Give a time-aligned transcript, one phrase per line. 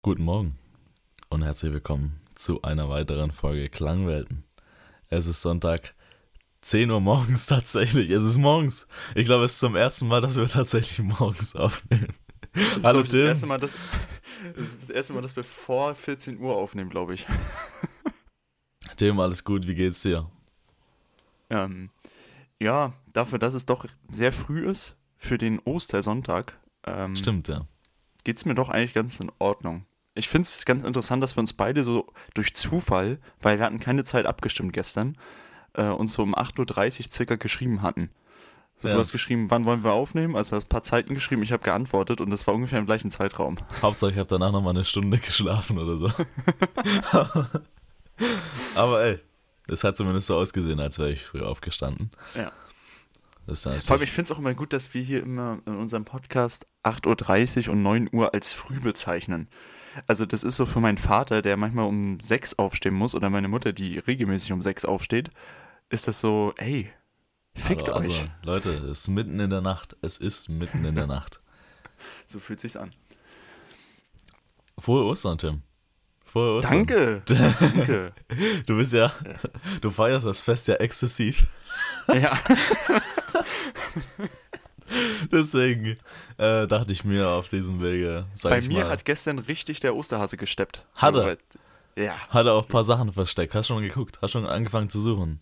[0.00, 0.56] Guten Morgen
[1.28, 4.44] und herzlich willkommen zu einer weiteren Folge Klangwelten.
[5.08, 5.96] Es ist Sonntag,
[6.60, 8.08] 10 Uhr morgens tatsächlich.
[8.10, 8.86] Es ist morgens.
[9.16, 12.14] Ich glaube, es ist zum ersten Mal, dass wir tatsächlich morgens aufnehmen.
[12.52, 13.22] Das Hallo ist Tim.
[13.22, 13.74] das erste, Mal, dass,
[14.54, 17.26] das ist das erste Mal, dass wir vor 14 Uhr aufnehmen, glaube ich.
[18.96, 20.30] Tim, alles gut, wie geht's dir?
[21.50, 21.90] Ähm,
[22.60, 26.56] ja, dafür, dass es doch sehr früh ist für den Ostersonntag,
[26.86, 27.66] ähm, Stimmt, ja.
[28.24, 29.84] Geht es mir doch eigentlich ganz in Ordnung.
[30.14, 33.78] Ich finde es ganz interessant, dass wir uns beide so durch Zufall, weil wir hatten
[33.78, 35.16] keine Zeit abgestimmt gestern,
[35.74, 38.10] äh, uns so um 8.30 Uhr circa geschrieben hatten.
[38.76, 38.94] So, Ja.
[38.94, 40.34] Du hast geschrieben, wann wollen wir aufnehmen?
[40.36, 42.86] Also du hast ein paar Zeiten geschrieben, ich habe geantwortet und das war ungefähr im
[42.86, 43.58] gleichen Zeitraum.
[43.82, 46.10] Hauptsache, ich habe danach noch mal eine Stunde geschlafen oder so.
[48.74, 49.18] Aber ey,
[49.68, 52.10] es hat zumindest so ausgesehen, als wäre ich früh aufgestanden.
[52.34, 52.50] Ja.
[53.48, 55.74] Das ist Vor allem, ich finde es auch immer gut, dass wir hier immer in
[55.74, 59.48] unserem Podcast 8.30 Uhr und 9 Uhr als früh bezeichnen.
[60.06, 63.48] Also das ist so für meinen Vater, der manchmal um 6 aufstehen muss, oder meine
[63.48, 65.30] Mutter, die regelmäßig um 6 aufsteht,
[65.88, 66.90] ist das so, ey,
[67.54, 68.20] fickt also, euch.
[68.20, 69.96] also, Leute, es ist mitten in der Nacht.
[70.02, 71.40] Es ist mitten in der Nacht.
[72.26, 72.92] So fühlt sich's an.
[74.78, 75.62] Frohe Ostern, Tim.
[76.22, 76.86] Frohe Ostern.
[76.86, 78.12] Danke, danke.
[78.66, 79.10] Du bist ja,
[79.80, 81.46] du feierst das Fest ja exzessiv.
[82.08, 82.38] ja,
[85.32, 85.98] Deswegen
[86.38, 90.36] äh, dachte ich mir auf diesem Wege, bei mir mal, hat gestern richtig der Osterhase
[90.36, 90.86] gesteppt.
[90.96, 91.36] Hat er?
[91.96, 93.54] Ja, hat er auch ein paar Sachen versteckt.
[93.54, 94.20] Hast schon geguckt?
[94.22, 95.40] Hast schon angefangen zu suchen?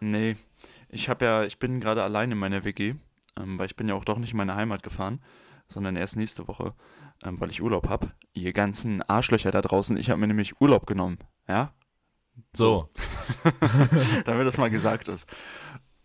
[0.00, 0.36] nee.
[0.88, 2.94] Ich habe ja, ich bin gerade allein in meiner WG,
[3.38, 5.20] ähm, weil ich bin ja auch doch nicht in meine Heimat gefahren,
[5.66, 6.74] sondern erst nächste Woche,
[7.24, 8.12] ähm, weil ich Urlaub habe.
[8.32, 11.18] Ihr ganzen Arschlöcher da draußen, ich habe mir nämlich Urlaub genommen,
[11.48, 11.72] ja?
[12.52, 12.88] So,
[14.24, 15.26] Damit das mal gesagt ist.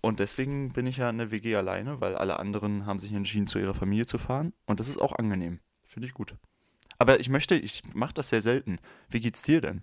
[0.01, 3.45] Und deswegen bin ich ja in der WG alleine, weil alle anderen haben sich entschieden,
[3.47, 4.51] zu ihrer Familie zu fahren.
[4.65, 5.59] Und das ist auch angenehm.
[5.85, 6.35] Finde ich gut.
[6.97, 8.79] Aber ich möchte, ich mache das sehr selten.
[9.09, 9.81] Wie geht's dir denn?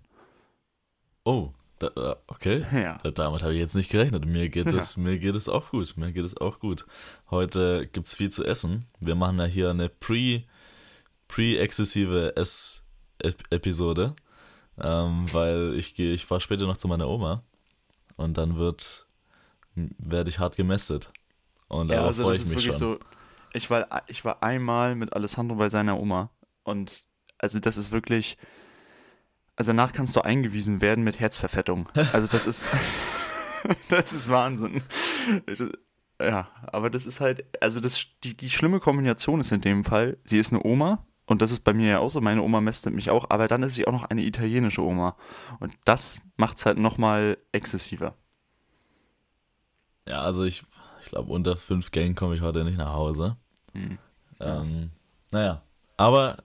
[1.24, 2.64] oh, da, äh, okay.
[2.72, 2.98] Ja.
[3.12, 4.24] Damit habe ich jetzt nicht gerechnet.
[4.24, 4.78] Mir geht Ja.
[4.78, 5.96] es, mir geht es auch gut.
[5.96, 6.86] Mir geht es auch gut.
[7.30, 8.86] Heute gibt es viel zu essen.
[8.98, 10.42] Wir machen ja hier eine pre,
[11.28, 14.14] pre-exzessive Ess-Episode,
[14.80, 17.42] ähm, weil ich gehe, ich fahre später noch zu meiner Oma
[18.16, 19.06] und dann wird,
[19.98, 21.10] werde ich hart gemästet.
[21.68, 22.98] Und Ja, also freue das ich ist mich wirklich schon.
[22.98, 23.00] so.
[23.52, 26.30] Ich war, ich war einmal mit Alessandro bei seiner Oma
[26.64, 27.06] und
[27.38, 28.36] also das ist wirklich.
[29.56, 31.88] Also danach kannst du eingewiesen werden mit Herzverfettung.
[32.12, 32.68] Also das ist.
[33.88, 34.82] das ist Wahnsinn.
[35.46, 35.62] Ich-
[36.20, 40.16] Ja, aber das ist halt, also das, die, die schlimme Kombination ist in dem Fall,
[40.24, 42.92] sie ist eine Oma und das ist bei mir ja auch so, meine Oma mästet
[42.92, 45.16] mich auch, aber dann ist sie auch noch eine italienische Oma
[45.60, 48.14] und das macht es halt nochmal exzessiver.
[50.08, 50.64] Ja, also ich,
[51.00, 53.36] ich glaube, unter fünf Gängen komme ich heute nicht nach Hause.
[53.74, 53.98] Hm.
[54.40, 54.90] Ähm,
[55.30, 55.62] naja,
[55.96, 56.38] aber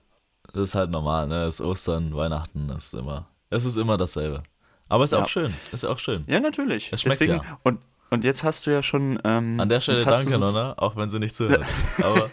[0.52, 1.44] das ist halt normal, ne?
[1.44, 4.42] Es ist Ostern, Weihnachten, das ist immer, es ist immer dasselbe.
[4.88, 5.22] Aber ist Ja.
[5.22, 6.24] auch schön, ist auch schön.
[6.26, 6.92] Ja, natürlich.
[6.92, 7.58] Es schmeckt Deswegen, ja.
[7.62, 7.80] und,
[8.10, 9.18] und jetzt hast du ja schon.
[9.24, 11.64] Ähm, An der Stelle danke, Nonna, auch wenn sie nicht zuhört.
[12.02, 12.30] aber,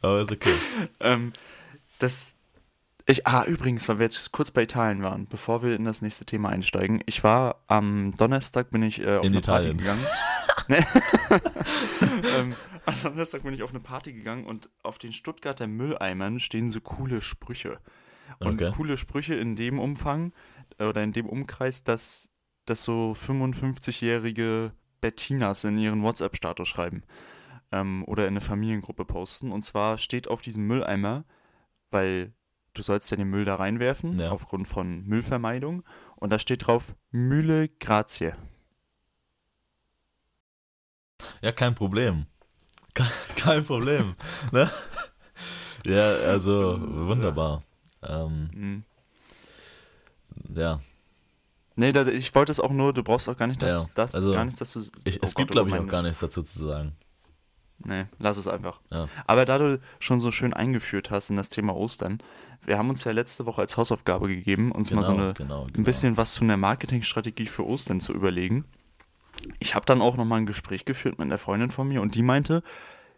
[0.00, 0.54] aber ist okay.
[1.00, 1.32] Ähm,
[1.98, 2.36] das.
[3.10, 6.24] Ich, ah, übrigens, weil wir jetzt kurz bei Italien waren, bevor wir in das nächste
[6.24, 7.02] Thema einsteigen.
[7.06, 9.76] Ich war am Donnerstag bin ich äh, auf In eine Italien.
[9.76, 10.06] Party gegangen.
[12.38, 12.54] Ähm,
[12.86, 16.80] am Donnerstag bin ich auf eine Party gegangen und auf den Stuttgarter Mülleimern stehen so
[16.80, 17.78] coole Sprüche.
[18.38, 18.72] Und Okay.
[18.76, 20.32] coole Sprüche in dem Umfang
[20.78, 22.30] äh, oder in dem Umkreis, dass,
[22.64, 27.02] dass so 55-jährige Bettinas in ihren WhatsApp-Status schreiben
[27.72, 29.50] ähm, oder in eine Familiengruppe posten.
[29.50, 31.24] Und zwar steht auf diesem Mülleimer,
[31.90, 32.32] weil
[32.74, 34.30] du sollst ja den Müll da reinwerfen, Ja.
[34.30, 35.82] aufgrund von Müllvermeidung.
[36.16, 38.32] Und da steht drauf Mühle Grazie.
[41.42, 42.26] Ja, kein Problem.
[42.94, 44.14] Kein, kein Problem.
[44.52, 44.70] ne?
[45.86, 47.62] Ja, also wunderbar.
[48.02, 48.84] Ähm, Hm.
[50.54, 50.80] ja,
[51.76, 54.14] Nee, da, ich wollte es auch nur, du brauchst auch gar nicht, dass, Ja, das,
[54.14, 54.80] also gar nicht, dass du.
[55.04, 56.92] ich, oh es Gott, gibt, oh glaube ich, auch gar nichts dazu zu sagen.
[57.78, 58.80] Nee, lass es einfach.
[58.92, 59.08] Ja.
[59.26, 62.18] Aber da du schon so schön eingeführt hast in das Thema Ostern,
[62.64, 65.66] wir haben uns ja letzte Woche als Hausaufgabe gegeben, uns mal so eine, genau, genau.
[65.76, 68.64] ein bisschen was zu einer Marketingstrategie für Ostern zu überlegen.
[69.58, 72.22] Ich habe dann auch nochmal ein Gespräch geführt mit einer Freundin von mir und die
[72.22, 72.62] meinte,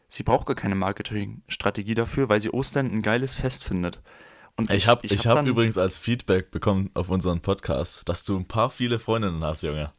[0.08, 4.00] sie braucht gar keine Marketingstrategie dafür, weil sie Ostern ein geiles Fest findet.
[4.56, 8.37] Und Ich habe ich hab dann- übrigens als Feedback bekommen auf unseren Podcast, dass du
[8.37, 9.93] ein paar viele Freundinnen hast, Junge.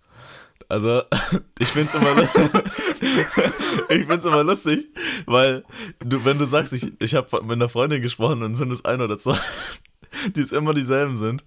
[0.69, 1.03] Also,
[1.59, 2.27] ich find's immer, lu-
[3.89, 4.88] ich find's immer lustig,
[5.25, 5.63] weil
[6.00, 9.01] du, wenn du sagst, ich, ich habe mit einer Freundin gesprochen und sind es ein
[9.01, 9.38] oder zwei,
[10.35, 11.44] die es immer dieselben sind.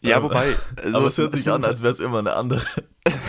[0.00, 0.54] Ja, Ähm, wobei.
[0.82, 2.62] also, aber es hört sich an, als wäre es immer eine andere.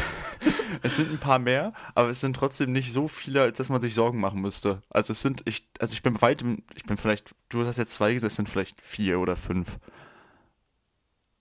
[0.83, 3.81] Es sind ein paar mehr, aber es sind trotzdem nicht so viele, als dass man
[3.81, 4.83] sich Sorgen machen müsste.
[4.89, 7.93] Also es sind, ich, also ich bin bei weitem, ich bin vielleicht, du hast jetzt
[7.93, 9.79] zwei gesagt, es sind vielleicht vier oder fünf.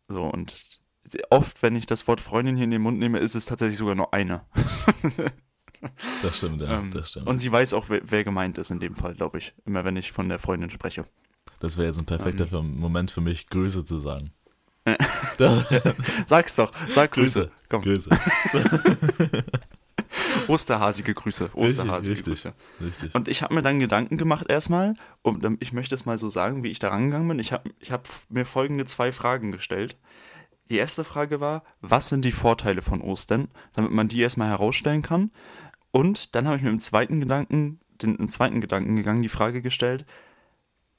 [0.08, 0.80] So, und
[1.30, 3.94] oft, wenn ich das Wort Freundin hier in den Mund nehme, ist es tatsächlich sogar
[3.94, 4.42] nur eine.
[6.22, 7.26] Das stimmt, ja, Ähm, das stimmt.
[7.26, 9.52] Und sie weiß auch, wer, wer gemeint ist in dem Fall, glaube ich.
[9.66, 11.04] Immer wenn ich von der Freundin spreche.
[11.60, 12.78] Das wäre jetzt ein perfekter Ähm.
[12.78, 14.30] Moment für mich, Grüße zu sagen.
[15.38, 15.64] Das,
[16.26, 17.50] Sag's doch, sag Grüße.
[17.68, 18.10] Komm, Grüße.
[20.48, 21.50] Osterhasige Grüße.
[21.54, 22.32] Osterhasige richtig.
[22.32, 22.52] Grüße.
[22.80, 23.14] Richtig.
[23.14, 26.28] Und ich habe mir dann Gedanken gemacht erstmal, und ähm, ich möchte es mal so
[26.28, 27.38] sagen, wie ich da rangegangen bin.
[27.38, 29.96] Ich habe ich hab mir folgende zwei Fragen gestellt.
[30.70, 35.02] Die erste Frage war, was sind die Vorteile von Ostern, damit man die erstmal herausstellen
[35.02, 35.30] kann.
[35.92, 39.62] Und dann habe ich mir im zweiten Gedanken, den im zweiten Gedanken gegangen, die Frage
[39.62, 40.04] gestellt,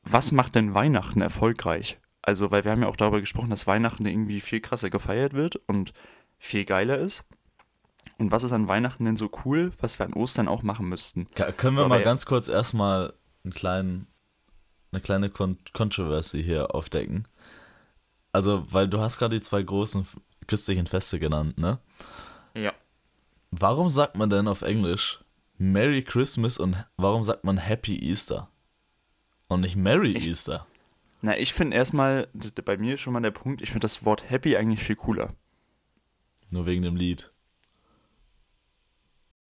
[0.04, 2.00] was macht denn Weihnachten erfolgreich?
[2.22, 5.58] Also, weil wir haben ja auch darüber gesprochen, dass Weihnachten irgendwie viel krasser gefeiert wird
[5.68, 5.94] und
[6.38, 7.26] viel geiler ist.
[8.18, 11.28] Und was ist an Weihnachten denn so cool, was wir an Ostern auch machen müssten?
[11.36, 13.14] Ka- Können wir So, mal ganz kurz erstmal
[13.44, 14.08] einen kleinen,
[14.92, 17.28] eine kleine Kon Controversy hier aufdecken?
[18.32, 20.06] Also, weil du hast gerade die zwei großen
[20.48, 21.80] christlichen Feste genannt, ne?
[22.56, 22.74] Ja.
[23.52, 25.20] Warum sagt man denn auf Englisch
[25.58, 28.50] Merry Christmas und warum sagt man Happy Easter?
[29.48, 30.68] Und nicht Merry Ich- Easter.
[31.22, 32.28] Na, ich finde erstmal,
[32.64, 35.34] bei mir schon mal der Punkt, ich finde das Wort happy eigentlich viel cooler.
[36.52, 37.32] Nur wegen dem Lied.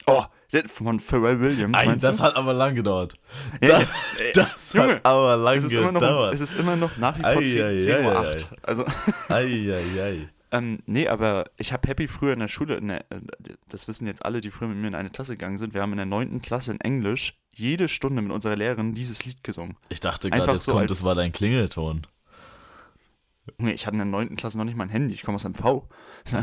[0.10, 0.24] Oh,
[0.68, 2.24] von Pharrell Williams, Ei, meinst das du?
[2.24, 3.16] hat aber lang gedauert.
[3.62, 3.92] Ja, das-
[4.34, 6.34] Das Junge, hat aber lang es ist, immer noch, es gedauert.
[6.40, 8.48] ist immer noch nach wie Ei, vor ei, 10, 10 ei, Uhr ei, 8.
[8.64, 8.86] Also,
[9.30, 10.30] Eieiei.
[10.52, 13.20] ähm, nee, aber ich habe Happy früher in der Schule, in der, äh,
[13.68, 15.92] das wissen jetzt alle, die früher mit mir in eine Klasse gegangen sind, wir haben
[15.92, 16.42] in der 9.
[16.42, 19.76] Klasse in Englisch jede Stunde mit unserer Lehrerin dieses Lied gesungen.
[19.90, 22.08] Ich dachte gerade, jetzt so kommt, das war dein Klingelton.
[23.60, 24.36] Junge, ich hatte in der 9.
[24.38, 25.84] Klasse noch nicht mal ein Handy, ich komme aus MV.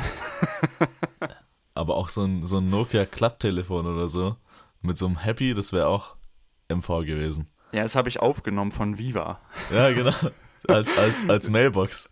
[1.74, 4.36] Aber auch so ein, so ein Nokia Klapptelefon oder so.
[4.80, 6.16] Mit so einem Happy, das wäre auch
[6.68, 7.48] MV gewesen.
[7.72, 9.40] Ja, das habe ich aufgenommen von Viva.
[9.72, 10.14] Ja, genau.
[10.68, 12.10] Als, als, als Mailbox.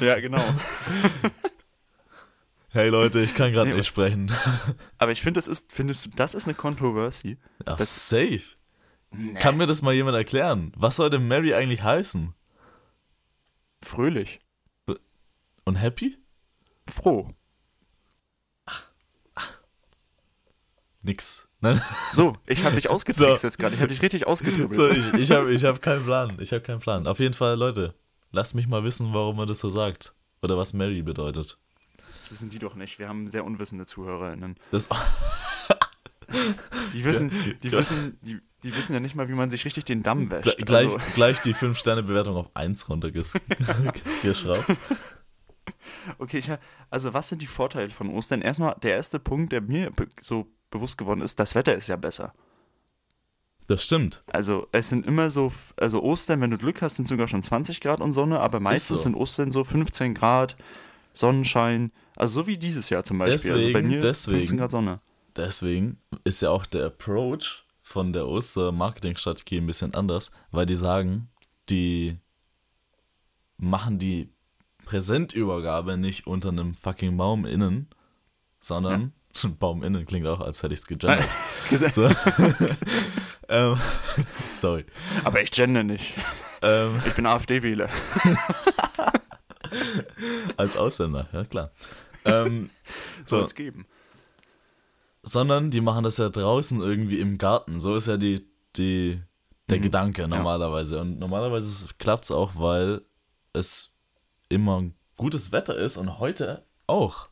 [0.00, 0.42] Ja, genau.
[2.70, 4.32] Hey Leute, ich kann gerade Nee, nicht sprechen.
[4.98, 7.38] Aber ich finde, das ist, findest du, das ist eine Controversy.
[7.66, 8.42] Ach, Das- safe.
[9.36, 10.72] Kann mir das mal jemand erklären?
[10.76, 12.34] Was soll denn Mary eigentlich heißen?
[13.80, 14.40] Fröhlich.
[15.64, 16.18] Und Happy?
[16.90, 17.30] Froh.
[21.04, 21.46] Nix.
[21.60, 21.80] Nein.
[22.12, 23.46] So, ich habe dich ausgetrickst So.
[23.46, 23.74] jetzt gerade.
[23.74, 24.72] Ich habe dich richtig ausgedribbelt.
[24.74, 26.32] So, ich ich habe ich hab keinen Plan.
[26.40, 27.06] Ich habe keinen Plan.
[27.06, 27.94] Auf jeden Fall, Leute,
[28.32, 30.14] lasst mich mal wissen, warum man das so sagt.
[30.42, 31.56] Oder was Mary bedeutet.
[32.18, 32.98] Das wissen die doch nicht.
[32.98, 34.56] Wir haben sehr unwissende ZuhörerInnen.
[34.72, 34.88] Das,
[36.92, 37.30] Die wissen,
[37.62, 37.78] die Ja.
[37.78, 40.58] wissen, die, die wissen ja nicht mal, wie man sich richtig den Damm Gle- wäscht.
[40.66, 44.64] gleich, Also, gleich die 5-Sterne-Bewertung auf 1 runtergeschraubt.
[46.18, 46.50] okay, ich,
[46.90, 48.42] also was sind die Vorteile von Ostern?
[48.42, 52.34] Erstmal, der erste Punkt, der mir so bewusst geworden ist, das Wetter ist ja besser.
[53.66, 54.22] Das stimmt.
[54.26, 57.80] Also es sind immer so, also Ostern, wenn du Glück hast, sind sogar schon 20
[57.80, 59.04] Grad und Sonne, aber meistens so.
[59.04, 60.56] sind Ostern so 15 Grad,
[61.14, 63.52] Sonnenschein, also so wie dieses Jahr zum Beispiel.
[63.52, 64.36] also bei Deswegen- mir deswegen.
[64.38, 65.00] 15 Grad Sonne.
[65.34, 71.28] Deswegen ist ja auch der Approach von der Oster-Marketing-Strategie ein bisschen anders, weil die sagen,
[71.70, 72.18] die
[73.56, 74.30] machen die
[74.84, 77.88] Präsentübergabe nicht unter einem fucking Baum innen,
[78.60, 79.12] sondern
[79.58, 81.24] Baum innen klingt auch, als hätte ich es gegendert.
[81.92, 82.08] So.
[83.48, 83.78] ähm,
[84.56, 84.84] sorry.
[85.24, 86.14] Aber ich gender nicht.
[86.62, 87.88] Ähm, Ich bin AfD-Wähler.
[90.56, 91.70] als Ausländer, ja klar.
[92.24, 92.70] Ähm,
[93.26, 93.86] Soll so, es geben.
[95.22, 97.80] sondern die machen das ja draußen irgendwie im Garten.
[97.80, 99.20] So ist ja die, die,
[99.68, 99.82] der Mhm.
[99.82, 101.00] Gedanke normalerweise.
[101.00, 103.02] Und normalerweise klappt es auch, weil
[103.52, 103.94] es
[104.48, 104.84] immer
[105.16, 107.28] gutes Wetter ist und heute auch.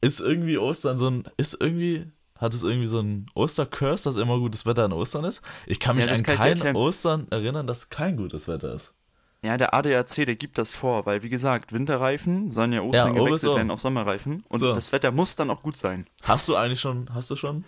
[0.00, 4.38] Ist irgendwie Ostern so ein, ist irgendwie, hat es irgendwie so ein Ostercurse, dass immer
[4.38, 5.42] gutes Wetter an Ostern ist?
[5.66, 6.76] Ich kann mich Ja, an kann kein.
[6.76, 8.96] Ostern erinnern, dass kein gutes Wetter ist.
[9.42, 13.22] Ja, der ADAC, der gibt das vor, weil wie gesagt, Winterreifen sollen ja Ostern Ja,
[13.24, 13.56] gewechselt so.
[13.56, 14.74] werden auf Sommerreifen und So.
[14.74, 16.06] das Wetter muss dann auch gut sein.
[16.22, 17.64] Hast du eigentlich schon, hast du schon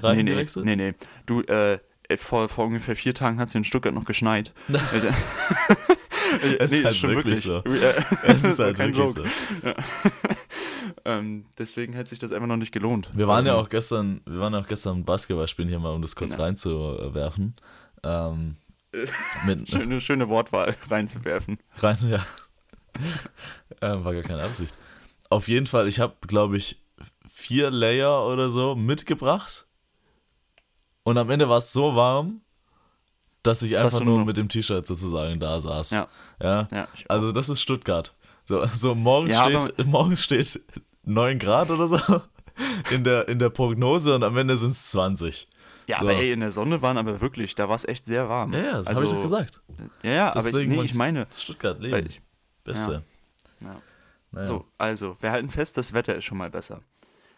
[0.00, 0.64] Reifen nee, nee, gewechselt?
[0.64, 0.94] nee, nee.
[1.26, 1.78] Du, äh,
[2.16, 4.52] vor, vor ungefähr vier Tagen hat es in Stuttgart noch geschneit.
[4.92, 5.08] Also,
[6.60, 7.56] Es ist nee, halt stimmt wirklich so.
[7.58, 9.28] Äh, Es ist halt kein wirklich Joke.
[9.62, 9.68] so.
[11.04, 13.08] Ähm, deswegen hätte sich das einfach noch nicht gelohnt.
[13.14, 16.02] Wir waren ja Ähm, auch gestern, wir waren auch gestern Basketball spielen hier mal, um
[16.02, 16.38] das kurz Ja.
[16.40, 17.54] reinzuwerfen.
[18.02, 18.56] Ähm,
[19.66, 21.58] Schöne, schöne Wortwahl reinzuwerfen.
[21.76, 22.24] rein, ja.
[23.80, 24.74] ähm, war gar keine Absicht.
[25.28, 26.76] Auf jeden Fall, ich habe, glaube ich,
[27.32, 29.66] vier Layer oder so mitgebracht.
[31.04, 32.40] Und am Ende war es so warm,
[33.42, 35.92] dass ich einfach nur nur- mit dem T-Shirt sozusagen da saß.
[35.92, 36.08] Ja.
[36.42, 36.68] ja?
[36.72, 36.88] Ja.
[37.08, 38.14] Also das ist Stuttgart.
[38.48, 40.60] So, so morgens, Ja, steht, morgens steht
[41.12, 41.98] 9 Grad oder so.
[42.90, 45.48] in der, in der Prognose und am Ende sind es 20.
[45.86, 46.04] Ja, So.
[46.04, 48.52] aber ey, in der Sonne waren aber wirklich, da war es echt sehr warm.
[48.52, 49.60] Ja, ja, das also, habe ich doch gesagt.
[50.02, 52.06] Ja, ja, aber ich, nee, ich meine, Stuttgart leben.
[52.06, 52.22] ich,
[52.64, 53.02] Beste.
[53.60, 53.80] ja.
[54.32, 54.46] Naja.
[54.46, 56.82] so, also, wir halten fest, das Wetter ist schon mal besser.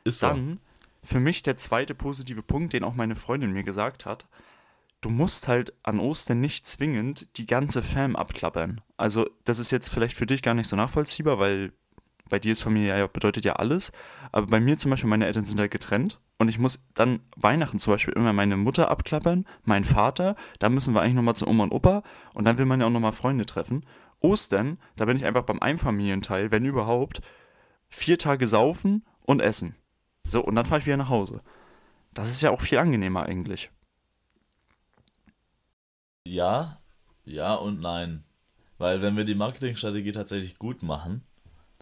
[0.05, 0.27] Ist so.
[0.27, 0.61] Dann,
[1.03, 4.27] für mich der zweite positive Punkt, den auch meine Freundin mir gesagt hat,
[5.01, 8.83] du musst halt an Ostern nicht zwingend die ganze Fam abklappern.
[8.99, 11.73] Also, das ist jetzt vielleicht für dich gar nicht so nachvollziehbar, weil
[12.33, 13.93] bei dir ist Familie ja bedeutet ja alles.
[14.33, 17.79] Aber bei mir zum Beispiel, meine Eltern sind halt getrennt und ich muss dann Weihnachten
[17.79, 21.65] zum Beispiel immer meine Mutter abklappern, meinen Vater, dann müssen wir eigentlich nochmal zu Oma
[21.65, 23.85] und Opa und dann will man ja auch nochmal Freunde treffen.
[24.21, 27.21] Ostern, da bin ich einfach beim Einfamilienteil, wenn überhaupt,
[27.91, 29.75] vier Tage saufen und essen.
[30.27, 31.43] So, und dann fahre ich wieder nach Hause.
[32.15, 33.71] Das ist ja auch viel angenehmer eigentlich.
[36.25, 36.81] Ja,
[37.27, 38.25] ja und nein.
[38.79, 41.27] Weil wenn wir die Marketingstrategie tatsächlich gut machen,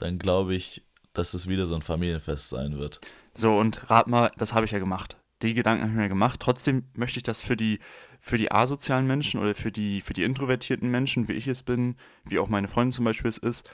[0.01, 3.01] dann glaube ich, dass es wieder so ein Familienfest sein wird.
[3.35, 5.17] So, und rat mal, das habe ich ja gemacht.
[5.43, 6.41] Die Gedanken habe ich mir gemacht.
[6.41, 7.79] Trotzdem möchte ich das für die,
[8.21, 11.97] für die asozialen Menschen oder für die, für die introvertierten Menschen, wie ich es bin,
[12.25, 13.69] wie auch meine Freundin zum Beispiel es ist,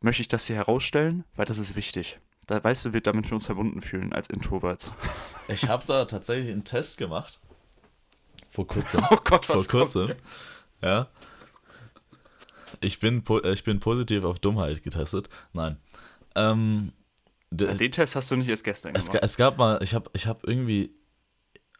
[0.00, 2.18] möchte ich das hier herausstellen, weil das ist wichtig.
[2.46, 4.92] Da weißt du, wir damit wir uns verbunden fühlen als Introverts.
[5.48, 7.38] Ich habe da tatsächlich einen Test gemacht.
[8.50, 9.06] Vor kurzem.
[9.10, 10.08] Oh Gott, Vor was kommt kurzem.
[10.08, 10.58] jetzt?
[10.82, 11.06] Ja.
[12.80, 15.28] Ich bin, äh, ich bin positiv auf Dummheit getestet.
[15.52, 15.76] Nein.
[16.34, 16.92] Ähm,
[17.50, 19.24] Den Test hast du nicht erst gestern es, gemacht.
[19.24, 20.90] es gab mal, ich habe ich hab irgendwie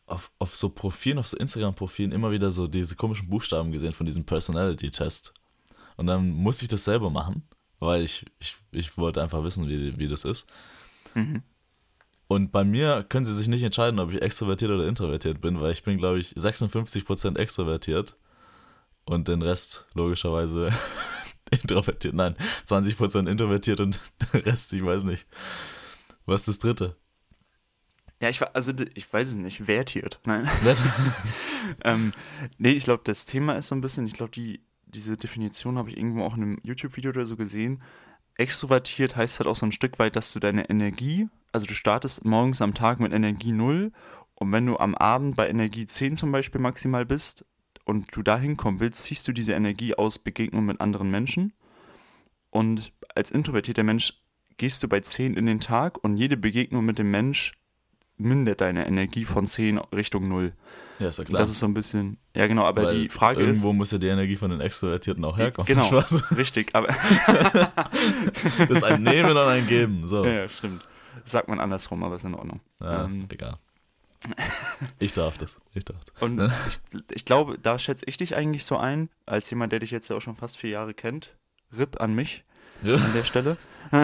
[0.07, 4.07] auf, auf so Profilen, auf so Instagram-Profilen immer wieder so diese komischen Buchstaben gesehen von
[4.07, 5.35] diesem Personality-Test.
[5.97, 7.43] Und dann musste ich das selber machen,
[7.81, 10.47] weil ich, ich, ich wollte einfach wissen, wie, wie das ist.
[11.15, 11.43] Mhm.
[12.29, 15.73] Und bei mir können sie sich nicht entscheiden, ob ich extrovertiert oder introvertiert bin, weil
[15.73, 18.17] ich bin, glaube ich, 56% extrovertiert
[19.07, 20.71] und den Rest logischerweise
[21.51, 22.15] introvertiert.
[22.15, 22.37] Nein,
[22.67, 23.99] 20% introvertiert und
[24.33, 25.27] der Rest, ich weiß nicht.
[26.27, 26.97] Was ist das dritte?
[28.21, 30.21] Ja, ich war, also ich weiß es nicht, vertiert.
[30.25, 30.49] Nein.
[31.83, 32.13] Ähm,
[32.59, 35.91] nee, ich glaube, das Thema ist so ein bisschen, ich glaube, die, diese Definition habe
[35.91, 37.83] ich irgendwo auch in einem YouTube-Video oder so gesehen.
[38.37, 42.25] Extrovertiert heißt halt auch so ein Stück weit, dass du deine Energie, also du startest
[42.25, 43.91] morgens am Tag mit Energie 0
[44.37, 47.45] und wenn du am Abend bei Energie 10 zum Beispiel maximal bist
[47.87, 51.55] und du da hinkommen willst, ziehst du diese Energie aus Begegnungen mit anderen Menschen.
[52.51, 54.15] Und als introvertierter Mensch
[54.59, 57.53] gehst du bei 10 in den Tag und jede Begegnung mit dem Mensch
[58.19, 60.53] mindert deine Energie von 10 Richtung 0.
[60.99, 61.39] Ja, ist ja klar.
[61.39, 62.17] Das ist so ein bisschen.
[62.35, 63.77] Ja, genau, aber Weil die Frage Irgendwo ist.
[63.77, 65.67] muss ja die Energie von den Extrovertierten auch herkommen.
[65.67, 66.37] Genau, Spaß.
[66.37, 66.89] richtig, aber.
[68.59, 70.07] Das ist ein Nehmen und ein Geben.
[70.09, 70.25] So.
[70.25, 70.83] ja, ja, stimmt.
[71.23, 72.61] Das sagt man andersrum, aber ist in Ordnung.
[72.81, 73.59] Ja, Ähm, egal.
[74.99, 75.57] Ich darf das.
[75.75, 76.23] Ich darf das.
[76.23, 79.91] und ich, ich glaube, da schätze ich dich eigentlich so ein, als jemand, der dich
[79.91, 81.35] jetzt ja auch schon fast vier Jahre kennt.
[81.77, 82.45] RIP an mich
[82.83, 83.57] an der Stelle.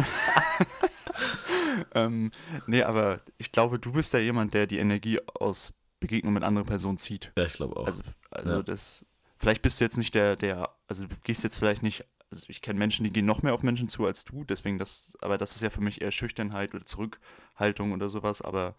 [1.95, 2.31] ähm,
[2.67, 6.67] nee, aber ich glaube, du bist ja jemand, der die Energie aus Begegnung mit anderen
[6.67, 7.33] Personen zieht.
[7.37, 7.87] Ja, ich glaube auch.
[7.87, 8.01] Also,
[8.31, 8.63] also Ja.
[8.63, 9.07] das,
[9.39, 12.63] vielleicht bist du jetzt nicht der, der, also du gehst jetzt vielleicht nicht, also ich
[12.63, 15.55] kenne Menschen, die gehen noch mehr auf Menschen zu als du, deswegen das, aber das
[15.55, 18.75] ist ja für mich eher Schüchternheit oder Zurückhaltung oder sowas, aber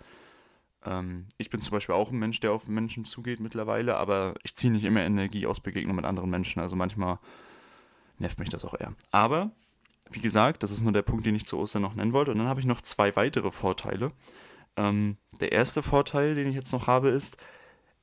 [0.86, 4.56] ähm, ich bin zum Beispiel auch ein Mensch, der auf Menschen zugeht mittlerweile, aber ich
[4.56, 7.20] ziehe nicht immer Energie aus Begegnung mit anderen Menschen, also manchmal
[8.20, 8.94] nervt mich das auch eher.
[9.12, 9.52] Aber,
[10.12, 12.38] wie gesagt, das ist nur der Punkt, den ich zu Ostern noch nennen wollte und
[12.38, 14.12] dann habe ich noch zwei weitere Vorteile.
[14.76, 17.38] Ähm, der erste Vorteil, den ich jetzt noch habe, ist,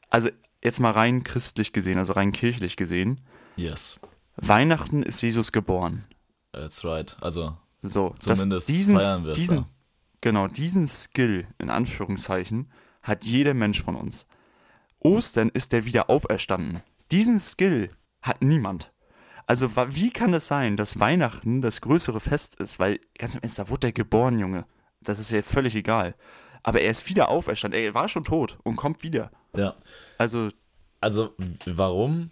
[0.08, 0.28] also
[0.62, 3.20] jetzt mal rein christlich gesehen, also rein kirchlich gesehen,
[3.56, 4.00] yes.
[4.36, 6.04] Weihnachten ist Jesus geboren.
[6.52, 7.16] That's right.
[7.20, 9.68] Also, So, Zumindest diesen, feiern wir es diesen, da.
[10.20, 12.70] Genau, diesen Skill, in Anführungszeichen,
[13.02, 14.26] hat jeder Mensch von uns.
[14.98, 16.80] Ostern ist der wieder auferstanden.
[17.10, 17.88] Diesen Skill
[18.20, 18.92] hat niemand.
[19.46, 22.78] Also, wie kann es sein, dass Weihnachten das größere Fest ist?
[22.78, 24.66] Weil, ganz im Ernst, da wurde er geboren, Junge.
[25.00, 26.14] Das ist ja völlig egal.
[26.62, 27.80] Aber er ist wieder auferstanden.
[27.80, 29.30] Er war schon tot und kommt wieder.
[29.56, 29.74] ja.
[30.18, 30.50] Also,
[31.00, 31.34] Also,
[31.64, 32.30] warum?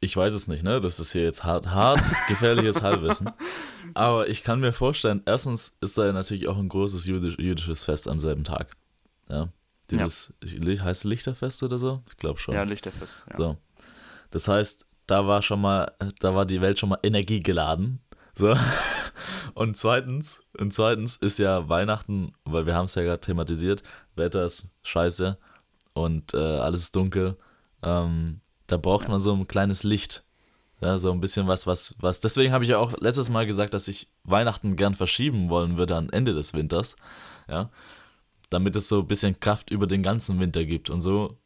[0.00, 0.80] Ich weiß es nicht, ne?
[0.80, 3.30] Das ist hier jetzt hart, hart gefährliches Halbwissen.
[3.96, 7.82] Aber ich kann mir vorstellen, erstens ist da ja natürlich auch ein großes jüdisch, jüdisches
[7.82, 8.76] Fest am selben Tag.
[9.30, 9.48] Ja.
[9.90, 12.02] Dieses, Li- heißt Lichterfest oder so?
[12.10, 12.54] Ich glaube schon.
[12.54, 13.24] ja, Lichterfest.
[13.30, 13.36] Ja.
[13.36, 13.56] So.
[14.30, 18.00] Das heißt, da war schon mal, da war die Welt schon mal energiegeladen.
[18.34, 18.54] So.
[19.54, 23.82] Und zweitens, und zweitens ist ja Weihnachten, weil wir haben es ja gerade thematisiert,
[24.14, 25.38] Wetter ist scheiße
[25.94, 27.38] und äh, alles ist dunkel.
[27.82, 30.25] Ähm, da braucht man so ein kleines Licht.
[30.80, 32.20] Ja, so ein bisschen was, was, was.
[32.20, 35.96] Deswegen habe ich ja auch letztes Mal gesagt, dass ich Weihnachten gern verschieben wollen würde
[35.96, 36.96] am Ende des Winters.
[37.48, 37.70] Ja.
[38.50, 40.90] Damit es so ein bisschen Kraft über den ganzen Winter gibt.
[40.90, 41.38] Und so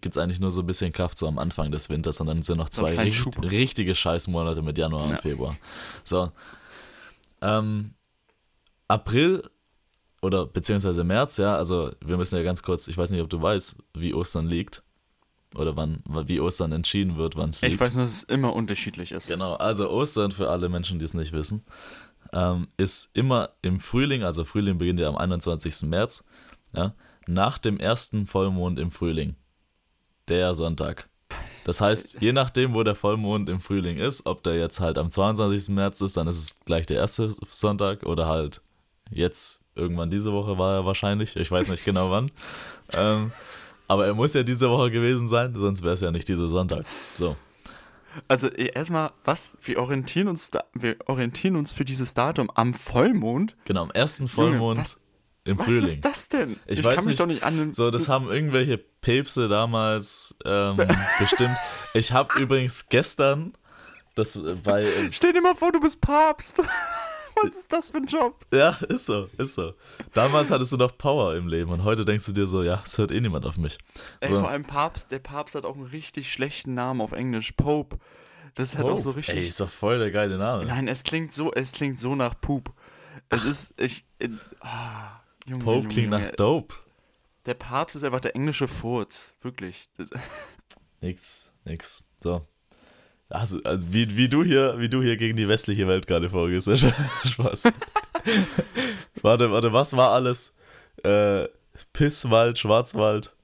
[0.00, 2.42] gibt es eigentlich nur so ein bisschen Kraft so am Anfang des Winters und dann
[2.42, 3.42] sind noch zwei richt Schub.
[3.42, 5.10] richtige Scheißmonate mit Januar Ja.
[5.16, 5.56] und Februar.
[6.04, 6.30] So.
[7.42, 7.94] Ähm,
[8.88, 9.50] April
[10.22, 13.40] oder beziehungsweise März, ja, also wir müssen ja ganz kurz, ich weiß nicht, ob du
[13.42, 14.82] weißt, wie Ostern liegt.
[15.56, 17.74] Oder wann, wie Ostern entschieden wird, wann es liegt.
[17.74, 19.28] Ich weiß nur, dass es immer unterschiedlich ist.
[19.28, 21.64] Genau, also Ostern für alle Menschen, die es nicht wissen,
[22.32, 25.82] ähm, ist immer im Frühling, also Frühling beginnt ja am 21.
[25.88, 26.24] März,
[26.74, 26.94] ja,
[27.26, 29.36] nach dem ersten Vollmond im Frühling.
[30.28, 31.08] Der Sonntag.
[31.64, 35.10] Das heißt, je nachdem, wo der Vollmond im Frühling ist, ob der jetzt halt am
[35.10, 35.68] 22.
[35.70, 38.60] März ist, dann ist es gleich der erste Sonntag oder halt
[39.10, 41.36] jetzt irgendwann diese Woche war er wahrscheinlich.
[41.36, 42.30] Ich weiß nicht genau wann.
[42.92, 43.32] ähm,
[43.88, 46.84] aber er muss ja diese Woche gewesen sein, sonst wäre es ja nicht dieser Sonntag.
[47.18, 47.36] So.
[48.28, 49.56] Also eh, erstmal, was?
[49.62, 53.56] Wir orientieren uns da, wir orientieren uns für dieses Datum am Vollmond.
[53.64, 55.00] Genau, am ersten Vollmond Junge, was,
[55.44, 55.82] im was Frühling.
[55.82, 56.56] ist das denn?
[56.66, 57.72] Ich weiß kann mich nicht, doch nicht an.
[57.72, 60.76] So, das, haben irgendwelche Päpste damals ähm,
[61.18, 61.56] bestimmt.
[61.94, 63.52] Ich habe übrigens gestern
[64.14, 66.62] das äh, bei äh, Stell dir mal vor, du bist Papst.
[67.42, 68.44] Was ist das für ein Job?
[68.52, 69.74] ja, ist so, ist so.
[70.14, 72.96] Damals hattest du noch Power im Leben und heute denkst du dir so, ja, es
[72.98, 73.78] hört eh niemand auf mich.
[74.20, 74.40] Ey, So.
[74.40, 77.52] vor allem Papst, der Papst hat auch einen richtig schlechten Namen auf Englisch.
[77.52, 77.98] Pope.
[78.54, 79.36] Das ist halt auch so richtig.
[79.36, 80.64] Ey, ist doch voll der geile Name.
[80.64, 82.72] Nein, es klingt so, es klingt so nach Poop.
[83.28, 84.28] Es ist, ich, äh,
[84.60, 86.24] ah, Junge, Pope Junge, klingt Junge.
[86.26, 86.74] nach Dope.
[87.44, 89.84] Der Papst ist einfach der englische Furz, wirklich.
[89.98, 90.10] Das,
[91.02, 92.02] Nix, nix.
[92.22, 92.46] So.
[93.28, 96.68] Also, wie, wie, du hier, wie du hier gegen die westliche Welt gerade vorgehst.
[96.68, 96.76] ne?
[96.76, 97.64] Spaß.
[99.22, 100.54] warte, warte, was war alles?
[101.02, 101.48] Äh,
[101.92, 103.34] Pisswald, Schwarzwald.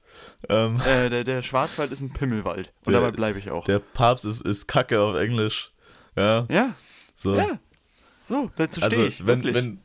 [0.49, 2.71] Ähm, äh, der, der Schwarzwald ist ein Pimmelwald.
[2.85, 3.65] Und Der- dabei bleibe ich auch.
[3.65, 5.71] der Papst ist, ist Kacke auf Englisch.
[6.15, 6.73] Ja, ja,
[7.15, 7.35] so.
[7.35, 7.59] ja.
[8.23, 9.25] So, dazu stehe also, ich.
[9.25, 9.79] wenn, wenn,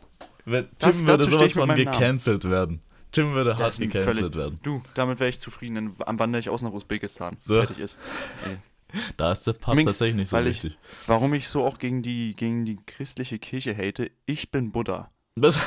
[0.45, 1.99] wenn Tim würde dazu steh sowas von meinem Namen.
[1.99, 2.81] gecancelt werden.
[3.11, 4.61] Tim würde hart Das gecancelt völlig- werden.
[4.63, 5.95] Du, damit wäre ich zufrieden.
[5.99, 7.37] Dann wandere ich aus nach Usbekistan.
[7.43, 7.55] So.
[7.55, 7.99] Fertig ist.
[9.17, 10.79] Da ist der Papst Minx, tatsächlich nicht so ich- wichtig.
[11.07, 15.11] Warum ich so auch gegen die, gegen die christliche Kirche hate, ich bin Buddha.
[15.37, 15.59] Was?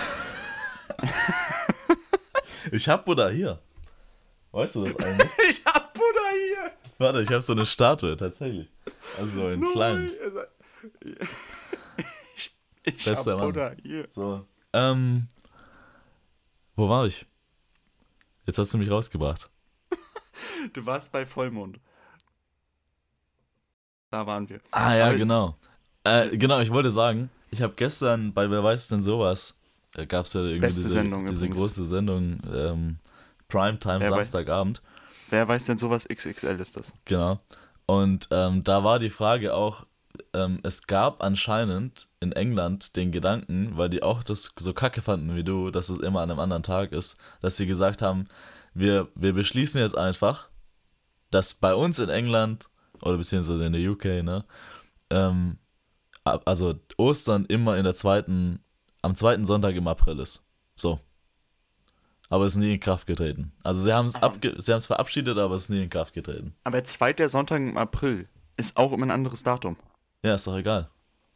[2.72, 3.60] ich hab Buddha hier.
[4.52, 5.30] Weißt du das eigentlich?
[5.50, 6.72] Ich hab Buddha hier!
[6.98, 8.70] Warte, ich habe so eine Statue tatsächlich.
[9.18, 10.12] Also so in klein.
[12.36, 12.52] Ich,
[12.84, 13.48] ich Bester hab Mann.
[13.54, 14.08] Buddha hier.
[14.10, 14.46] So.
[14.74, 15.28] Ähm.
[16.76, 17.28] Wo war ich?
[18.48, 19.52] Jetzt hast du mich rausgebracht.
[20.74, 21.80] Du warst bei Vollmond.
[24.12, 24.60] Da waren wir.
[24.72, 25.56] Ah ja, Aber- genau.
[26.04, 29.58] Äh, genau, ich wollte sagen, ich habe gestern bei Wer weiß denn sowas,
[29.96, 32.98] äh, gab es ja irgendwie diese, Sendung diese große Sendung, ähm,
[33.48, 34.82] Primetime Wer weiß- Samstagabend.
[35.30, 36.92] Wer weiß denn sowas XXL ist das?
[37.06, 37.40] Genau.
[37.86, 39.86] Und ähm, da war die Frage auch,
[40.34, 45.36] ähm, es gab anscheinend in England den Gedanken, weil die auch das so kacke fanden
[45.36, 48.28] wie du, dass es immer an einem anderen Tag ist, dass sie gesagt haben,
[48.74, 50.50] wir, wir beschließen jetzt einfach,
[51.32, 52.68] dass bei uns in England
[53.02, 54.46] oder beziehungsweise in der UK, ne,
[55.10, 55.58] ähm,
[56.24, 58.60] also Ostern immer in der zweiten,
[59.02, 60.48] am zweiten Sonntag im April ist.
[60.76, 61.00] So.
[62.30, 63.52] Aber es ist nie in Kraft getreten.
[63.64, 66.56] Also sie haben es sie haben es verabschiedet, aber es ist nie in Kraft getreten.
[66.64, 69.76] Aber zweiter Sonntag im April ist auch immer ein anderes Datum.
[70.24, 70.90] Ja, ist doch egal.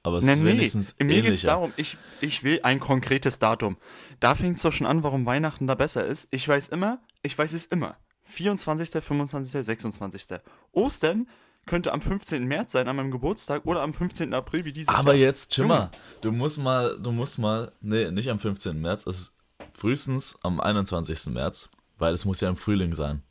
[0.03, 3.39] Aber es Nee, ist nee, wenigstens mir geht es darum, ich, ich will ein konkretes
[3.39, 3.75] Datum.
[4.19, 6.27] Da fängt es doch schon an, warum Weihnachten da besser ist.
[6.29, 7.97] Ich weiß immer, ich weiß es immer.
[8.23, 10.39] 24., 25., 26.
[10.71, 11.27] Ostern
[11.65, 12.45] könnte am 15.
[12.45, 14.33] März sein, an meinem Geburtstag, oder am 15.
[14.33, 15.27] April, wie dieses Aber Jahr.
[15.27, 15.89] jetzt, Chimmer,
[16.21, 18.79] du musst mal, du musst mal, nee, nicht am 15.
[18.81, 19.37] März, es ist
[19.73, 21.27] frühestens am 21.
[21.33, 23.23] März, weil es muss ja im Frühling sein.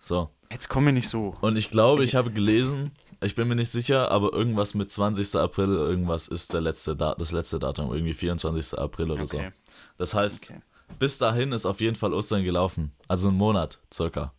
[0.00, 0.30] So.
[0.50, 1.34] Jetzt komm mir nicht so.
[1.40, 4.92] Und ich glaube, Ich- ich habe gelesen, ich bin mir nicht sicher, aber irgendwas mit
[4.92, 5.34] 20.
[5.40, 8.78] April, irgendwas ist der letzte Da- das letzte Datum, irgendwie 24.
[8.78, 9.38] April oder so.
[9.38, 9.50] Okay.
[9.98, 10.60] Das heißt, Okay.
[11.00, 12.92] bis dahin ist auf jeden Fall Ostern gelaufen.
[13.08, 14.32] Also ein Monat circa.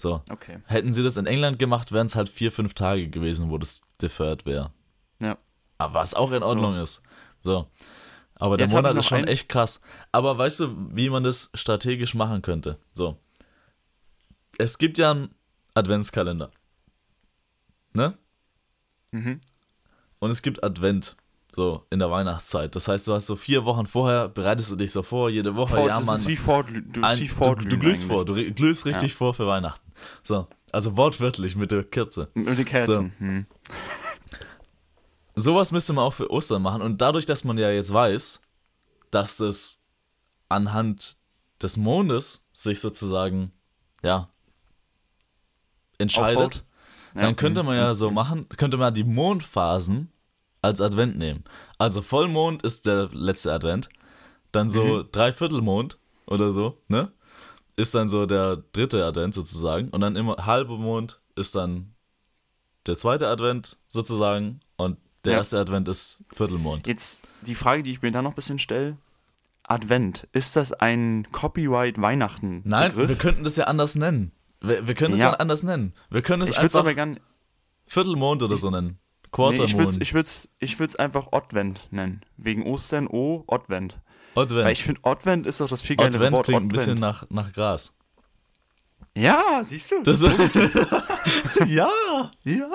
[0.00, 0.22] So.
[0.30, 0.60] Okay.
[0.64, 3.82] Hätten sie das in England gemacht, wären es halt vier, fünf Tage gewesen, wo das
[4.00, 4.72] deferred wäre.
[5.18, 5.36] Ja.
[5.76, 7.02] Aber was auch in Ordnung ist.
[7.42, 7.66] So.
[8.36, 9.82] Aber der Jetzt Monat ist schon ein- echt krass.
[10.10, 12.78] Aber weißt du, wie man das strategisch machen könnte?
[12.94, 13.18] So.
[14.56, 15.34] Es gibt ja einen
[15.74, 16.50] Adventskalender.
[17.92, 18.16] Ne?
[19.10, 19.40] Mhm.
[20.18, 21.16] Und es gibt Advent.
[21.52, 22.76] So, in der Weihnachtszeit.
[22.76, 25.74] Das heißt, du hast so vier Wochen vorher, bereitest du dich so vor, jede Woche,
[25.74, 26.14] Vor, ja, das Mann.
[26.14, 29.34] ist wie vor, du, ein, wie du, Vorglühen du glühst vor, du glühst richtig vor
[29.34, 29.89] für Weihnachten.
[30.22, 32.30] So, also wortwörtlich mit der Kerze.
[32.34, 33.12] Mit den Kerzen.
[33.18, 33.46] Hm.
[35.34, 36.82] Sowas müsste man auch für Ostern machen.
[36.82, 38.42] Und dadurch, dass man ja jetzt weiß,
[39.10, 39.82] dass das
[40.48, 41.16] anhand
[41.62, 43.52] des Mondes sich sozusagen,
[44.02, 44.28] ja,
[45.98, 46.64] entscheidet.
[47.14, 50.12] Ja, dann könnte man ja mhm, so machen, könnte man die Mondphasen
[50.62, 51.44] als Advent nehmen.
[51.78, 53.88] Also Vollmond ist der letzte Advent,
[54.52, 55.08] dann so Mhm.
[55.12, 57.12] Dreiviertelmond oder so, ne?
[57.80, 61.94] Ist dann so der dritte Advent sozusagen und dann immer halbe Mond ist dann
[62.86, 65.38] der zweite Advent sozusagen und der Ja.
[65.38, 66.86] erste Advent ist Viertelmond.
[66.86, 68.98] Jetzt die Frage, die ich mir da noch ein bisschen stelle.
[69.62, 72.62] Advent, ist das ein Copyright-Weihnachten?
[72.64, 74.32] Nein, wir könnten das ja anders nennen.
[74.60, 75.30] Wir, wir können es ja.
[75.30, 75.36] ja.
[75.36, 75.94] anders nennen.
[76.10, 77.18] Wir können es ich einfach aber gern,
[77.86, 78.98] Viertelmond oder so nennen.
[79.32, 79.96] Quartermond.
[79.96, 82.20] Nee, ich würde es ich ich einfach Advent nennen.
[82.36, 83.98] Wegen Ostern, O, Advent.
[84.34, 84.64] Advent.
[84.64, 86.46] Weil ich finde, Advent ist doch das viel geilere Advent Wort.
[86.46, 87.96] klingt ein bisschen nach, nach Gras.
[89.16, 90.02] Ja, siehst du.
[90.02, 90.22] Das
[91.66, 91.90] ja,
[92.44, 92.70] ja.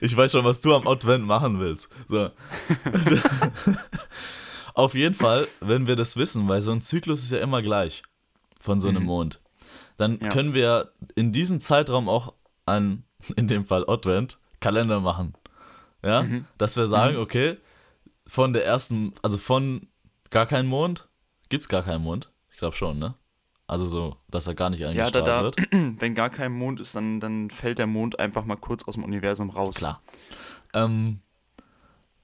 [0.00, 1.88] Ich weiß schon, was du am Advent machen willst.
[2.08, 2.30] So.
[2.84, 3.16] Also,
[4.74, 8.02] auf jeden Fall, wenn wir das wissen, weil so ein Zyklus ist ja immer gleich
[8.60, 9.08] von so einem mhm.
[9.08, 9.40] Mond,
[9.96, 10.30] dann ja.
[10.30, 12.34] können wir in diesem Zeitraum auch
[12.66, 13.04] einen,
[13.36, 15.34] in dem Fall Advent, Kalender machen.
[16.02, 16.44] Ja, mhm.
[16.58, 17.22] dass wir sagen, mhm.
[17.22, 17.56] okay,
[18.26, 19.88] von der ersten, also von
[20.34, 21.06] gar keinen Mond,
[21.48, 22.28] gibt es gar keinen Mond.
[22.50, 23.14] Ich glaube schon, ne?
[23.68, 25.56] Also so, dass er gar nicht eingestrahlt ja, da, da, wird.
[26.00, 29.04] Wenn gar kein Mond ist, dann, dann fällt der Mond einfach mal kurz aus dem
[29.04, 29.76] Universum raus.
[29.76, 30.02] Klar.
[30.74, 31.20] Ähm,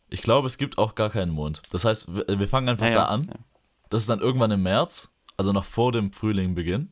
[0.09, 1.63] ich glaube, es gibt auch gar keinen Mond.
[1.71, 3.29] Das heißt, wir, wir fangen einfach ja, da an.
[3.29, 3.35] Ja.
[3.91, 6.91] Das ist dann irgendwann im März, also noch vor dem Frühling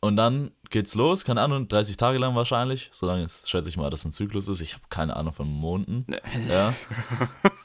[0.00, 2.88] Und dann geht's los, keine Ahnung, 30 Tage lang wahrscheinlich.
[2.90, 4.62] Solange es, schätze ich mal, dass ein Zyklus ist.
[4.62, 6.06] Ich habe keine Ahnung von Monden.
[6.48, 6.72] Ja.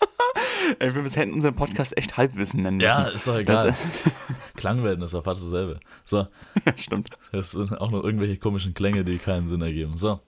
[0.79, 2.87] Ey, wir hätten unseren Podcast echt Halbwissen nennen müssen.
[2.87, 3.67] Ja, ist doch egal.
[3.67, 3.77] Das,
[4.55, 5.79] Klangwelten ist doch fast dasselbe.
[6.03, 6.27] So.
[6.65, 7.09] Ja, stimmt.
[7.31, 9.97] Das sind auch noch irgendwelche komischen Klänge, die keinen Sinn ergeben.
[9.97, 10.19] So.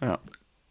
[0.00, 0.18] Ja.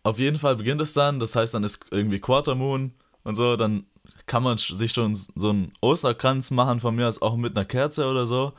[0.03, 3.86] Auf jeden Fall beginnt es dann, das heißt, dann ist irgendwie Quartermoon und so, dann
[4.25, 8.06] kann man sich schon so einen Osterkranz machen, von mir aus auch mit einer Kerze
[8.08, 8.53] oder so.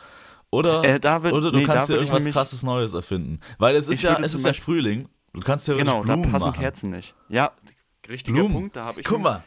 [0.51, 3.41] Oder, äh, David, oder du nee, kannst dir irgendwas krasses Neues erfinden.
[3.59, 5.09] Weil es ist ja, es ist ja Frühling.
[5.35, 6.61] Du kannst ja Genau, Blumen da passen machen.
[6.61, 7.15] Kerzen nicht.
[7.29, 7.53] Ja,
[8.09, 8.53] richtiger Blumen.
[8.55, 8.77] Punkt.
[8.77, 9.07] Da habe ich.
[9.07, 9.45] Guck mal,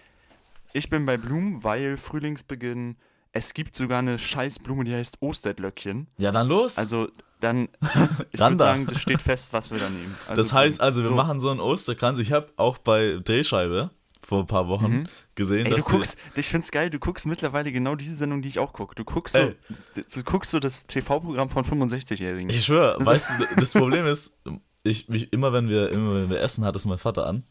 [0.73, 2.97] ich bin bei Blumen, weil Frühlingsbeginn.
[3.33, 6.07] Es gibt sogar eine Scheißblume, die heißt Osterlöckchen.
[6.17, 6.77] Ja, dann los.
[6.77, 7.07] Also,
[7.39, 7.69] dann,
[8.31, 10.15] ich würde sagen, das steht fest, was wir da nehmen.
[10.27, 11.15] Also, das heißt also, wir so.
[11.15, 12.19] machen so einen Osterkranz.
[12.19, 15.07] Ich habe auch bei Drehscheibe vor ein paar Wochen mhm.
[15.35, 18.49] gesehen, Ey, dass du guckst, ich find's geil, du guckst mittlerweile genau diese Sendung, die
[18.49, 18.95] ich auch gucke.
[18.95, 19.51] Du guckst so,
[19.95, 22.49] du guckst so das TV-Programm von 65-Jährigen.
[22.49, 24.39] Ich schwöre, weißt du, das Problem ist,
[24.83, 27.43] ich, mich, immer wenn wir, immer wenn wir essen, hat es mein Vater an.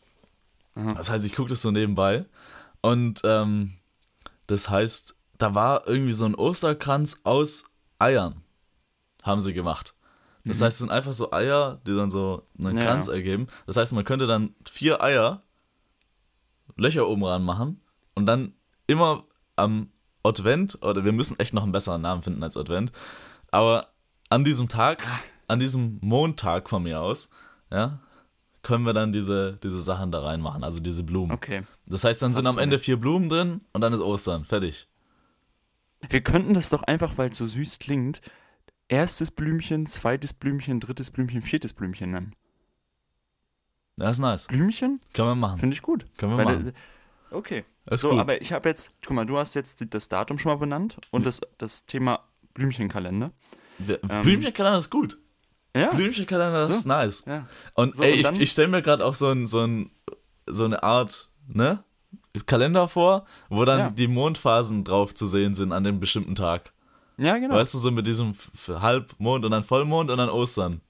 [0.75, 0.95] Mhm.
[0.95, 2.25] Das heißt, ich gucke das so nebenbei
[2.83, 3.75] und ähm,
[4.47, 7.65] das heißt, da war irgendwie so ein Osterkranz aus
[7.99, 8.43] Eiern,
[9.23, 9.95] haben sie gemacht.
[10.45, 10.65] Das mhm.
[10.65, 12.85] heißt, es sind einfach so Eier, die dann so einen ja.
[12.85, 13.49] Kranz ergeben.
[13.67, 15.43] Das heißt, man könnte dann vier Eier,
[16.77, 17.81] Löcher oben ran machen
[18.15, 18.55] und dann
[18.87, 19.25] immer
[19.57, 19.91] am
[20.23, 22.93] Advent, oder wir müssen echt noch einen besseren Namen finden als Advent,
[23.51, 23.89] aber
[24.29, 25.21] an diesem Tag, ah.
[25.49, 27.29] an diesem Montag von mir aus,
[27.71, 28.01] ja,
[28.63, 31.33] können wir dann diese, diese Sachen da reinmachen, also diese Blumen.
[31.33, 31.63] Okay.
[31.87, 34.45] Das heißt, dann sind am Ende vier Blumen drin und dann ist Ostern.
[34.45, 34.89] Fertig.
[36.09, 38.21] Wir könnten das doch einfach, weil es so süß klingt,
[38.89, 42.35] erstes Blümchen, zweites Blümchen, drittes Blümchen, viertes Blümchen nennen.
[43.97, 44.47] Das ist nice.
[44.47, 45.01] Blümchen?
[45.13, 45.59] Können wir machen.
[45.59, 46.07] Finde ich gut.
[46.17, 46.65] Können wir weil machen.
[46.65, 46.73] Das,
[47.31, 47.65] okay.
[47.87, 48.19] Ist so, gut.
[48.19, 51.27] aber ich habe jetzt, guck mal, du hast jetzt das Datum schon mal benannt und
[51.27, 52.21] das, das Thema
[52.55, 53.33] Blümchenkalender.
[53.87, 55.19] Ähm, Blümchenkalender ist gut.
[55.77, 55.91] Ja.
[55.91, 56.75] Blümchenkalender, das so?
[56.75, 57.25] ist nice.
[57.27, 57.47] Ja.
[57.75, 59.91] Und so, ey, und ich, ich stelle mir gerade auch so, ein, so, ein,
[60.47, 61.85] so eine Art, ne?
[62.47, 63.91] Kalender vor, wo dann ja.
[63.91, 66.73] die Mondphasen drauf zu sehen sind an dem bestimmten Tag.
[67.17, 67.55] Ja, genau.
[67.55, 68.35] Weißt du, so mit diesem
[68.69, 70.81] Halbmond und dann Vollmond und dann Ostern.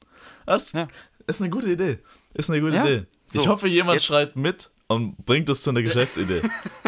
[0.46, 0.86] Das ja.
[1.26, 1.98] ist eine gute Idee.
[2.34, 2.84] Ist eine gute ja.
[2.84, 3.06] Idee.
[3.24, 6.42] So, ich hoffe, jemand jetzt, schreibt mit und bringt es zu einer Geschäftsidee.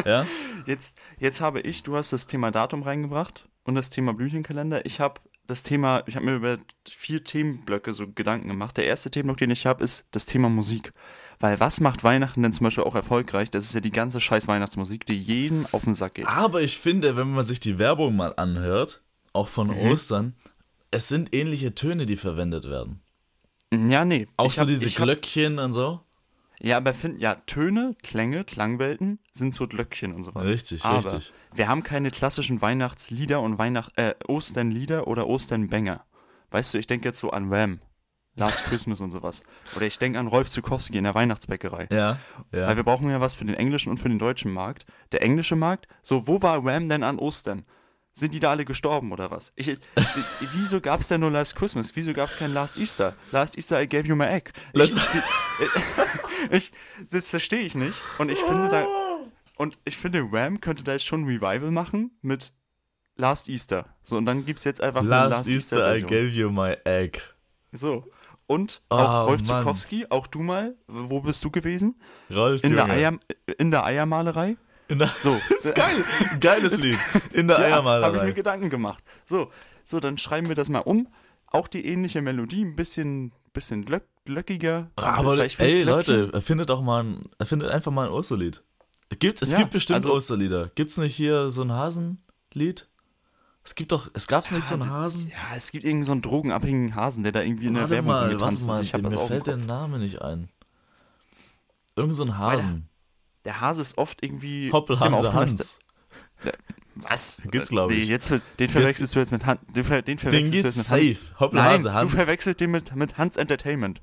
[0.04, 0.26] ja?
[0.66, 4.86] Jetzt, jetzt habe ich, du hast das Thema Datum reingebracht und das Thema Blütenkalender.
[4.86, 8.76] Ich habe das Thema, ich habe mir über vier Themenblöcke so Gedanken gemacht.
[8.76, 10.92] Der erste Themenblock, den ich habe, ist das Thema Musik.
[11.40, 13.50] Weil was macht Weihnachten denn zum Beispiel auch erfolgreich?
[13.50, 16.26] Das ist ja die ganze scheiß Weihnachtsmusik, die jedem auf den Sack geht.
[16.26, 19.02] Aber ich finde, wenn man sich die Werbung mal anhört,
[19.32, 19.90] auch von mhm.
[19.90, 20.34] Ostern,
[20.90, 23.00] es sind ähnliche Töne, die verwendet werden.
[23.72, 24.28] Ja, nee.
[24.36, 26.00] Auch ich so hab, diese Glöckchen hab, und so.
[26.64, 30.48] Ja, aber find, ja, Töne, Klänge, Klangwelten sind so Glöckchen und sowas.
[30.48, 31.32] Richtig, aber richtig.
[31.52, 36.04] Wir haben keine klassischen Weihnachtslieder und Weihnacht, äh, Osternlieder oder Osternbänger.
[36.52, 37.80] Weißt du, ich denke jetzt so an Ram,
[38.36, 39.42] Last Christmas und sowas.
[39.74, 41.88] Oder ich denke an Rolf Zukowski in der Weihnachtsbäckerei.
[41.90, 42.18] Ja,
[42.52, 42.68] ja.
[42.68, 44.86] Weil wir brauchen ja was für den englischen und für den deutschen Markt.
[45.10, 47.64] Der englische Markt, so, wo war Ram denn an Ostern?
[48.14, 49.52] Sind die da alle gestorben oder was?
[49.56, 49.78] Ich,
[50.54, 51.96] wieso gab es denn nur Last Christmas?
[51.96, 53.14] Wieso gab es kein Last Easter?
[53.30, 54.52] Last Easter, I gave you my egg.
[54.74, 54.94] Ich,
[56.50, 56.72] ich,
[57.10, 57.98] das verstehe ich nicht.
[58.18, 58.86] Und ich finde da.
[59.56, 62.52] Und ich finde, Ram könnte da jetzt schon ein Revival machen mit
[63.16, 63.86] Last Easter.
[64.02, 66.76] So, und dann gibt es jetzt einfach Last, Last Easter, Easter I gave you my
[66.84, 67.20] egg.
[67.72, 68.04] So.
[68.46, 70.76] Und oh, auch Rolf Zukowski, auch du mal.
[70.86, 71.98] Wo bist du gewesen?
[72.30, 73.18] Rolf, in, der Eier,
[73.56, 74.56] in der Eiermalerei.
[74.88, 75.30] In der, so.
[75.32, 76.04] das ist geil.
[76.40, 76.98] Geiles Lied.
[77.32, 78.06] In der ja, Eiermalerei.
[78.06, 79.02] Habe ich mir Gedanken gemacht.
[79.24, 79.50] So,
[79.84, 81.08] so, dann schreiben wir das mal um.
[81.46, 84.90] Auch die ähnliche Melodie, ein bisschen, bisschen glöck, glöckiger.
[84.96, 88.62] Aber ey, Leute, erfindet doch mal ein, erfindet einfach mal ein Osterlied.
[89.18, 90.70] Gibt's, es ja, gibt bestimmt also, Osterlieder.
[90.74, 92.24] Gibt's nicht hier so einen Hasen?
[92.54, 92.88] Lied?
[93.64, 95.28] Es gibt doch, es gab's nicht so einen das- Hasen?
[95.28, 98.10] Ja, es gibt irgendeinen so einen drogenabhängigen Hasen, der da irgendwie in der Warte Werbung
[98.38, 98.66] mal, ist.
[98.66, 99.56] mal, Ich hab mir fällt der.
[99.56, 100.48] Name nicht ein.
[101.94, 102.88] Irgend so ein Hasen.
[103.44, 104.70] Der Hase ist oft irgendwie.
[104.72, 105.78] Hoppelhase Hans.
[106.44, 106.52] der-
[106.94, 107.42] Was?
[107.50, 107.98] Gibt's, glaub ich.
[108.06, 109.60] Nee, jetzt, den verwechselst du jetzt mit Hans.
[109.74, 110.88] Den, ver den Den verwechselst du jetzt mit Hans.
[110.88, 111.30] safe.
[111.30, 112.10] Nein, Hoppelhase Hans.
[112.10, 114.02] du verwechselst den mit, mit Hans Entertainment.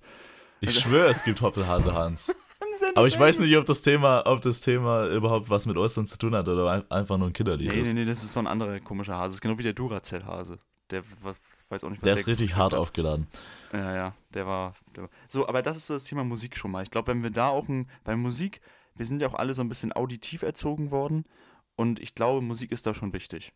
[0.62, 2.34] Ich schwöre, es gibt Hoppelhase Hans.
[2.95, 6.17] Aber ich weiß nicht, ob das Thema, ob das Thema überhaupt was mit Ostern zu
[6.17, 7.88] tun hat oder ein- einfach nur ein Kinderlied Nee, ist.
[7.93, 9.23] nee, nee, das ist so ein anderer komischer Hase.
[9.28, 10.60] Das ist genau wie der Duracell-Hase.
[10.91, 11.04] Der
[11.69, 12.82] weiß auch nicht, was Der ist richtig hart auf.
[12.82, 13.28] aufgeladen.
[13.73, 15.10] Ja, ja, der war, der war.
[15.28, 16.84] So, aber das ist so das Thema Musik schon mal.
[16.84, 17.88] Ich glaube, wenn wir da auch ein.
[18.04, 18.62] Bei Musik,
[19.00, 21.26] wir sind ja auch alle so ein bisschen auditiv erzogen worden.
[21.76, 23.54] Und ich glaube, Musik ist da schon wichtig.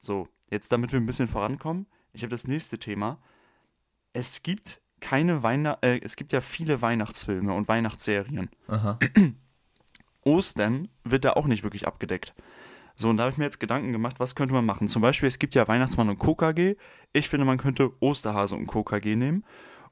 [0.00, 3.18] So, jetzt damit wir ein bisschen vorankommen, ich habe das nächste Thema.
[4.12, 8.50] Es gibt keine Weihnacht, äh, es gibt ja viele Weihnachtsfilme und Weihnachtsserien.
[8.68, 8.98] Aha.
[10.22, 12.34] Ostern wird da auch nicht wirklich abgedeckt.
[12.94, 14.86] So, und da habe ich mir jetzt Gedanken gemacht, was könnte man machen?
[14.86, 16.76] Zum Beispiel, es gibt ja Weihnachtsmann und KKG.
[17.12, 19.44] Ich finde, man könnte Osterhase und KKG nehmen.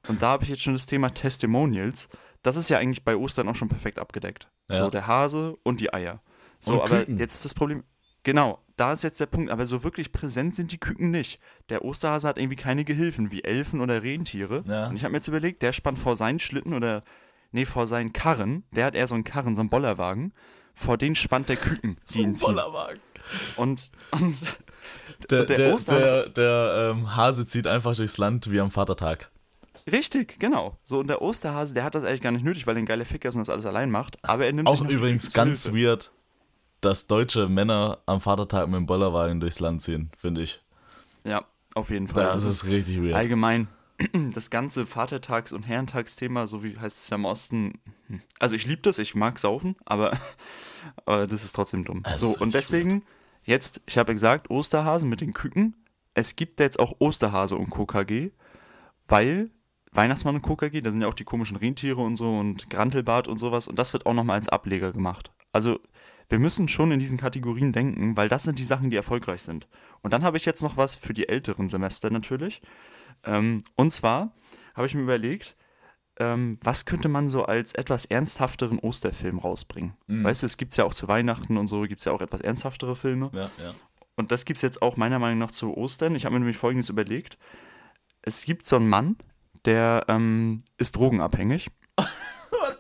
[0.09, 2.09] Und da habe ich jetzt schon das Thema Testimonials.
[2.46, 4.48] Das ist ja eigentlich bei Ostern auch schon perfekt abgedeckt.
[4.68, 4.76] Ja.
[4.76, 6.20] So, der Hase und die Eier.
[6.59, 7.18] So, Und aber Küken.
[7.18, 7.85] jetzt ist das Problem.
[8.22, 9.50] Genau, da ist jetzt der Punkt.
[9.50, 11.38] Aber so wirklich präsent sind die Küken nicht.
[11.68, 14.64] Der Osterhase hat irgendwie keine Gehilfen, wie Elfen oder Rentiere.
[14.66, 14.88] Ja.
[14.88, 17.02] Und ich habe mir jetzt überlegt, der spannt vor seinen Schlitten oder,
[17.52, 18.64] nee, vor seinen Karren.
[18.72, 20.32] Der hat eher so einen Karren, so einen Bollerwagen.
[20.74, 22.46] Vor den spannt der Küken, ihn ziehen.
[22.48, 23.00] Bollerwagen.
[23.56, 24.37] Und, und
[25.30, 28.70] Der, Und der der, Osterhase- der, der ähm, Hase zieht einfach durchs Land wie am
[28.70, 29.30] Vatertag.
[29.90, 30.79] Richtig, genau.
[30.83, 33.05] So, und der Osterhase, der hat das eigentlich gar nicht nötig, weil er ein geiler
[33.05, 34.22] Ficker ist und das alles allein macht.
[34.25, 35.79] Aber er nimmt sich Auch die übrigens ganz Hilfe.
[35.79, 36.12] weird,
[36.81, 40.62] dass deutsche Männer am Vatertag mit dem Bollerwagen durchs Land ziehen, finde ich.
[41.25, 41.44] Ja,
[41.75, 42.33] auf jeden Fall.
[42.33, 43.14] Das, ist richtig weird.
[43.14, 43.68] allgemein
[44.35, 47.81] das ganze Vatertags- und Herrentagsthema, so wie heißt es ja im Osten.
[48.38, 50.12] Also ich liebe das, ich mag saufen, aber,
[51.07, 52.03] aber das ist trotzdem dumm.
[52.03, 53.05] Das so, und deswegen,
[53.44, 55.75] jetzt, ich habe gesagt, Osterhasen mit den Küken.
[56.14, 58.31] Es gibt jetzt auch Osterhase und KKG,
[59.07, 59.51] weil
[59.96, 63.38] Weihnachtsmann und KKG, da sind ja auch die komischen Rentiere und so und Grantelbart und
[63.38, 65.32] sowas und das wird auch nochmal als Ableger gemacht.
[65.52, 65.80] Also
[66.28, 69.68] wir müssen schon in diesen Kategorien denken, weil das sind die Sachen, die erfolgreich sind.
[70.02, 72.62] Und dann habe ich jetzt noch was für die älteren Semester natürlich.
[73.24, 74.32] Ähm, und zwar
[74.74, 75.56] habe ich mir überlegt,
[76.18, 79.94] ähm, was könnte man so als etwas ernsthafteren Osterfilm rausbringen?
[80.06, 80.24] Mhm.
[80.24, 82.40] Weißt du, es gibt ja auch zu Weihnachten und so, gibt es ja auch etwas
[82.40, 83.30] ernsthaftere Filme.
[83.32, 83.74] Ja, ja.
[84.16, 86.14] Und das gibt es jetzt auch meiner Meinung nach zu Ostern.
[86.14, 87.38] Ich habe mir nämlich Folgendes überlegt.
[88.22, 89.16] Es gibt so einen Mann,
[89.66, 91.70] der ähm, ist drogenabhängig.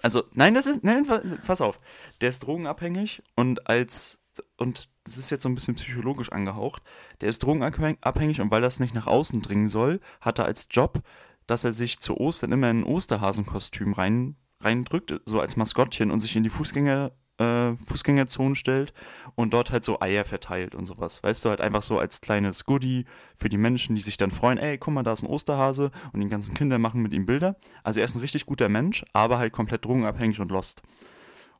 [0.02, 1.78] Also, nein, das ist, nein, pa- pass auf.
[2.20, 4.20] Der ist drogenabhängig und als,
[4.56, 6.82] und das ist jetzt so ein bisschen psychologisch angehaucht,
[7.20, 11.02] der ist drogenabhängig und weil das nicht nach außen dringen soll, hat er als Job,
[11.46, 16.20] dass er sich zu Ostern immer in ein Osterhasenkostüm rein, reindrückt, so als Maskottchen und
[16.20, 18.92] sich in die Fußgänger, äh, Fußgängerzone stellt
[19.34, 21.22] und dort halt so Eier verteilt und sowas.
[21.22, 23.04] Weißt du, halt einfach so als kleines Goodie
[23.36, 26.20] für die Menschen, die sich dann freuen, ey, guck mal, da ist ein Osterhase und
[26.20, 27.56] die ganzen Kinder machen mit ihm Bilder.
[27.82, 30.82] Also er ist ein richtig guter Mensch, aber halt komplett drogenabhängig und lost.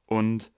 [0.06, 0.52] Und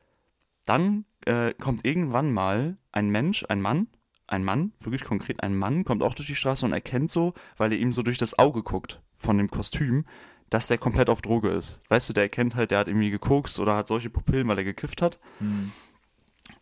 [0.66, 3.88] dann äh, kommt irgendwann mal ein Mensch, ein Mann,
[4.26, 7.72] ein Mann, wirklich konkret ein Mann, kommt auch durch die Straße und erkennt so, weil
[7.72, 10.04] er ihm so durch das Auge guckt von dem Kostüm,
[10.50, 11.82] dass der komplett auf Droge ist.
[11.88, 14.64] Weißt du, der erkennt halt, der hat irgendwie gekokst oder hat solche Pupillen, weil er
[14.64, 15.18] gekifft hat.
[15.38, 15.72] Hm.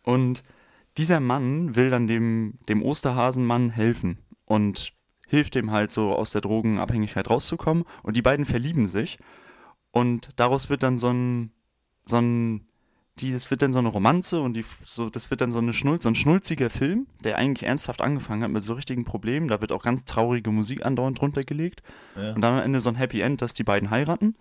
[0.03, 0.43] Und
[0.97, 4.93] dieser Mann will dann dem, dem Osterhasenmann helfen und
[5.27, 7.83] hilft dem halt so aus der Drogenabhängigkeit rauszukommen.
[8.03, 9.19] Und die beiden verlieben sich.
[9.91, 11.51] Und daraus wird dann so ein,
[12.05, 12.66] so ein,
[13.19, 15.73] die, das wird dann so eine Romanze und die, so, das wird dann so eine
[15.73, 19.47] Schnulz, so ein schnulziger Film, der eigentlich ernsthaft angefangen hat mit so richtigen Problemen.
[19.47, 21.83] Da wird auch ganz traurige Musik andauernd drunter gelegt.
[22.15, 22.33] Ja.
[22.33, 24.35] Und dann am Ende so ein Happy End, dass die beiden heiraten.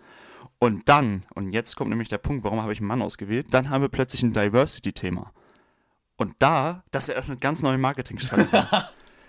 [0.59, 3.71] Und dann, und jetzt kommt nämlich der Punkt, warum habe ich einen Mann ausgewählt, dann
[3.71, 5.33] haben wir plötzlich ein Diversity-Thema.
[6.17, 8.67] Und da, das eröffnet ganz neue Marketingstrategien.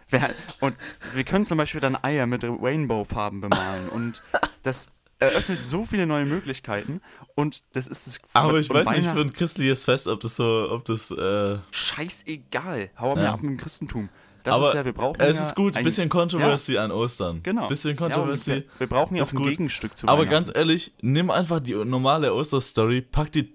[0.61, 0.75] Und
[1.13, 3.89] wir können zum Beispiel dann Eier mit Rainbow-Farben bemalen.
[3.89, 4.23] Und
[4.63, 7.01] das eröffnet so viele neue Möglichkeiten.
[7.35, 8.19] Und das ist das.
[8.33, 12.89] Aber ich weiß nicht für ein christliches Fest, ob das so, ob das, äh, Scheißegal.
[12.99, 13.33] Hau mir Ja.
[13.33, 14.09] ab mit dem Christentum.
[14.43, 17.41] Das aber ist ja, wir brauchen es ja ist gut, ein- bisschen Controversy an Ostern.
[17.43, 17.67] Genau.
[17.67, 18.51] Bisschen Ja, Controversy.
[18.51, 19.49] wir, wir brauchen ja auch ein gut.
[19.49, 23.51] Gegenstück zu Aber ganz ehrlich, nimm einfach die normale Osterstory, pack die,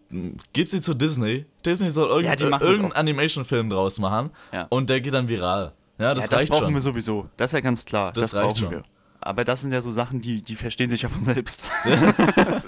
[0.52, 1.46] gib sie zu Disney.
[1.64, 2.92] Disney soll irgend, Ja, irgendeinen.
[2.92, 4.66] Animation-Film draus machen Ja.
[4.68, 5.72] und der geht dann viral.
[5.98, 6.74] Ja, das ja, das brauchen schon.
[6.74, 7.28] wir sowieso.
[7.38, 8.12] Das ist ja ganz klar.
[8.12, 8.70] Das Das, reicht brauchen schon.
[8.72, 8.84] wir.
[9.22, 11.64] Aber das sind ja so Sachen, die, die verstehen sich ja von selbst.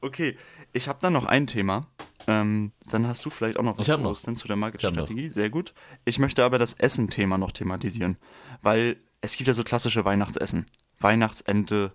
[0.00, 0.36] okay,
[0.72, 1.86] ich habe dann noch ein Thema.
[2.26, 3.98] Ähm, dann hast du vielleicht auch noch was zu.
[3.98, 5.28] Ostern zu der Marketingstrategie.
[5.28, 5.74] Sehr gut.
[6.04, 8.16] Ich möchte aber das Essen-Thema noch thematisieren.
[8.62, 10.66] Weil es gibt ja so klassische Weihnachtsessen.
[11.00, 11.92] Weihnachtsente,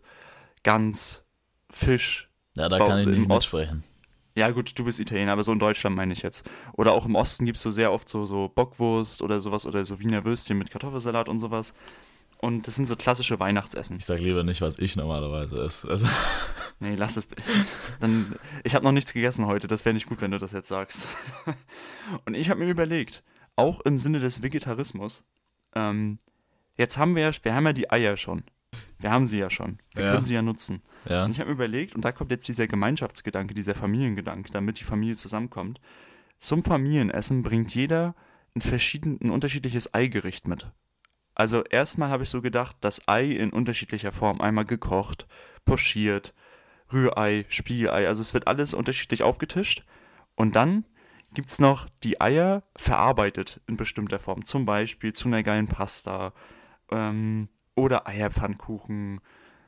[0.63, 1.23] Gans,
[1.69, 2.29] Fisch.
[2.55, 3.83] ja, da kann ich nicht mitsprechen.
[4.35, 6.49] Ja, gut, du bist Italiener, aber so in Deutschland meine ich jetzt.
[6.73, 9.83] Oder auch im Osten gibt es so sehr oft so, so Bockwurst oder sowas oder
[9.83, 11.73] so Wiener Würstchen mit Kartoffelsalat und sowas.
[12.41, 13.97] Und das sind so klassische Weihnachtsessen.
[13.97, 15.89] Ich sag lieber nicht, was ich normalerweise esse.
[15.89, 16.07] Also,
[16.79, 17.27] Nee, lass es.
[17.99, 20.69] Dann, ich habe noch nichts gegessen heute, das wäre nicht gut, wenn du das jetzt
[20.69, 21.09] sagst.
[22.25, 23.23] Und ich habe mir überlegt,
[23.57, 25.25] auch im Sinne des Vegetarismus,
[25.75, 26.17] ähm,
[26.75, 28.43] jetzt haben wir ja, wir haben ja die Eier schon.
[28.99, 29.79] Wir haben sie ja schon.
[29.93, 30.11] Wir Ja.
[30.13, 30.81] können sie ja nutzen.
[31.09, 31.25] ja.
[31.25, 34.85] Und ich habe mir überlegt, und da kommt jetzt dieser Gemeinschaftsgedanke, dieser Familiengedanke, damit die
[34.85, 35.81] Familie zusammenkommt.
[36.37, 38.15] Zum Familienessen bringt jeder
[38.55, 40.71] ein, verschieden, ein unterschiedliches Eigericht mit.
[41.39, 44.41] Also erstmal habe ich so gedacht, das Ei in unterschiedlicher Form.
[44.41, 45.25] Einmal gekocht,
[45.63, 46.33] pochiert,
[46.91, 48.09] Rührei, Spiegelei.
[48.09, 49.85] Also es wird alles unterschiedlich aufgetischt.
[50.35, 50.83] Und dann
[51.33, 54.43] gibt es noch die Eier verarbeitet in bestimmter Form.
[54.43, 56.33] Zum Beispiel zu einer geilen Pasta
[56.91, 59.21] ähm, oder Eierpfannkuchen.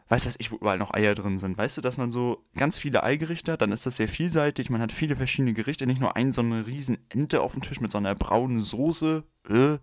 [0.09, 1.57] Weiß was ich, wo überall noch Eier drin sind.
[1.57, 4.69] Weißt du, dass man so ganz viele Eigerichte hat, dann ist das sehr vielseitig.
[4.69, 7.79] Man hat viele verschiedene Gerichte, nicht nur ein so eine riesen Ente auf dem Tisch
[7.79, 9.77] mit so einer braunen Soße, äh,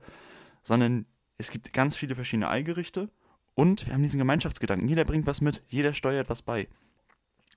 [0.62, 1.07] sondern
[1.38, 3.09] es gibt ganz viele verschiedene Eigerichte
[3.55, 4.88] und wir haben diesen Gemeinschaftsgedanken.
[4.88, 6.68] Jeder bringt was mit, jeder steuert was bei.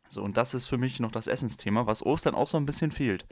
[0.10, 2.92] So, und das ist für mich noch das Essensthema, was Ostern auch so ein bisschen
[2.92, 3.26] fehlt.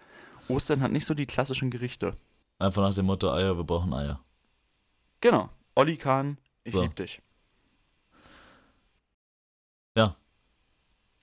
[0.47, 2.17] Ostern hat nicht so die klassischen Gerichte.
[2.57, 4.19] Einfach nach dem Motto Eier, wir brauchen Eier.
[5.21, 5.49] Genau.
[5.75, 6.81] Olli Kahn, ich So.
[6.81, 7.21] lieb dich.
[9.95, 10.15] Ja.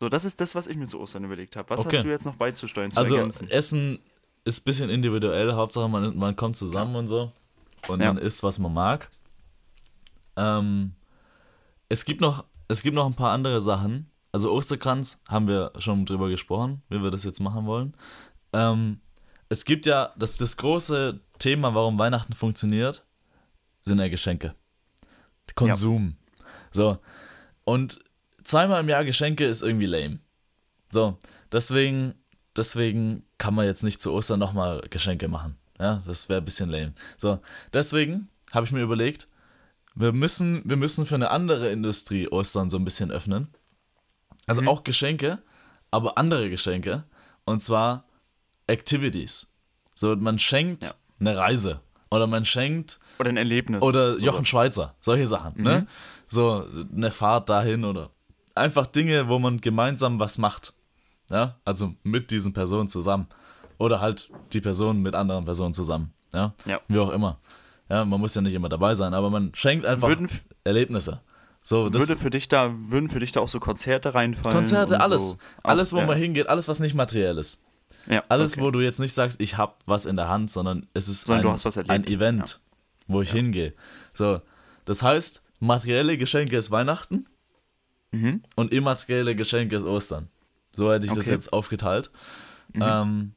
[0.01, 1.69] So, das ist das, was ich mir zu Ostern überlegt habe.
[1.71, 1.97] Was Okay.
[1.97, 3.51] hast du jetzt noch beizusteuern, zu Also ergänzen?
[3.51, 3.99] Essen
[4.45, 7.33] ist ein bisschen individuell, Hauptsache man, man kommt zusammen und so
[7.89, 8.13] und Ja.
[8.13, 9.09] man isst, was man mag.
[10.37, 10.93] Ähm,
[11.89, 14.11] es, gibt noch, es gibt noch ein paar andere Sachen.
[14.33, 17.95] Also Osterkranz haben wir schon drüber gesprochen, wie wir das jetzt machen wollen.
[18.53, 19.01] Ähm,
[19.49, 23.05] es gibt ja, das, das große Thema, warum Weihnachten funktioniert,
[23.81, 24.55] sind ja Geschenke.
[25.55, 26.17] Konsum.
[26.73, 26.99] So.
[27.65, 28.01] Und
[28.45, 30.19] zweimal im Jahr Geschenke ist irgendwie lame.
[30.93, 31.19] So,
[31.53, 32.15] deswegen,
[32.57, 35.57] deswegen kann man jetzt nicht zu Ostern nochmal Geschenke machen.
[35.79, 36.95] Ja, das wäre ein bisschen lame.
[37.17, 37.41] So,
[37.73, 39.27] deswegen habe ich mir überlegt,
[39.97, 43.49] wir müssen, wir müssen für eine andere Industrie Ostern so ein bisschen öffnen.
[44.47, 44.69] Also Mhm.
[44.69, 45.39] auch Geschenke,
[45.91, 47.05] aber andere Geschenke.
[47.45, 48.05] Und zwar
[48.67, 49.53] Activities.
[49.95, 50.95] So, man schenkt Ja.
[51.21, 51.81] eine Reise.
[52.11, 53.83] Oder man schenkt Oder ein Erlebnis.
[53.83, 54.23] oder sowas.
[54.23, 55.81] Jochen Schweizer, solche Sachen, ne?
[55.81, 55.89] Mhm.
[56.29, 58.11] So eine Fahrt dahin oder
[58.55, 60.73] einfach Dinge, wo man gemeinsam was macht.
[61.31, 63.27] Ja, also mit diesen Personen zusammen.
[63.79, 66.13] Oder halt die Person mit anderen Personen zusammen.
[66.33, 66.81] Ja, Ja.
[66.89, 67.39] wie auch immer.
[67.89, 70.29] Ja, man muss ja nicht immer dabei sein, aber man schenkt einfach Würden,
[70.65, 71.21] Erlebnisse.
[71.63, 74.57] So, das würde für dich da, würden für dich da auch so Konzerte reinfallen?
[74.57, 75.31] Konzerte, alles.
[75.31, 75.39] So.
[75.63, 76.07] alles, wo ja.
[76.07, 77.63] man hingeht, alles, was nicht materiell ist.
[78.09, 78.61] Ja, Alles, okay.
[78.63, 81.41] wo du jetzt nicht sagst, ich habe was in der Hand, sondern es ist Sondern
[81.41, 81.91] ein, du hast was erlebt.
[81.91, 82.61] ein Event,
[83.09, 83.75] wo ich hingehe.
[84.15, 84.41] So,
[84.85, 87.27] das heißt, materielle Geschenke ist Weihnachten
[88.13, 88.43] Mhm.
[88.55, 90.29] und immaterielle Geschenke ist Ostern.
[90.73, 91.33] So hätte ich das Okay.
[91.33, 92.13] jetzt aufgeteilt.
[92.73, 92.83] Mhm.
[92.85, 93.33] Ähm,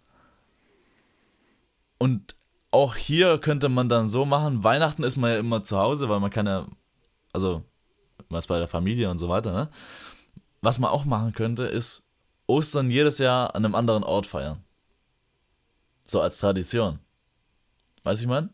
[1.98, 2.36] und
[2.72, 6.20] auch hier könnte man dann so machen, Weihnachten ist man ja immer zu Hause, weil
[6.20, 6.68] man kann ja,
[7.34, 7.64] also
[8.30, 9.70] was bei der Familie und so weiter, ne?
[10.62, 12.10] Was man auch machen könnte, ist
[12.46, 14.64] Ostern jedes Jahr an einem anderen Ort feiern.
[16.04, 17.00] So als Tradition.
[18.04, 18.50] Weiß ich mein?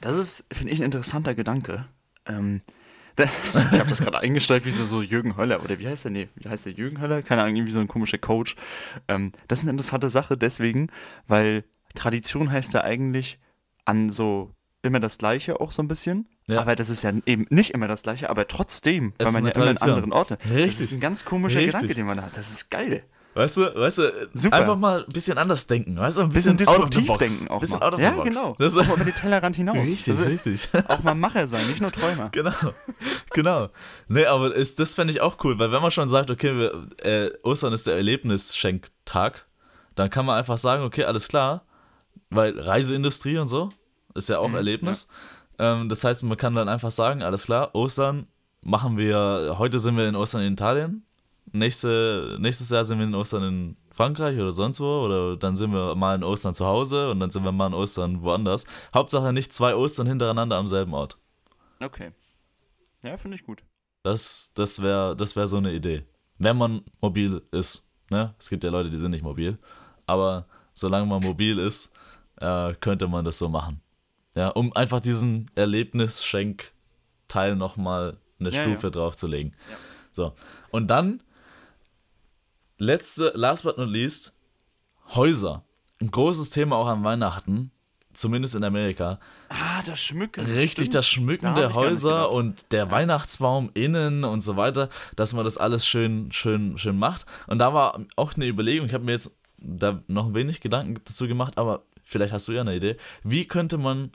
[0.00, 1.86] Das ist, finde ich, ein interessanter Gedanke.
[2.26, 2.62] Ähm,
[3.18, 5.62] ich habe das gerade eingestellt, wie so, so Jürgen Höller.
[5.62, 6.12] Oder wie heißt der?
[6.12, 6.72] Nee, wie heißt der?
[6.72, 7.22] Jürgen Höller?
[7.22, 8.56] Keine Ahnung, irgendwie so ein komischer Coach.
[9.08, 10.90] Ähm, das ist eine interessante Sache deswegen,
[11.26, 13.38] weil Tradition heißt ja eigentlich
[13.84, 14.50] an so
[14.82, 16.28] immer das Gleiche auch so ein bisschen.
[16.48, 16.60] Ja.
[16.60, 19.50] Aber das ist ja eben nicht immer das Gleiche, aber trotzdem, Es weil man ja
[19.52, 19.90] immer an Tradition.
[19.90, 20.36] anderen Orten.
[20.48, 21.74] Das ist ein ganz komischer Richtig.
[21.74, 22.36] Gedanke, den man hat.
[22.36, 23.04] Das ist geil.
[23.34, 24.56] Weißt du, weißt du, Super.
[24.56, 27.78] einfach mal ein bisschen anders denken, weißt du, ein Bisschen, bisschen, disruptiv denken auch bisschen
[27.78, 27.86] mal.
[27.86, 28.28] out of ja, the box.
[28.28, 28.56] genau.
[28.58, 29.76] Das auch mal über den Tellerrand hinaus.
[29.78, 30.68] richtig, Das ist- richtig.
[30.88, 32.28] Auch mal Macher sein, nicht nur Träumer.
[32.32, 32.52] Genau,
[33.30, 33.68] genau.
[34.08, 36.88] Nee, aber ist, das fände ich auch cool, weil wenn man schon sagt, okay, wir,
[37.06, 39.46] äh, Ostern ist der Erlebnisschenktag,
[39.94, 41.64] dann kann man einfach sagen, okay, alles klar,
[42.34, 43.70] weil Reiseindustrie und so
[44.14, 45.08] ist ja auch Mhm, Erlebnis.
[45.58, 48.26] Ähm, das heißt, man kann dann einfach sagen, alles klar, Ostern
[48.62, 51.04] machen wir, heute sind wir in Ostern in Italien,
[51.52, 55.72] nächste, nächstes Jahr sind wir in Ostern in Frankreich oder sonst wo, oder dann sind
[55.72, 58.66] wir mal in Ostern zu Hause und dann sind wir mal in Ostern woanders.
[58.94, 61.18] Hauptsache nicht zwei Ostern hintereinander am selben Ort.
[61.80, 62.12] Okay.
[63.02, 63.62] Ja, finde ich gut.
[64.02, 66.04] Das, das wäre das wär so eine Idee.
[66.38, 67.86] Wenn man mobil ist.
[68.10, 68.34] Ne?
[68.38, 69.58] Es gibt ja Leute, die sind nicht mobil.
[70.06, 71.92] Aber solange man mobil ist,
[72.42, 73.80] äh, könnte man das so machen.
[74.34, 78.90] Ja, um einfach diesen Erlebnisschenk-Teil nochmal eine Ja, Stufe ja.
[78.90, 79.54] draufzulegen.
[79.70, 79.76] Ja.
[80.12, 80.34] So.
[80.70, 81.22] Und dann,
[82.78, 84.34] letzte, last but not least,
[85.14, 85.62] Häuser.
[86.00, 87.70] Ein großes Thema auch an Weihnachten,
[88.14, 89.20] zumindest in Amerika.
[89.50, 90.44] Ah, das Schmücken.
[90.46, 90.94] Richtig, stimmt.
[90.94, 95.58] das Schmücken Da der Häuser und der Weihnachtsbaum innen und so weiter, dass man das
[95.58, 97.26] alles schön, schön, schön macht.
[97.46, 101.28] Und da war auch eine Überlegung, ich habe mir jetzt da noch wenig Gedanken dazu
[101.28, 101.82] gemacht, aber
[102.12, 102.96] vielleicht hast du ja eine Idee.
[103.24, 104.12] Wie könnte man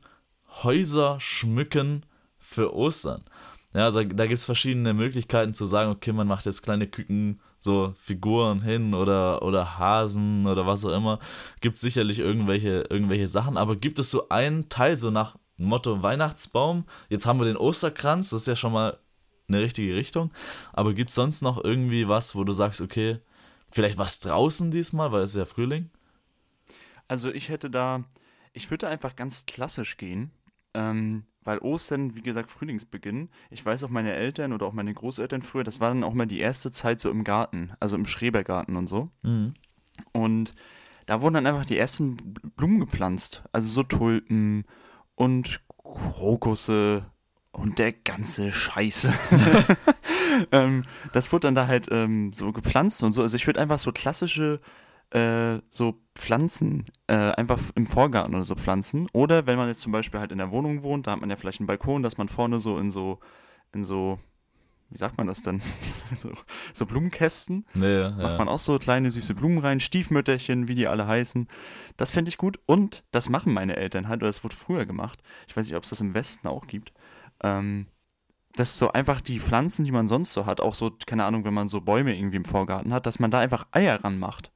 [0.64, 2.06] Häuser schmücken
[2.38, 3.24] für Ostern?
[3.74, 7.42] Ja, also da gibt es verschiedene Möglichkeiten zu sagen, okay, man macht jetzt kleine Küken,
[7.60, 11.20] so Figuren hin oder, oder Hasen oder was auch immer.
[11.62, 16.86] Gibt sicherlich irgendwelche, irgendwelche Sachen, aber gibt es so einen Teil, so nach Motto Weihnachtsbaum,
[17.10, 19.00] jetzt haben wir den Osterkranz, das ist ja schon mal
[19.48, 20.32] eine richtige Richtung,
[20.74, 23.20] aber gibt es sonst noch irgendwie was, wo du sagst, okay,
[23.72, 25.90] vielleicht was draußen diesmal, weil es ist ja Frühling?
[27.08, 28.04] Also ich hätte da,
[28.54, 30.32] ich würde einfach ganz klassisch gehen,
[30.74, 33.30] ähm, weil Ostern, wie gesagt, Frühlingsbeginn.
[33.50, 36.26] Ich weiß auch meine Eltern oder auch meine Großeltern früher, das war dann auch mal
[36.26, 39.10] die erste Zeit so im Garten, also im Schrebergarten und so.
[39.24, 39.54] Mhm.
[40.12, 40.54] Und
[41.06, 44.66] da wurden dann einfach die ersten Blumen gepflanzt, also so Tulpen
[45.16, 47.06] und Krokusse
[47.52, 49.14] und der ganze Scheiße.
[50.52, 50.84] ähm,
[51.14, 53.22] das wurde dann da halt ähm, so gepflanzt und so.
[53.22, 54.60] Also ich würde einfach so klassische
[55.12, 59.08] äh, so Pflanzen äh, einfach im Vorgarten oder so pflanzen.
[59.14, 61.36] Oder wenn man jetzt zum Beispiel halt in der Wohnung wohnt, da hat man ja
[61.36, 63.20] vielleicht einen Balkon, dass man vorne so in so,
[63.74, 64.20] in so,
[64.90, 65.62] wie sagt man das denn?
[66.16, 66.32] so,
[66.74, 67.66] so Blumenkästen.
[67.74, 68.10] Nee, ja.
[68.12, 71.48] Macht man auch so kleine süße Blumen rein, Stiefmütterchen, wie die alle heißen.
[71.96, 72.60] Das fände ich gut.
[72.66, 75.22] Und das machen meine Eltern halt, oder das wurde früher gemacht.
[75.48, 76.92] Ich weiß nicht, ob es das im Westen auch gibt.
[77.42, 77.88] Ähm,
[78.56, 81.54] dass so einfach die Pflanzen, die man sonst so hat, auch so, keine Ahnung, wenn
[81.54, 84.52] man so Bäume irgendwie im Vorgarten hat, dass man da einfach Eier ranmacht.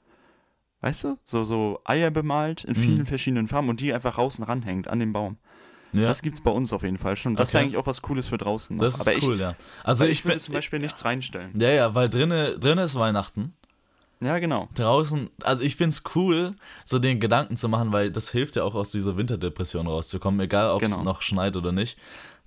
[0.81, 1.17] Weißt du?
[1.23, 3.05] So, so Eier bemalt in vielen Mhm.
[3.05, 5.37] verschiedenen Farben und die einfach außen ranhängt an dem Baum.
[5.93, 6.07] ja.
[6.07, 7.35] Das gibt's bei uns auf jeden Fall schon.
[7.35, 7.53] Das Okay.
[7.55, 8.75] wäre eigentlich auch was Cooles für draußen.
[8.77, 8.83] Noch.
[8.85, 9.55] das ist Aber ich, cool, ja.
[9.83, 11.51] Also ich, ich würde zum Beispiel nichts reinstellen.
[11.59, 13.53] Ja, ja, weil drinnen drinne ist Weihnachten.
[14.23, 14.69] Ja, genau.
[14.75, 16.55] Draußen, also ich finde es cool,
[16.85, 20.69] so den Gedanken zu machen, weil das hilft ja auch aus dieser Winterdepression rauszukommen, egal
[20.71, 21.03] ob es Genau.
[21.03, 21.97] noch schneit oder nicht.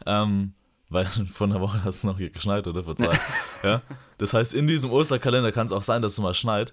[0.07, 0.55] Ähm,
[0.89, 2.85] weil vor einer Woche hat es noch hier geschneit, oder?
[2.85, 3.19] Vor zwei.
[3.65, 3.83] ja.
[4.19, 6.73] Das heißt, in diesem Osterkalender kann es auch sein, dass es mal schneit.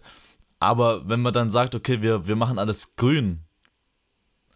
[0.62, 3.42] Aber wenn man dann sagt, okay, wir, wir machen alles grün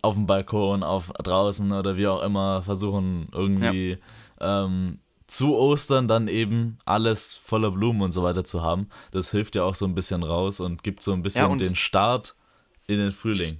[0.03, 3.97] auf dem Balkon, auf draußen oder wie auch immer, versuchen irgendwie
[4.39, 8.88] ähm, zu Ostern dann eben alles voller Blumen und so weiter zu haben.
[9.10, 11.76] Das hilft ja auch so ein bisschen raus und gibt so ein bisschen Ja, den
[11.76, 12.36] Start
[12.86, 13.58] in den Frühling.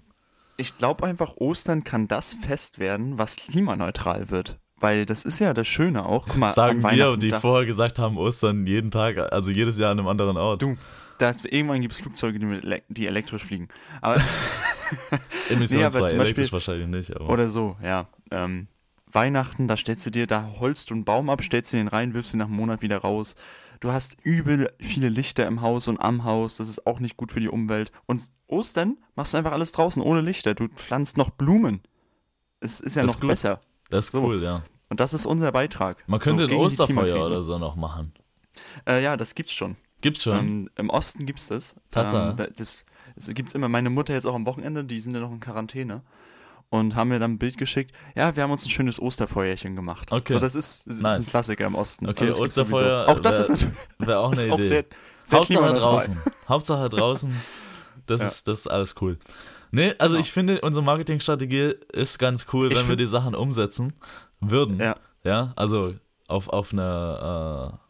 [0.57, 4.59] Ich glaube einfach, Ostern kann das Fest werden, was klimaneutral wird.
[4.77, 6.27] Weil das ist ja das Schöne auch.
[6.27, 9.97] Guck mal, Sagen wir, die vorher gesagt haben, Ostern jeden Tag, also jedes Jahr an
[9.97, 10.61] einem anderen Ort.
[10.61, 10.75] Du,
[11.18, 13.70] da ist, irgendwann gibt es Flugzeuge, die, mit die elektrisch fliegen.
[14.01, 14.22] Aber,
[15.49, 17.30] Emissionsfrei, aber zum elektrisch Beispiel- wahrscheinlich nicht, aber.
[17.30, 18.07] oder so, ja.
[18.32, 18.68] Ähm,
[19.11, 22.34] Weihnachten, da stellst du dir, da holst du einen Baum ab, stellst ihn rein, wirfst
[22.34, 23.36] ihn nach einem Monat wieder raus.
[23.80, 27.32] Du hast übel viele Lichter im Haus und am Haus, das ist auch nicht gut
[27.32, 27.91] für die Umwelt.
[28.07, 30.53] Und Ostern machst du einfach alles draußen, ohne Lichter.
[30.55, 31.82] Du pflanzt noch Blumen.
[32.59, 33.61] Es ist ja Das noch ist besser.
[33.89, 34.24] das ist so.
[34.24, 34.63] cool, ja.
[34.89, 36.03] Und das ist unser Beitrag.
[36.07, 38.13] Man könnte so, ein Osterfeuer oder so noch machen.
[38.88, 39.76] Äh, ja, das gibt's schon.
[40.05, 40.37] Gibt's schon.
[40.37, 41.75] Ähm, Im Osten gibt's das.
[41.91, 42.29] Tatsache.
[42.31, 42.77] Ähm, da- das,
[43.15, 43.67] das gibt's immer.
[43.69, 46.01] Meine Mutter jetzt auch am Wochenende, die sind ja noch in Quarantäne.
[46.69, 47.91] Und haben mir dann ein Bild geschickt.
[48.15, 50.11] Ja, wir haben uns ein schönes Osterfeuerchen gemacht.
[50.11, 50.33] Okay.
[50.33, 51.19] So, das ist, das ist Nice.
[51.19, 52.07] ein Klassiker im Osten.
[52.07, 53.07] Okay, das gibt's Osterfeuer.
[53.07, 54.67] Auch das wär- ist natürlich Wäre auch ist eine auch Idee.
[54.67, 54.85] sehr,
[55.23, 56.17] sehr Hauptsache draußen.
[56.49, 57.35] Hauptsache draußen.
[58.07, 58.27] Das, Ja.
[58.27, 59.17] ist, das ist alles cool.
[59.71, 60.25] Nee, also Genau.
[60.25, 63.93] ich finde, unsere Marketingstrategie ist ganz cool, wenn wir find- die Sachen umsetzen
[64.39, 64.79] würden.
[64.79, 64.95] Ja.
[65.23, 65.93] Ja, also
[66.27, 67.84] auf, auf einer äh,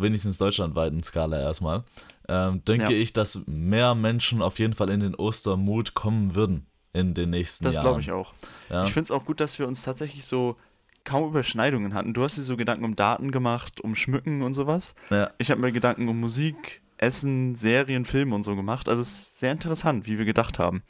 [0.00, 1.84] wenigstens deutschlandweiten Skala erstmal.
[2.28, 2.98] Ähm, denke Ja.
[2.98, 7.64] ich, dass mehr Menschen auf jeden Fall in den Ostermut kommen würden in den nächsten
[7.64, 7.84] Das Jahren.
[7.86, 8.32] glaube ich auch.
[8.70, 8.84] Ja.
[8.84, 10.56] Ich finde es auch gut, dass wir uns tatsächlich so
[11.04, 12.12] kaum Überschneidungen hatten.
[12.12, 14.94] Du hast dir so Gedanken um Daten gemacht, um Schmücken und sowas.
[15.10, 15.30] ja.
[15.38, 18.88] Ich habe mir Gedanken um Musik, Essen, Serien, Film und so gemacht.
[18.88, 20.82] Also es ist sehr interessant, wie wir gedacht haben.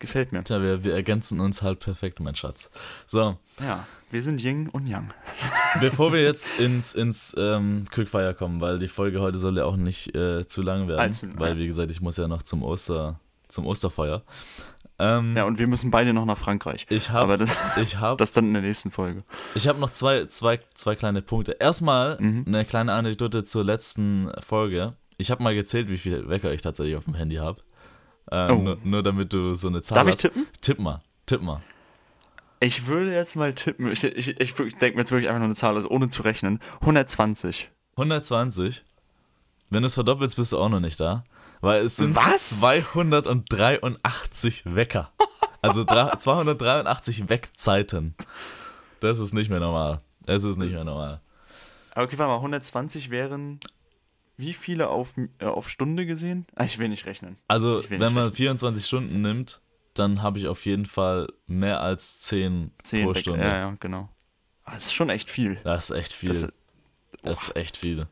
[0.00, 0.42] Gefällt mir.
[0.44, 2.70] Tja, wir, wir ergänzen uns halt perfekt, mein Schatz.
[3.06, 5.10] So, Ja, wir sind Yin und Yang.
[5.80, 9.76] bevor wir jetzt ins, ins ähm, Quickfire kommen, weil die Folge heute soll ja auch
[9.76, 11.00] nicht äh, zu lang werden.
[11.00, 11.58] Allzu- weil, ja.
[11.58, 14.22] wie gesagt, ich muss ja noch zum Oster, zum Osterfeuer.
[15.00, 16.86] Ähm, Ja, und wir müssen beide noch nach Frankreich.
[16.88, 19.24] ich Aber habe das, ich hab, das dann in der nächsten Folge.
[19.56, 21.56] ich hab noch zwei, zwei, zwei kleine Punkte.
[21.58, 22.44] Erstmal Mhm.
[22.46, 24.94] eine kleine Anekdote zur letzten Folge.
[25.18, 27.60] Ich habe mal gezählt, wie viele Wecker ich tatsächlich auf dem Handy habe.
[28.30, 28.54] Äh, Oh.
[28.54, 30.20] nur, nur damit du so eine Zahl Darf ich hast.
[30.22, 30.46] tippen?
[30.60, 31.60] Tipp mal, tipp mal.
[32.60, 33.90] Ich würde jetzt mal tippen.
[33.92, 36.60] Ich, ich, ich, denke mir jetzt wirklich einfach nur eine Zahl, also ohne zu rechnen.
[36.80, 37.70] 120.
[37.96, 38.82] 120.
[39.70, 41.24] Wenn du es verdoppelst, bist du auch noch nicht da.
[41.60, 42.60] Weil es sind Was?
[42.60, 45.10] 283 Wecker.
[45.62, 48.14] Also dra- 283 Weckzeiten.
[49.00, 50.00] Das ist nicht mehr normal.
[50.26, 51.20] Es ist nicht mehr normal.
[51.94, 53.60] Okay, warte mal, 120 wären
[54.36, 56.46] wie viele auf, äh, auf Stunde gesehen?
[56.56, 57.36] Ah, ich will nicht rechnen.
[57.46, 58.36] Also, Ich will wenn nicht man rechnen.
[58.36, 59.60] 24 Stunden nimmt,
[59.94, 63.14] dann habe ich auf jeden Fall mehr als 10, 10 pro.
[63.14, 63.44] Stunde.
[63.44, 64.08] Ja, ja, genau.
[64.64, 65.56] Ah, Das ist schon echt viel.
[65.64, 66.28] Das ist echt viel.
[66.30, 66.48] Das,
[67.22, 68.06] Das ist echt viel.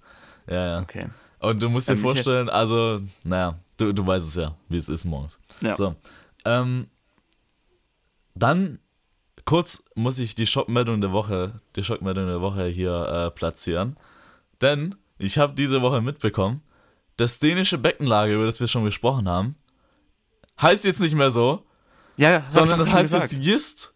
[0.49, 0.81] Ja, ja.
[0.81, 1.07] okay.
[1.39, 4.89] Und du musst dir Ähm, vorstellen, also, naja, du, du weißt es ja, wie es
[4.89, 5.41] ist morgens.
[5.61, 5.75] Ja.
[5.75, 5.95] So.
[6.45, 6.87] Ähm,
[8.35, 8.79] dann
[9.45, 13.97] kurz muss ich die Schockmeldung der Woche, die Schockmeldung der Woche hier äh, platzieren.
[14.61, 16.63] Denn ich habe diese Woche mitbekommen,
[17.17, 19.57] das dänische Beckenlager, über das wir schon gesprochen haben,
[20.61, 21.65] heißt jetzt nicht mehr so,
[22.17, 23.33] Ja, ja, sondern das heißt gesagt.
[23.33, 23.95] jetzt Jist.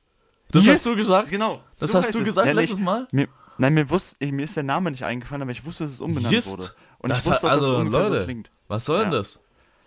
[0.51, 1.29] Das Jist, hast du gesagt?
[1.31, 1.63] Genau.
[1.79, 2.25] Das so hast du es.
[2.25, 3.07] gesagt Ja, nee, letztes Mal?
[3.13, 5.93] Mir, nein, mir, wusste, ich- mir ist der Name nicht eingefallen, aber ich wusste, dass
[5.95, 6.51] es umbenannt Jist.
[6.53, 6.71] wurde.
[6.99, 8.51] Und Das ich wusste hat- auch, dass es also, Leute, so klingt.
[8.69, 9.19] Was soll denn Ja.
[9.19, 9.35] das?
[9.35, 9.41] Ja,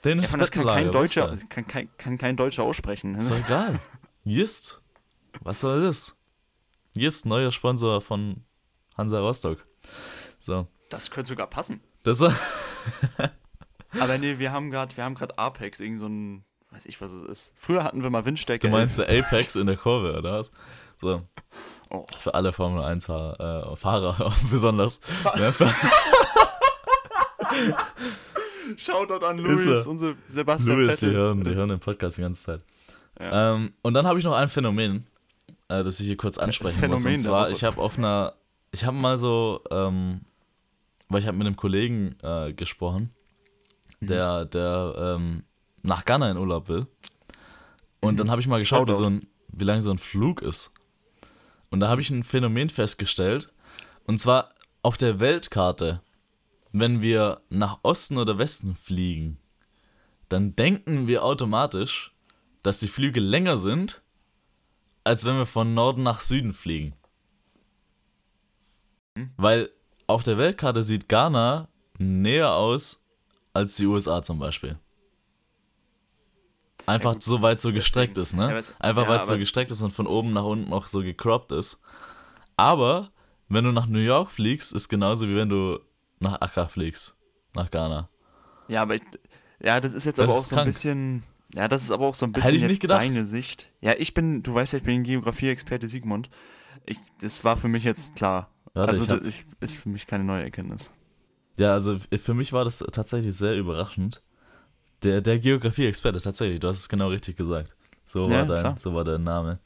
[0.06, 3.16] Dänisches von das kann kein, Deutscher, ist kann, kein, kann kein Deutscher aussprechen.
[3.16, 3.80] Ist doch egal.
[4.24, 4.82] Jist.
[5.42, 6.16] Was soll das?
[6.94, 8.44] Jist, neuer Sponsor von
[8.98, 9.66] Hansa Rostock.
[10.40, 10.68] So.
[10.90, 11.82] Das könnte sogar passen.
[12.04, 12.22] Das.
[12.22, 12.32] Aber
[14.18, 17.24] nee, wir haben gerade, wir haben gerade Apex, irgend so ein, weiß ich was es
[17.24, 17.54] ist.
[17.56, 18.68] Früher hatten wir mal Windstärke.
[18.68, 20.52] Du meinst der Apex in der Kurve, oder was?
[21.02, 21.22] So.
[21.90, 22.06] Oh.
[22.20, 25.02] Für alle Formel 1 Fahrer, äh, Fahrer besonders.
[25.36, 25.54] ne?
[28.78, 29.90] Shoutout an Luis, er.
[29.90, 32.62] unser Sebastian Louis, die hören, die hören den Podcast die ganze Zeit.
[33.20, 33.56] Ja.
[33.56, 35.08] Ähm, und dann habe ich noch ein Phänomen,
[35.68, 37.02] äh, das ich hier kurz ansprechen muss.
[37.04, 38.34] Phänomen Und der zwar, ich habe auf einer,
[38.72, 40.22] ich habe mal so, ähm,
[41.10, 43.12] weil ich habe mit einem Kollegen äh, gesprochen,
[44.02, 44.08] Mhm.
[44.08, 45.44] der, der ähm,
[45.84, 46.88] nach Ghana in Urlaub will.
[48.02, 48.18] Und Mhm.
[48.18, 50.72] dann habe ich mal geschaut, wie, so ein, wie lang so ein Flug ist.
[51.70, 53.52] Und da habe ich ein Phänomen festgestellt.
[54.06, 56.02] Und zwar auf der Weltkarte,
[56.72, 59.38] wenn wir nach Osten oder Westen fliegen,
[60.30, 62.16] dann denken wir automatisch,
[62.64, 64.02] dass die Flüge länger sind,
[65.04, 66.94] als wenn wir von Norden nach Süden fliegen.
[69.18, 69.32] Hm.
[69.38, 69.70] Weil
[70.08, 71.68] auf der Weltkarte sieht Ghana
[71.98, 73.06] näher aus
[73.54, 74.78] als die USA zum Beispiel.
[76.90, 78.58] Einfach so weit so deswegen- gestreckt ist, ne?
[78.58, 81.52] es- Einfach weil es so gestreckt ist und von oben nach unten noch so gecroppt
[81.52, 81.80] ist.
[82.58, 83.12] Aber
[83.48, 85.80] wenn du nach New York fliegst, ist genauso wie wenn du
[86.20, 87.18] nach Accra fliegst,
[87.54, 88.10] nach Ghana.
[88.68, 89.02] Ja, aber ich,
[89.62, 90.68] ja, das ist jetzt Das aber auch so krank.
[90.68, 91.24] ein bisschen,
[91.56, 93.02] ja, das ist aber auch so ein Hätte bisschen ich nicht gedacht.
[93.02, 93.70] deine Sicht.
[93.82, 96.30] Ja, ich bin, du weißt ja, ich bin Geografie-Experte Sigmund.
[96.86, 98.50] Ich, das war für mich jetzt klar.
[98.74, 100.92] Warte, also ich hab- das ist für mich keine neue Erkenntnis.
[101.58, 104.22] Ja, also für mich war das tatsächlich sehr überraschend.
[105.04, 107.76] Der, der Geografie-Experte, tatsächlich, du hast es genau richtig gesagt.
[108.06, 108.78] So war, Ja, dein, klar.
[108.78, 109.60] so war dein Name.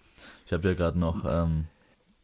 [0.46, 1.66] Ich habe ja gerade noch, ähm,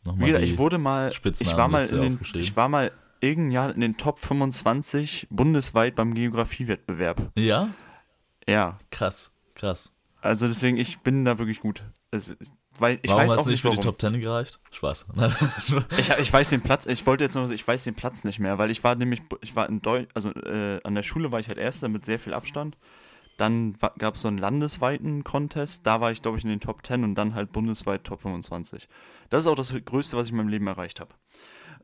[0.04, 2.92] noch mal gesagt, ich wurde mal, ich war mal den, ich war mal
[3.22, 7.32] irgendein Jahr in den Top 25 bundesweit beim Geografiewettbewerb.
[7.36, 7.70] Ja?
[8.48, 9.96] Ja, Krass, krass.
[10.22, 11.84] also deswegen, ich bin da wirklich gut.
[12.12, 13.82] Also, es- weil ich warum weiß hat auch es nicht, nicht für warum.
[13.82, 14.60] die Top 10 gereicht?
[14.72, 15.08] Spaß.
[15.98, 18.58] Ich, ich weiß den Platz, ich wollte jetzt noch, ich weiß den Platz nicht mehr,
[18.58, 21.48] weil ich war nämlich, ich war in Deutsch, also äh, an der Schule war ich
[21.48, 22.78] halt Erster mit sehr viel Abstand.
[23.38, 26.86] Dann gab es so einen landesweiten Contest, da war ich glaube ich in den Top
[26.86, 28.88] 10 und dann halt bundesweit Top 25.
[29.30, 31.14] Das ist auch das Größte, was ich in meinem Leben erreicht habe.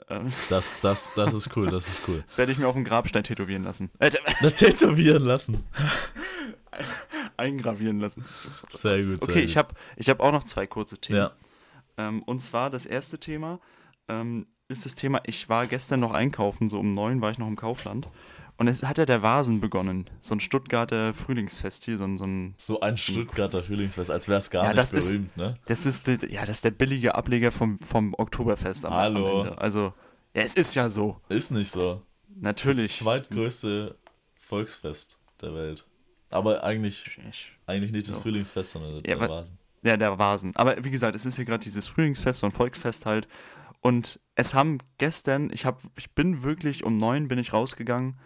[0.09, 2.21] Ähm, das, das, das ist cool, das ist cool.
[2.25, 3.89] das werde ich mir auf dem Grabstein tätowieren lassen.
[3.99, 4.11] Äh,
[4.51, 5.63] tätowieren lassen.
[7.39, 8.25] eingravieren lassen.
[8.71, 9.49] Sehr gut, sehr Okay, gut.
[9.49, 11.19] ich habe ich hab auch noch zwei kurze Themen.
[11.19, 11.31] Ja,
[11.97, 13.59] Ähm, und zwar das erste Thema
[14.07, 17.47] ähm, ist das Thema, ich war gestern noch einkaufen, so um neun war ich noch
[17.47, 18.09] im Kaufland.
[18.57, 20.09] Und es hat ja der Vasen begonnen.
[20.21, 24.37] So ein Stuttgarter Frühlingsfest hier, so ein, so ein so ein Stuttgarter Frühlingsfest, als wäre
[24.37, 25.57] es gar Ja, nicht das ist- berühmt, ne?
[25.65, 29.41] das ist ja, das ist der billige Ableger vom, vom Oktoberfest am, Hallo.
[29.41, 29.57] am Ende.
[29.59, 29.93] Also,
[30.33, 31.19] ja, es ist ja so.
[31.27, 32.01] Ist nicht so.
[32.29, 32.95] Das Natürlich.
[32.95, 33.95] zweitgrößte
[34.39, 35.85] Volksfest der Welt.
[36.35, 38.21] Aber eigentlich, Ich- eigentlich nicht das So.
[38.21, 39.57] Frühlingsfest, sondern Ja, der Vasen.
[39.83, 40.55] Ja, der Vasen.
[40.55, 43.27] Aber wie gesagt, es ist hier gerade dieses Frühlingsfest, so ein Volksfest halt.
[43.81, 48.19] Und es haben gestern, ich hab, ich bin wirklich um neun bin ich rausgegangen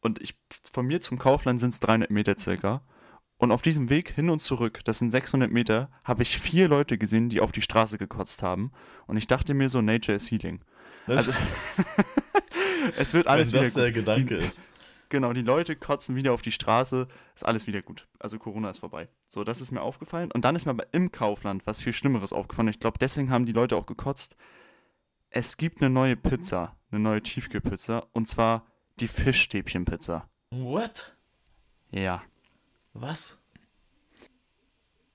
[0.00, 0.34] und ich
[0.72, 2.82] von mir zum Kaufland sind es 300 Meter circa.
[3.36, 6.96] Und auf diesem Weg hin und zurück, das sind 600 Meter, habe ich vier Leute
[6.96, 8.70] gesehen, die auf die Straße gekotzt haben.
[9.06, 10.60] Und ich dachte mir so, Nature is healing.
[11.06, 11.32] Das, Also,
[12.96, 13.82] es wird alles wenn wieder das gut.
[13.82, 14.62] der Gedanke ist.
[15.12, 18.08] Genau, die Leute kotzen wieder auf die Straße, ist alles wieder gut.
[18.18, 19.10] Also Corona ist vorbei.
[19.26, 20.32] So, das ist mir aufgefallen.
[20.32, 22.68] Und dann ist mir aber im Kaufland was viel Schlimmeres aufgefallen.
[22.68, 24.36] Ich glaube, deswegen haben die Leute auch gekotzt.
[25.28, 28.64] Es gibt eine neue Pizza, eine neue Tiefkühlpizza, und zwar
[29.00, 30.30] die Fischstäbchenpizza.
[30.50, 31.14] What?
[31.90, 32.22] Ja.
[32.94, 33.38] Was?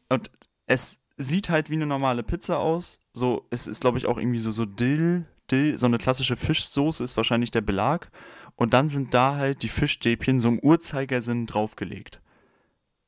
[0.10, 0.30] Und
[0.68, 3.02] es sieht halt wie eine normale Pizza aus.
[3.14, 7.04] So, es ist, glaube ich, auch irgendwie so, so Dill, Dill, so eine klassische Fischsoße
[7.04, 8.12] ist wahrscheinlich der Belag.
[8.58, 12.22] Und dann sind da halt die Fischstäbchen so im Uhrzeigersinn draufgelegt.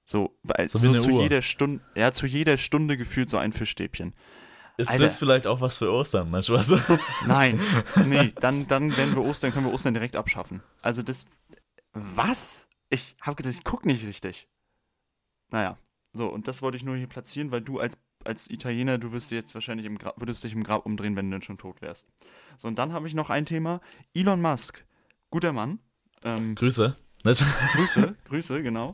[0.05, 1.23] So, weil So so, zu Uhr.
[1.23, 4.13] jeder Stunde, ja, zu jeder Stunde gefühlt so ein Fischstäbchen.
[4.77, 5.03] Ist Alter.
[5.03, 6.31] das vielleicht auch was für Ostern?
[6.31, 6.73] Mensch, was?
[7.27, 7.59] Nein,
[8.07, 10.61] nee, dann, dann, wenn wir Ostern, können wir Ostern direkt abschaffen.
[10.81, 11.25] Also das,
[11.93, 12.69] was?
[12.89, 14.47] Ich habe gedacht, ich guck nicht richtig.
[15.49, 15.77] Naja,
[16.13, 19.31] so, und das wollte ich nur hier platzieren, weil du als, als Italiener, du wirst
[19.31, 21.81] dir jetzt wahrscheinlich im Grab, würdest dich im Grab umdrehen, wenn du denn schon tot
[21.81, 22.07] wärst.
[22.57, 23.81] So, und dann habe ich noch ein Thema.
[24.13, 24.85] Elon Musk,
[25.29, 25.79] guter Mann,
[26.23, 26.95] Ähm, Grüße.
[27.23, 28.93] Grüße, Grüße, genau.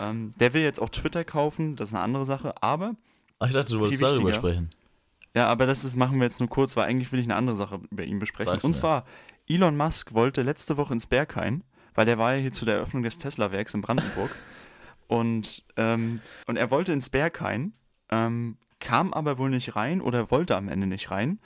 [0.00, 2.94] Ähm, der will jetzt auch Twitter kaufen, das ist eine andere Sache, aber
[3.38, 4.70] Ach, ich dachte, du wolltest darüber sprechen.
[5.34, 7.56] Ja, aber das ist, machen wir jetzt nur kurz, weil eigentlich will ich eine andere
[7.56, 8.52] Sache über ihn besprechen.
[8.52, 8.76] Sag's Und mir.
[8.76, 9.04] zwar,
[9.48, 11.64] Elon Musk wollte letzte Woche ins Berghain,
[11.94, 14.30] weil der war ja hier zu der Eröffnung des Tesla-Werks in Brandenburg.
[15.08, 17.72] und, ähm, und er wollte ins Berghain,
[18.10, 21.40] ähm, kam aber wohl nicht rein oder wollte am Ende nicht rein.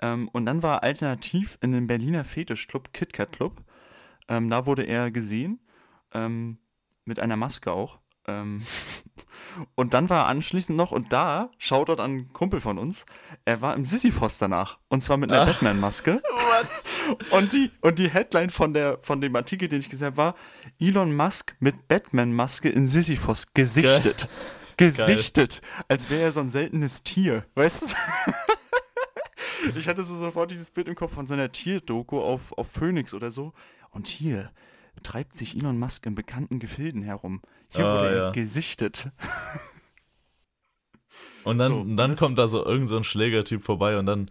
[0.00, 3.62] Ähm, und dann war er alternativ in dem Berliner Fetischclub, KitKat Club.
[4.28, 5.60] Ähm, da wurde er gesehen,
[6.12, 6.58] ähm,
[7.04, 7.98] mit einer Maske auch.
[8.26, 8.66] Ähm,
[9.74, 13.06] und dann war er anschließend noch, und da, Shoutout an einen Kumpel von uns,
[13.44, 14.78] er war im Sisyphos danach.
[14.88, 15.46] Und zwar mit einer Ah.
[15.46, 16.20] Batman-Maske.
[17.30, 20.34] Und die, und die Headline von, der, von dem Artikel, den ich gesehen habe, war
[20.78, 24.28] Elon Musk mit Batman-Maske in Sisyphos gesichtet.
[24.76, 25.62] Gesichtet.
[25.88, 27.46] Als wäre er so ein seltenes Tier.
[27.54, 27.96] Weißt du?
[29.76, 33.30] Ich hatte so sofort dieses Bild im Kopf von seiner Tierdoku auf, auf Phoenix oder
[33.30, 33.52] so.
[33.90, 34.50] Und hier
[35.02, 37.40] treibt sich Elon Musk in bekannten Gefilden herum.
[37.68, 38.30] Hier Ah, wurde er ja.
[38.30, 39.10] gesichtet.
[41.44, 44.30] Und dann, So, und dann kommt da so irgend so ein Schlägertyp vorbei und dann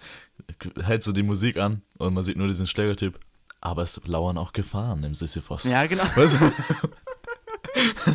[0.84, 3.20] hält so die Musik an und man sieht nur diesen Schlägertyp.
[3.60, 5.64] Aber es lauern auch Gefahren im Sisyphos.
[5.64, 6.04] Ja, genau.
[6.16, 6.52] Weißt du?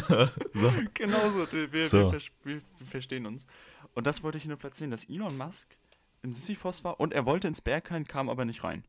[0.55, 0.73] so.
[0.95, 1.47] Genau so.
[1.73, 2.13] Wir, So.
[2.13, 3.47] wir, wir verstehen uns.
[3.95, 5.77] Und das wollte ich nur platzieren, dass Elon Musk
[6.23, 8.85] im Sisyphos war und er wollte ins Berghain, kam aber nicht rein.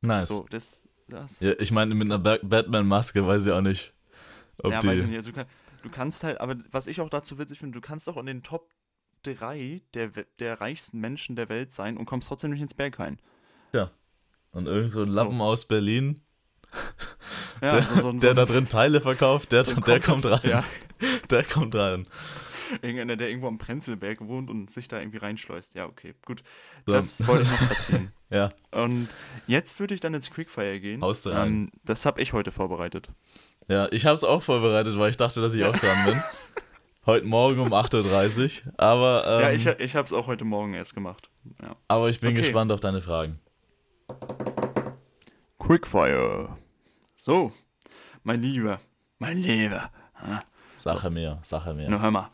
[0.00, 0.28] Nice.
[0.28, 0.87] So, das.
[1.08, 3.92] Das Ja, ich meine, mit einer Ba- Batman-Maske weiß ich auch nicht,
[4.62, 4.88] ob ja, die.
[4.88, 5.16] weiß ich nicht.
[5.16, 5.46] Also, du, kann,
[5.82, 8.42] du kannst halt, aber was ich auch dazu witzig finde, du kannst auch in den
[8.42, 8.70] Top
[9.24, 13.18] 3 der, der reichsten Menschen der Welt sein und kommst trotzdem nicht ins Berghain.
[14.52, 16.20] Und irgend so ein Lappen aus Berlin,
[17.60, 20.00] Ja, der, also so ein, der so da ein, drin Teile verkauft, der, so der
[20.00, 20.40] kommt rein.
[20.42, 20.64] Ja,
[21.30, 22.06] Der kommt rein.
[22.82, 25.74] Irgendeiner, der irgendwo am Prenzlberg wohnt und sich da irgendwie reinschleust.
[25.74, 26.42] Ja, okay, gut.
[26.86, 26.92] So.
[26.92, 28.12] Das wollte ich noch erzählen.
[28.30, 29.08] Ja, Und
[29.46, 31.02] jetzt würde ich dann ins Quickfire gehen.
[31.32, 33.08] Ähm, das habe ich heute vorbereitet.
[33.68, 36.22] ja ich habe es auch vorbereitet, weil ich dachte, dass ich auch dran bin.
[37.06, 38.74] Heute Morgen um 8.30 Uhr.
[38.76, 41.30] Aber, ähm, ja, ich, ich habe es auch heute Morgen erst gemacht.
[41.62, 41.74] Ja.
[41.88, 42.42] aber ich bin Okay.
[42.42, 43.38] gespannt auf deine Fragen.
[45.58, 46.58] Quickfire.
[47.16, 47.52] So,
[48.24, 48.78] mein Lieber,
[49.18, 49.90] mein Lieber.
[50.78, 51.88] Sache mehr, Sache mehr.
[51.90, 52.30] Na, hör mal.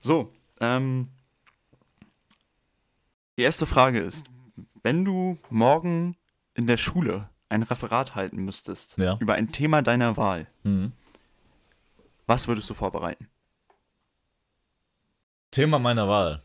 [0.00, 1.08] So, ähm,
[3.36, 4.26] die erste Frage ist,
[4.82, 6.16] wenn du morgen
[6.54, 9.16] in der Schule ein Referat halten müsstest Ja.
[9.20, 10.92] über ein Thema deiner Wahl, Mhm.
[12.26, 13.28] was würdest du vorbereiten?
[15.50, 16.42] Thema meiner Wahl.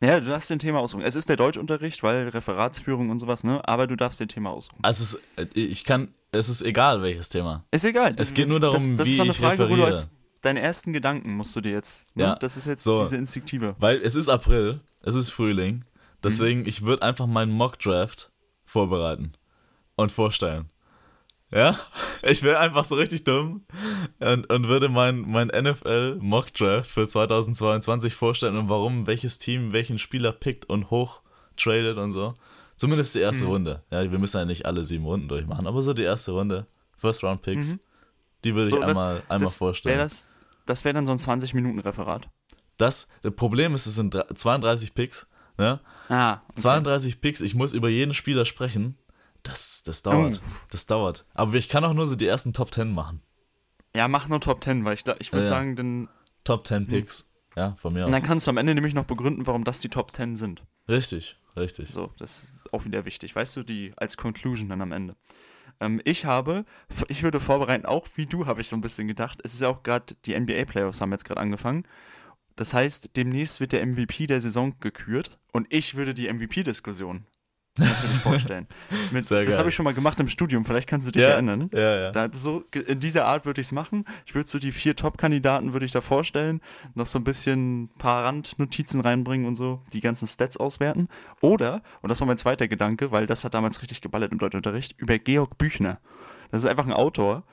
[0.00, 1.02] Ja, du darfst den Thema aussuchen.
[1.02, 3.66] Es ist der Deutschunterricht, weil Referatsführung und sowas, ne?
[3.68, 4.78] Aber du darfst den Thema aussuchen.
[4.82, 5.14] Also es
[5.44, 7.64] ist, ich kann, es ist egal, welches Thema.
[7.70, 8.14] Ist egal.
[8.16, 9.90] Es geht nur darum, das, das wie ist so eine ich Frage, wo du referiere.
[9.92, 10.10] als
[10.42, 12.14] deinen ersten Gedanken musst du dir jetzt.
[12.16, 12.24] Ne?
[12.24, 13.02] Ja, Das ist jetzt so.
[13.02, 13.74] diese instinktive.
[13.78, 15.84] Weil es ist April, es ist Frühling.
[16.22, 18.30] Deswegen, ich würde einfach meinen Mock-Draft
[18.64, 19.32] vorbereiten
[19.96, 20.66] und vorstellen.
[21.50, 21.78] Ja?
[22.24, 23.64] Ich wäre einfach so richtig dumm
[24.20, 29.98] und, und würde mein, mein NFL Mock-Draft für 2022 vorstellen und warum welches Team welchen
[29.98, 31.20] Spieler pickt und hoch
[31.56, 32.34] tradet und so.
[32.76, 33.50] Zumindest die erste Mhm.
[33.50, 33.82] Runde.
[33.90, 37.24] Ja, wir müssen ja nicht alle sieben Runden durchmachen, aber so die erste Runde, First
[37.24, 37.80] Round Picks, Mhm.
[38.44, 39.96] Die würde So, ich das- einmal, einmal das vorstellen.
[39.96, 42.28] Wär das das wäre dann so ein 20-Minuten-Referat.
[42.78, 45.26] Das, das Problem ist, es sind dr- 32 Picks.
[45.58, 45.80] Ne?
[46.08, 46.60] Ah, okay.
[46.60, 48.96] 32 Picks, ich muss über jeden Spieler sprechen.
[49.42, 50.40] Das, das dauert.
[50.42, 50.48] Oh.
[50.70, 51.26] Das dauert.
[51.34, 53.22] Aber ich kann auch nur so die ersten Top 10 machen.
[53.94, 55.56] Ja, mach nur Top 10, weil ich, da- ich würde Ja, ja.
[55.56, 56.08] sagen, dann,
[56.44, 57.28] Top 10 Picks.
[57.56, 58.26] Ja, von mir und dann aus.
[58.26, 60.62] kannst du am Ende nämlich noch begründen, warum das die Top 10 sind.
[60.88, 61.90] Richtig, richtig.
[61.90, 63.36] So, das ist auch wieder wichtig.
[63.36, 65.16] Weißt du, die als Conclusion dann am Ende.
[65.82, 66.64] Ähm, ich habe,
[67.08, 69.40] ich würde vorbereiten, auch wie du, habe ich so ein bisschen gedacht.
[69.42, 71.84] Es ist ja auch gerade, die NBA-Playoffs haben jetzt gerade angefangen.
[72.56, 77.26] Das heißt, demnächst wird der MVP der Saison gekürt und ich würde die MVP-Diskussion
[77.78, 78.66] natürlich vorstellen.
[79.12, 81.70] Mit, das habe ich schon mal gemacht im Studium, vielleicht kannst du dich Ja, erinnern.
[81.72, 82.10] ja, ja.
[82.12, 84.04] Da, so, in dieser Art würde ich es machen.
[84.26, 86.60] Ich würde so die vier Top-Kandidaten würde ich da vorstellen,
[86.94, 91.08] noch so ein bisschen ein paar Randnotizen reinbringen und so, die ganzen Stats auswerten.
[91.40, 94.94] Oder, und das war mein zweiter Gedanke, weil das hat damals richtig geballert im Deutschunterricht,
[94.98, 96.00] über Georg Büchner.
[96.50, 97.44] Das ist einfach ein Autor.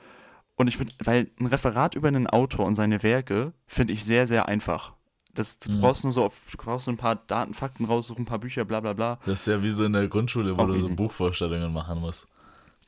[0.56, 4.26] Und ich finde, weil ein Referat über einen Autor und seine Werke finde ich sehr,
[4.26, 4.92] sehr einfach.
[5.34, 5.80] Das, du Mhm.
[5.80, 8.64] brauchst nur so auf, du brauchst so ein paar Daten, Fakten raussuchen, ein paar Bücher,
[8.64, 9.18] bla bla bla.
[9.26, 10.94] Das ist ja wie so in der Grundschule, wo Auch du so easy.
[10.94, 12.26] Buchvorstellungen machen musst.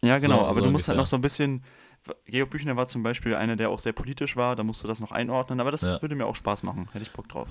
[0.03, 1.63] Ja, genau, So- aber so du musst halt noch so ein bisschen.
[2.27, 4.99] Georg Büchner war zum Beispiel einer, der auch sehr politisch war, da musst du das
[5.01, 6.03] noch einordnen, aber das Ja.
[6.03, 7.47] würde mir auch Spaß machen, hätte ich Bock drauf.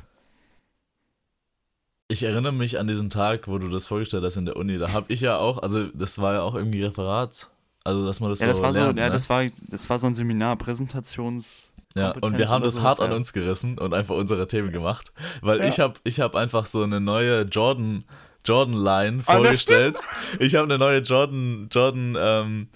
[2.10, 4.78] Ich erinnere mich an diesen Tag, wo du das vorgestellt hast in der Uni.
[4.78, 7.50] Da habe ich ja auch, also das war ja auch irgendwie Referat.
[7.86, 9.12] Also, dass man das Ja, das so war so, lernt, ja, ne?
[9.12, 11.71] das war, das war so ein Seminar, Präsentations.
[11.96, 15.12] Ja, und wir haben das hart an uns gerissen und einfach unsere Themen gemacht.
[15.42, 15.66] Weil Ja.
[15.68, 18.06] ich habe ich hab einfach so eine neue Jordan,
[18.46, 20.00] Jordan Line Ah, das vorgestellt.
[20.40, 22.68] ich habe eine neue Jordan, Jordan, ähm,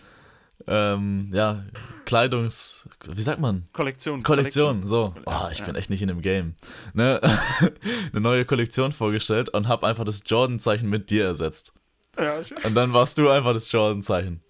[0.68, 1.63] ähm, ja,
[2.05, 3.68] Kleidungs, wie sagt man?
[3.74, 4.22] Kollektion.
[4.24, 5.13] Kollektion, so.
[5.28, 5.66] Ja, Oh, ich ja.
[5.66, 6.55] bin echt nicht in dem Game.
[6.93, 7.20] Ne?
[8.11, 11.74] Eine neue Kollektion vorgestellt und habe einfach das Jordan-Zeichen mit dir ersetzt.
[12.18, 14.41] Ja, ich, Und dann warst du einfach das Jordan-Zeichen.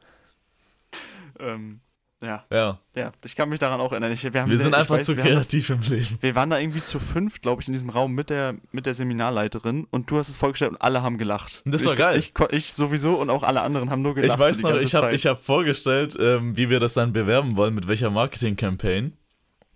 [1.39, 1.81] ähm,
[2.23, 2.79] ja, Ja.
[2.95, 4.11] ja, ich kann mich daran auch erinnern.
[4.11, 6.17] Ich, wir Wir sehr- sind ich einfach weiß, zu kreativ im Leben.
[6.21, 8.93] Wir waren da irgendwie zu fünf, glaube ich, in diesem Raum mit der, mit der
[8.93, 11.61] Seminarleiterin und du hast es vorgestellt und alle haben gelacht.
[11.65, 12.17] Das ich, war geil.
[12.17, 14.39] Ich, ich sowieso und auch alle anderen haben nur gelacht.
[14.39, 17.75] Ich weiß noch, ich habe ich hab vorgestellt, ähm, wie wir das dann bewerben wollen,
[17.75, 19.13] mit welcher Marketing-Campaign.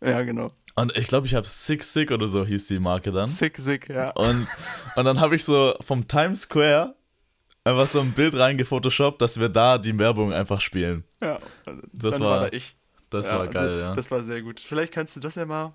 [0.01, 0.51] Ja, genau.
[0.75, 3.27] Und ich glaube, ich habe Sick Sick oder so hieß die Marke dann.
[3.27, 4.11] Sick, sick, ja.
[4.11, 4.47] Und,
[4.95, 6.95] und dann habe ich so vom Times Square
[7.70, 11.03] einfach so ein Bild reingefotoshoppt, dass wir da die Werbung einfach spielen.
[11.22, 11.38] ja.
[11.93, 12.76] Das Dann war- da ich.
[13.09, 13.88] Das ja, war also, geil, ja.
[13.89, 14.59] Das, Das war sehr gut.
[14.59, 15.74] Vielleicht kannst du das ja mal.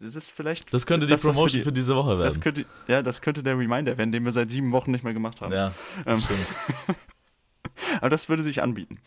[0.00, 0.70] Das ist vielleicht.
[0.86, 2.42] könnte ist die das, Promotion für für, die, diese Woche das werden.
[2.42, 5.40] könnte, Ja, das könnte der Reminder werden, den wir seit sieben Wochen nicht mehr gemacht
[5.40, 5.52] haben.
[5.52, 5.72] Ja,
[6.04, 6.46] Ähm, stimmt.
[8.00, 8.98] Aber das würde sich anbieten.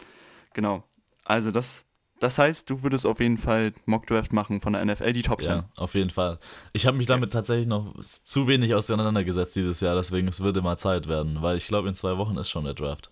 [0.53, 0.83] Genau.
[1.23, 1.85] Also das,
[2.19, 5.49] das heißt, du würdest auf jeden Fall Mockdraft machen von der NFL, die Top 10.
[5.49, 6.39] Ja, auf jeden Fall.
[6.73, 10.77] Ich habe mich damit tatsächlich noch zu wenig auseinandergesetzt dieses Jahr, deswegen es würde mal
[10.77, 13.11] Zeit werden, weil ich glaube, in zwei Wochen ist schon der Draft.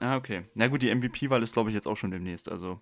[0.00, 0.44] Ah, okay.
[0.54, 2.50] Na gut, die MVP-Wahl ist, glaube ich, jetzt auch schon demnächst.
[2.50, 2.80] Also.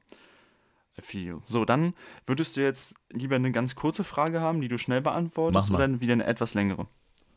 [1.47, 1.95] So, dann
[2.27, 6.13] würdest du jetzt lieber eine ganz kurze Frage haben, die du schnell beantwortest, oder wieder
[6.13, 6.89] eine etwas längere?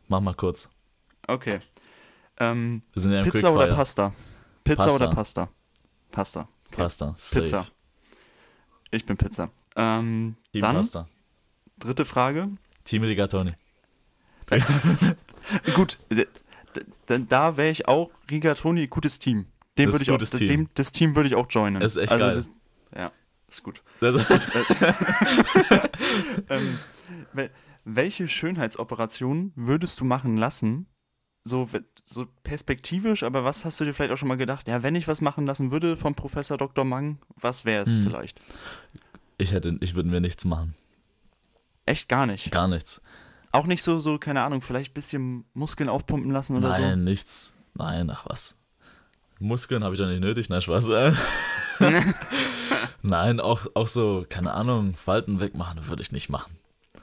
[0.10, 0.70] Mach mal kurz.
[1.28, 1.60] Okay.
[2.40, 3.74] Ähm, Wir sind ja im Pizza oder.
[3.74, 4.14] Pasta?
[4.66, 5.06] Pizza Pasta.
[5.06, 5.50] oder Pasta?
[6.12, 6.48] Pasta.
[6.68, 6.82] Okay.
[6.82, 7.14] Pasta.
[7.16, 7.42] Safe.
[7.42, 7.68] Pizza.
[8.94, 9.50] Ich bin Pizza.
[9.76, 11.08] Ähm, Team dann, Pasta.
[11.80, 12.50] dritte Frage.
[12.84, 13.54] Team Rigatoni.
[15.74, 15.98] Gut,
[17.08, 19.48] da wäre ich auch Rigatoni, gutes Team.
[19.80, 20.48] Dem Das würde ich auch, Team.
[20.48, 21.80] Dem, das Team würde ich auch joinen.
[21.80, 22.36] Das ist echt also geil.
[22.36, 22.52] Das,
[22.96, 23.12] ja,
[23.50, 23.82] ist gut.
[24.00, 24.16] Das,
[26.50, 26.78] ähm,
[27.34, 27.50] wel-
[27.86, 30.86] welche Schönheitsoperation würdest du machen lassen?
[31.44, 31.68] So,
[32.06, 34.68] so perspektivisch, aber was hast du dir vielleicht auch schon mal gedacht?
[34.68, 36.84] Ja, wenn ich was machen lassen würde vom Professor Dr.
[36.86, 38.04] Mang, was wäre es Hm.
[38.04, 38.40] vielleicht?
[39.38, 40.76] ich hätte, ich würde mir nichts machen.
[41.86, 42.52] Echt gar nicht.
[42.52, 43.02] Gar nichts.
[43.52, 47.54] Auch nicht so, so, keine Ahnung, vielleicht ein bisschen Muskeln aufpumpen lassen oder Nein, nichts.
[47.74, 48.56] Nein, ach was.
[49.40, 50.88] Muskeln habe ich doch nicht nötig, nein, Spaß.
[53.02, 56.56] Nein, auch, auch so, keine Ahnung, Falten wegmachen würde ich nicht machen.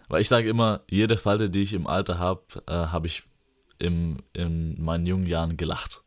[0.09, 3.25] Weil ich sage immer, jede Falte, die ich im Alter habe, äh, habe ich
[3.81, 6.03] im, in meinen jungen Jahren gelacht.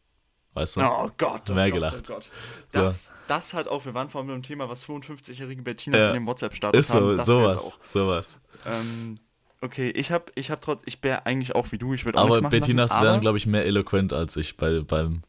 [0.54, 0.82] Weißt du?
[0.82, 0.86] so.
[0.88, 2.10] Oh Gott, oh Mehr Gott, gelacht.
[2.10, 2.30] oh Gott.
[2.72, 6.08] Das, das hat auch, wir waren vorhin beim Thema, was 55-jährige Bettinas Ja.
[6.10, 7.02] in dem WhatsApp-Status Ist haben.
[7.02, 7.84] so, das wär's sowas, auch.
[7.84, 8.42] sowas.
[8.68, 9.16] Ähm,
[9.62, 12.26] okay, ich habe ich hab trotz, ich wäre eigentlich auch wie du, ich würde auch
[12.26, 15.24] Aber nichts machen Bettinas lassen, wären, glaube ich, mehr eloquent als ich bei, beim,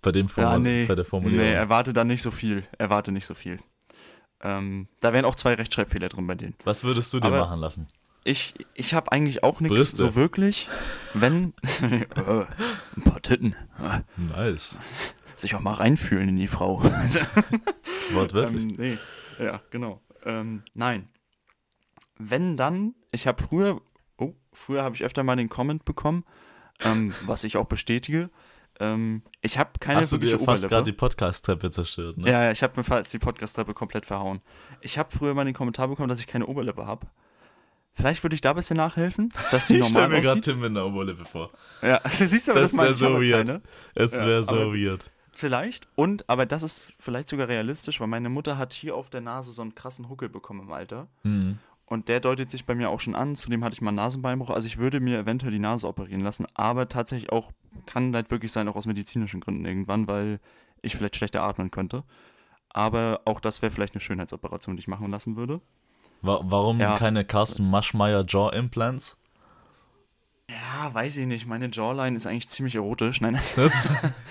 [0.00, 1.44] bei dem ja, Formul nee, bei der Formulierung.
[1.44, 3.58] nee, erwarte da nicht so viel, erwarte nicht so viel.
[4.42, 6.54] Ähm, da wären auch zwei Rechtschreibfehler drin bei denen.
[6.64, 7.88] Was würdest du dir Aber- machen lassen?
[8.24, 10.68] Ich, ich habe eigentlich auch nichts so wirklich,
[11.14, 12.44] wenn äh,
[12.96, 13.54] ein paar Titten,
[14.16, 14.78] Nice.
[15.36, 16.82] sich auch mal reinfühlen in die Frau.
[18.12, 18.64] Wortwörtlich.
[18.64, 18.98] Ähm, nee,
[19.38, 20.02] ja, genau.
[20.24, 21.08] Ähm, nein.
[22.18, 23.80] Wenn dann, ich habe früher,
[24.18, 26.24] oh, früher habe ich öfter mal den Comment bekommen,
[26.84, 28.28] ähm, was ich auch bestätige.
[28.78, 32.30] Ähm, ich habe keine Hast du wirkliche dir fast gerade die Podcast-Treppe zerstört, ne?
[32.30, 34.40] Ja, ja, ich habe mir fast die Podcast-Treppe komplett verhauen.
[34.82, 37.06] Ich habe früher mal den Kommentar bekommen, dass ich keine Oberlippe habe.
[37.94, 40.40] Vielleicht würde ich da ein bisschen nachhelfen, dass die Ich stelle normal mir gerade.
[40.40, 41.50] Tim mit einer Oberlippe vor.
[41.82, 43.46] Ja, du siehst aber, Das das, meine wär ich so weird.
[43.48, 43.62] keine.
[43.94, 45.10] Es Ja, wäre so weird.
[45.32, 45.86] Vielleicht.
[45.96, 49.52] Und, aber das ist vielleicht sogar realistisch, weil meine Mutter hat hier auf der Nase
[49.52, 51.08] so einen krassen Huckel bekommen im Alter.
[51.22, 51.58] Mhm.
[51.86, 53.34] Und der deutet sich bei mir auch schon an.
[53.36, 54.50] Zudem hatte ich mal einen Nasenbeinbruch.
[54.50, 56.46] Also ich würde mir eventuell die Nase operieren lassen.
[56.54, 57.50] Aber tatsächlich auch,
[57.86, 60.38] kann halt wirklich sein, auch aus medizinischen Gründen irgendwann, weil
[60.82, 62.04] ich vielleicht schlechter atmen könnte.
[62.68, 65.60] Aber auch das wäre vielleicht eine Schönheitsoperation, die ich machen lassen würde.
[66.22, 66.96] Wa warum Ja.
[66.96, 69.16] keine Carsten Maschmeyer Jaw Implants?
[70.50, 71.46] Ja, weiß ich nicht.
[71.46, 73.20] Meine Jawline ist eigentlich ziemlich erotisch.
[73.20, 73.72] Nein, Das,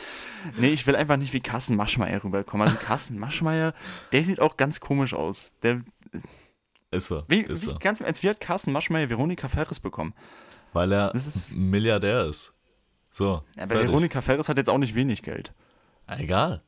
[0.57, 2.67] nee, ich will einfach nicht wie Carsten Maschmeyer rüberkommen.
[2.67, 3.73] Also Carsten Maschmeyer,
[4.11, 5.55] der sieht auch ganz komisch aus.
[5.63, 5.81] Der,
[6.91, 7.23] ist so.
[7.29, 7.79] wie, ist wie, so.
[7.79, 10.13] ganz Ernst, wie hat Carsten Maschmeyer Veronika Ferris bekommen?
[10.73, 12.53] Weil er Das ist- Milliardär ist.
[13.11, 13.43] So.
[13.55, 13.87] Ja, aber fertig.
[13.89, 15.53] Veronika Ferris hat jetzt auch nicht wenig Geld.
[16.07, 16.61] Egal.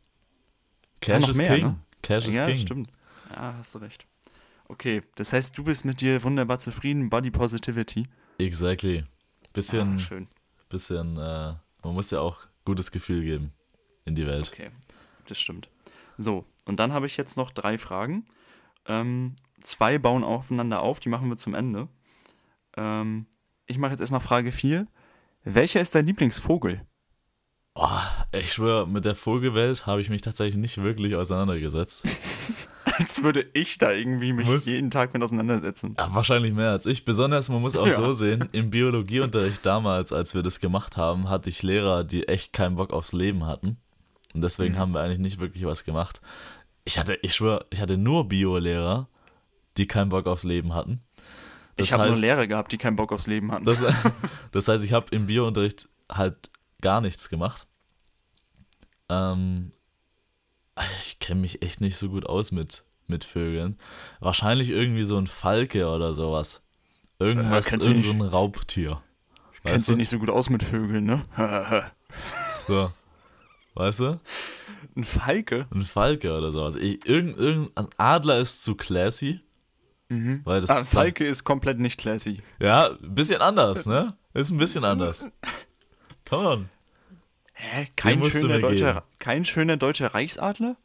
[1.01, 1.65] Cash noch is mehr, King.
[1.65, 1.79] ne?
[2.01, 2.57] Cash is ja, King.
[2.57, 2.89] stimmt.
[3.31, 4.05] Ja, hast du recht.
[4.71, 8.07] Okay, das heißt, du bist mit dir wunderbar zufrieden, Body Positivity.
[8.37, 9.03] Exactly.
[9.51, 10.27] Bisschen, Ah, schön.
[10.69, 11.53] bisschen, äh,
[11.83, 13.51] man muss ja auch gutes Gefühl geben
[14.05, 14.49] in die Welt.
[14.53, 14.69] Okay,
[15.27, 15.69] das stimmt.
[16.17, 18.25] So, und dann habe ich jetzt noch drei Fragen.
[18.85, 21.89] Ähm, zwei bauen aufeinander auf, die machen wir zum Ende.
[22.77, 23.25] Ähm,
[23.65, 24.87] ich mache jetzt erstmal Frage 4.
[25.43, 26.85] Welcher ist dein Lieblingsvogel?
[27.73, 32.07] Boah, ich schwöre, mit der Vogelwelt habe ich mich tatsächlich nicht wirklich auseinandergesetzt.
[33.01, 35.95] Als würde ich da irgendwie mich Muss- jeden Tag mit auseinandersetzen.
[35.97, 37.03] Ja, wahrscheinlich mehr als ich.
[37.05, 37.93] Besonders, man muss auch Ja.
[37.93, 42.53] so sehen, im Biologieunterricht damals, als wir das gemacht haben, hatte ich Lehrer, die echt
[42.53, 43.77] keinen Bock aufs Leben hatten.
[44.33, 44.79] Und deswegen Mhm.
[44.79, 46.21] haben wir eigentlich nicht wirklich was gemacht.
[46.85, 49.07] Ich hatte, ich schwöre, ich hatte nur Bio-Lehrer,
[49.77, 51.01] die keinen Bock aufs Leben hatten.
[51.77, 53.65] Das ich habe nur Lehrer gehabt, die keinen Bock aufs Leben hatten.
[53.65, 53.81] Das,
[54.51, 56.49] das heißt, ich habe im Biounterricht halt
[56.81, 57.67] gar nichts gemacht.
[59.09, 59.71] Ähm,
[61.01, 63.77] ich kenne mich echt nicht so gut aus mit, mit Vögeln.
[64.19, 66.63] Wahrscheinlich irgendwie so ein Falke oder sowas.
[67.19, 69.03] Irgendwas, Äh, irgend so ein Raubtier.
[69.63, 69.97] Kennst dich du?
[69.97, 71.23] nicht so gut aus mit Vögeln, ne?
[72.67, 72.91] So.
[73.75, 74.19] Weißt du?
[74.95, 75.67] Ein Falke?
[75.73, 76.75] Ein Falke oder sowas.
[76.75, 79.39] Ich, irgend, irgend, ein Adler ist zu classy.
[80.09, 80.41] Mhm.
[80.43, 82.41] Weil das Ah, ein ist Falke ist komplett nicht classy.
[82.59, 84.17] Ja, ein bisschen anders, ne?
[84.33, 85.29] Ist ein bisschen anders.
[86.29, 86.69] Come on.
[87.53, 87.87] Hä?
[87.95, 90.75] Kein schöner, deutscher, kein schöner deutscher Reichsadler?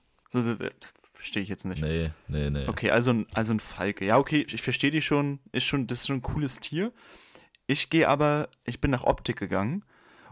[1.27, 1.83] Verstehe ich jetzt nicht.
[1.83, 2.68] Nee, nee, nee.
[2.68, 4.05] Okay, also, ein- also ein Falke.
[4.05, 5.41] Ja, okay, ich verstehe die schon.
[5.51, 5.89] Ist schon.
[5.89, 6.93] Das ist schon ein cooles Tier.
[7.66, 9.85] Ich gehe aber, ich bin nach Optik gegangen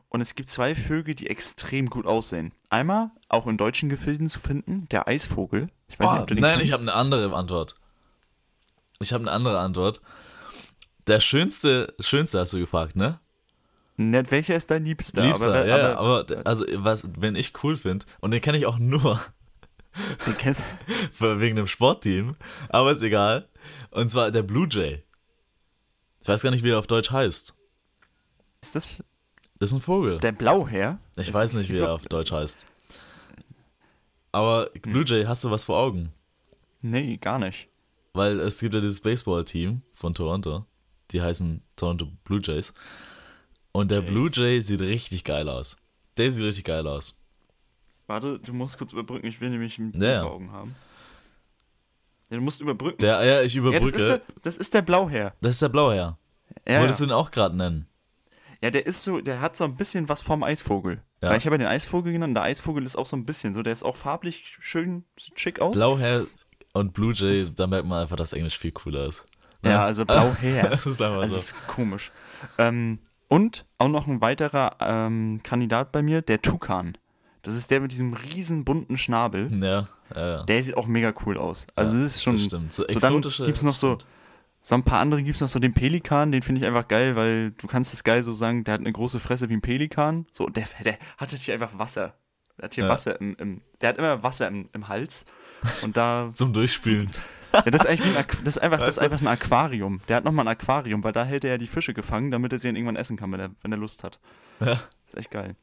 [0.09, 2.53] und es gibt zwei Vögel, die extrem gut aussehen.
[2.70, 5.66] Einmal, auch in deutschen Gefilden zu finden, der Eisvogel.
[5.88, 6.66] Ich weiß Oh, nicht, ob du den nein, kennst.
[6.68, 7.74] ich habe eine andere Antwort.
[9.01, 10.01] Ich habe eine andere Antwort.
[11.09, 13.18] Der schönste, schönste hast du gefragt, ne?
[13.97, 15.22] Nicht, welcher ist dein Liebster?
[15.22, 18.66] Liebster, aber, ja, aber, aber also was, wenn ich cool finde, und den kenne ich
[18.66, 19.20] auch nur
[20.26, 22.36] den wegen dem Sportteam,
[22.68, 23.49] aber ist egal.
[23.90, 25.03] Und zwar der Blue Jay.
[26.20, 27.55] Ich weiß gar nicht, wie er auf Deutsch heißt.
[28.62, 29.03] ist das
[29.59, 30.18] Das ist ein Vogel.
[30.18, 30.99] der Blauherr?
[31.16, 32.66] ich Ist- weiß nicht, wie er auf Deutsch heißt.
[34.32, 36.12] Aber Blue Jay, hast du was vor Augen?
[36.82, 37.68] Nee, gar nicht.
[38.14, 40.64] Weil es gibt ja dieses Baseball-Team von Toronto.
[41.11, 42.74] Die heißen Toronto Blue Jays.
[43.72, 44.11] Und der Jays.
[44.11, 45.76] Blue Jay sieht richtig geil aus.
[46.16, 47.16] Der sieht richtig geil aus.
[48.07, 50.22] Warte, du musst kurz überbrücken, ich will nämlich ein Bild Ja, ja.
[50.22, 50.74] vor Augen haben.
[52.30, 52.98] Ja, du musst überbrücken.
[52.98, 53.92] Der, ja, ich ja, überbrücke.
[53.92, 55.34] das ist, der, das ist der Blauherr.
[55.40, 56.18] das ist der Blauherr.
[56.66, 57.07] Ja, Wolltest ja.
[57.07, 57.86] du ihn auch gerade nennen?
[58.62, 61.02] ja, der ist so, der hat so ein bisschen was vom Eisvogel.
[61.22, 61.30] Ja.
[61.30, 63.62] Weil ich habe ja den Eisvogel genannt, der Eisvogel ist auch so ein bisschen so,
[63.62, 65.74] der ist auch farblich schön, schick aus.
[65.76, 66.24] Blauherr
[66.72, 69.26] und Blue Jay, Das- da merkt man einfach, dass Englisch viel cooler ist.
[69.62, 69.70] Ne?
[69.70, 70.68] Ja, also Blauherr.
[70.70, 71.36] das ist einfach Also so.
[71.36, 72.11] das ist komisch.
[72.59, 72.98] Ähm,
[73.28, 76.96] und auch noch ein weiterer ähm, Kandidat bei mir, der Tukan.
[77.45, 79.49] Das ist der mit diesem riesen bunten Schnabel.
[79.62, 80.42] Ja, ja, ja.
[80.45, 81.66] Der sieht auch mega cool aus.
[81.76, 82.34] Also das ist schon.
[82.36, 82.72] das stimmt.
[82.72, 83.45] So so dann exotische.
[83.47, 83.99] gibt's noch so-.
[84.66, 87.16] So ein paar andere gibt es noch so den Pelikan, den finde ich einfach geil,
[87.16, 90.26] weil du kannst es geil so sagen, der hat eine große Fresse wie ein Pelikan.
[90.32, 92.14] So, der, der hat halt hier einfach Wasser.
[92.57, 92.90] Der hat hier Ja.
[92.90, 95.26] Wasser im, im, der hat immer Wasser im, im Hals.
[95.82, 97.12] Und da, Zum Durchspülen.
[97.53, 100.01] ja, das ist eigentlich ein, das ist einfach, das ist einfach ein Aquarium.
[100.09, 102.59] Der hat nochmal ein Aquarium, weil da hält er ja die Fische gefangen, damit er
[102.59, 104.18] sie dann irgendwann essen kann, wenn er, wenn er Lust hat.
[104.61, 105.57] Ja, Das ist echt geil.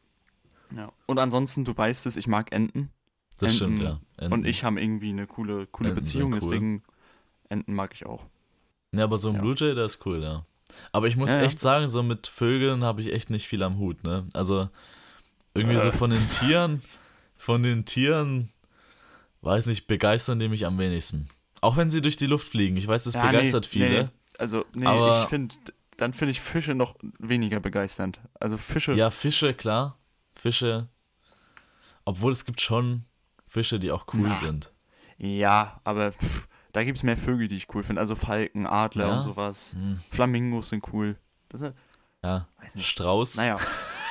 [0.76, 0.92] Ja.
[1.06, 2.90] Und ansonsten, du weißt es, ich mag Enten.
[3.40, 4.00] das Enten stimmt, ja.
[4.18, 4.34] Enten.
[4.34, 6.40] Und ich haben irgendwie eine coole, coole Enten Beziehung, cool.
[6.40, 6.84] deswegen
[7.50, 8.26] Enten mag ich auch.
[8.94, 9.42] Ja, aber so ein Ja.
[9.42, 10.46] Blue Jay, der ist cool, ja.
[10.94, 11.44] Aber ich muss Ja, ja.
[11.44, 14.26] echt sagen, so mit Vögeln habe ich echt nicht viel am Hut, ne?
[14.34, 14.70] Also
[15.54, 15.92] irgendwie so Äh.
[15.92, 16.82] von den Tieren,
[17.36, 18.50] von den Tieren,
[19.42, 21.28] weiß nicht, begeistern die mich am wenigsten.
[21.62, 22.78] Auch wenn sie durch die Luft fliegen.
[22.78, 24.04] Ich weiß, das Ja, nee, begeistert viele.
[24.04, 25.56] Nee, also, nee, Aber- ich finde,
[25.98, 28.20] dann finde ich Fische noch weniger begeisternd.
[28.40, 29.98] Also Fische, Ja, Fische, klar.
[30.42, 30.88] Fische.
[32.04, 33.06] Obwohl es gibt schon
[33.48, 34.36] Fische, die auch cool Na.
[34.38, 34.74] sind.
[35.18, 38.00] ja, aber pff, da gibt es mehr Vögel, die ich cool finde.
[38.02, 39.14] Also Falken, Adler Ja?
[39.16, 39.74] und sowas.
[39.74, 41.16] Hm, Flamingos sind cool.
[41.50, 41.74] Das ist,
[42.24, 42.48] ja.
[42.76, 43.36] Strauß.
[43.38, 43.58] Naja.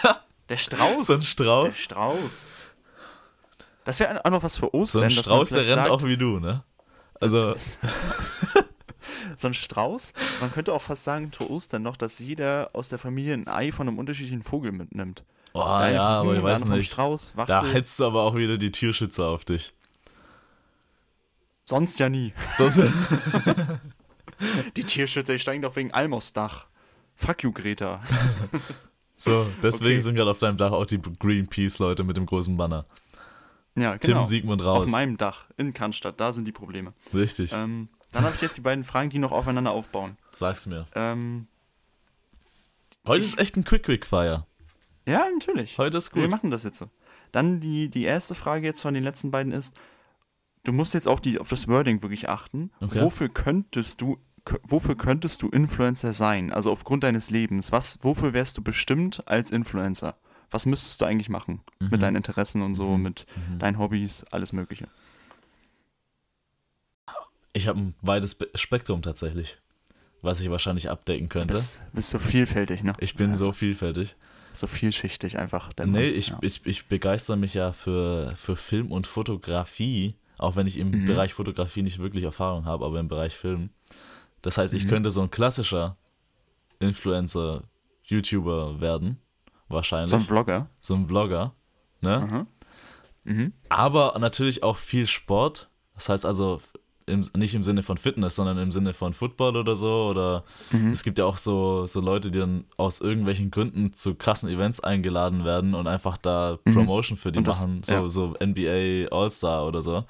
[0.48, 1.06] Der Strauß.
[1.08, 1.76] So ein der Strauß.
[1.78, 2.46] Strauß.
[3.84, 5.02] Das wäre auch noch was für So Ostern.
[5.04, 6.62] ein dass man Strauß, der rennt sagt, auch wie du, ne?
[7.20, 7.54] Also,
[9.36, 10.12] so ein Strauß.
[10.40, 13.72] Man könnte auch fast sagen, zu Ostern noch, dass jeder aus der Familie ein Ei
[13.72, 15.24] von einem unterschiedlichen Vogel mitnimmt.
[15.52, 16.90] Oh, Der eine ja, aber ich weiß nicht.
[16.92, 17.72] Strauß, Da Wachtel.
[17.72, 19.72] hetzt aber auch wieder die Tierschützer auf dich.
[21.64, 22.32] Sonst ja nie.
[22.56, 22.80] Sonst,
[24.76, 26.66] Die Tierschützer, die steigen doch wegen allem aufs Dach.
[27.14, 28.00] Fuck you, Greta.
[29.16, 30.00] so, deswegen Okay.
[30.00, 32.86] sind gerade auf deinem Dach auch die Greenpeace-Leute mit dem großen Banner.
[33.76, 34.20] Ja, genau.
[34.20, 34.90] Tim Siegmund Auf raus.
[34.90, 36.92] meinem Dach in Cannstatt, da sind die Probleme.
[37.14, 37.52] Richtig.
[37.52, 40.16] Ähm, dann habe ich jetzt die beiden Fragen, die noch aufeinander aufbauen.
[40.32, 40.86] Sag's mir.
[40.94, 41.46] Ähm,
[43.06, 44.44] Heute ist echt ein Quick-Quick-Fire.
[45.10, 45.76] Ja, natürlich.
[45.78, 46.30] Heute ist Wir gut.
[46.30, 46.88] machen das jetzt so.
[47.32, 49.76] Dann die, die erste Frage jetzt von den letzten beiden ist,
[50.64, 52.70] du musst jetzt auf, die, auf das Wording wirklich achten.
[52.80, 53.00] Okay.
[53.02, 54.18] Wofür könntest du
[54.62, 56.50] wofür könntest du Influencer sein?
[56.50, 57.72] Also aufgrund deines Lebens.
[57.72, 60.16] Was, wofür wärst du bestimmt als Influencer?
[60.50, 61.60] Was müsstest du eigentlich machen?
[61.78, 61.88] Mhm.
[61.90, 63.02] Mit deinen Interessen und so, Mhm.
[63.02, 63.58] mit Mhm.
[63.58, 64.88] deinen Hobbys, alles Mögliche.
[67.52, 69.58] Ich habe ein weites Spektrum tatsächlich,
[70.22, 71.52] was ich wahrscheinlich abdecken könnte.
[71.54, 72.92] bist, bist so vielfältig, ne?
[72.98, 74.14] Ich bin Also, so vielfältig.
[74.52, 75.72] So vielschichtig einfach.
[75.72, 76.18] der Nee, Mann.
[76.18, 76.38] ich, ja.
[76.42, 81.04] ich, ich begeister mich ja für, für Film und Fotografie, auch wenn ich im Mhm.
[81.06, 83.70] Bereich Fotografie nicht wirklich Erfahrung habe, aber im Bereich Film.
[84.42, 84.88] Das heißt, ich Mhm.
[84.88, 85.96] könnte so ein klassischer
[86.78, 87.64] Influencer,
[88.04, 89.18] YouTuber werden,
[89.68, 90.10] wahrscheinlich.
[90.10, 90.68] so ein Vlogger.
[90.80, 91.54] so ein Vlogger.
[92.00, 92.46] Ne?
[93.24, 93.52] Mhm.
[93.68, 96.62] Aber natürlich auch viel Sport Das heißt also
[97.10, 100.06] im, nicht im Sinne von Fitness, sondern im Sinne von Football oder so.
[100.08, 100.92] Oder Mhm.
[100.92, 104.80] es gibt ja auch so, so Leute, die dann aus irgendwelchen Gründen zu krassen Events
[104.80, 106.72] eingeladen werden und einfach da Mhm.
[106.74, 107.82] Promotion für die das- machen.
[107.84, 108.08] So, ja.
[108.08, 110.04] so NBA All-Star oder so.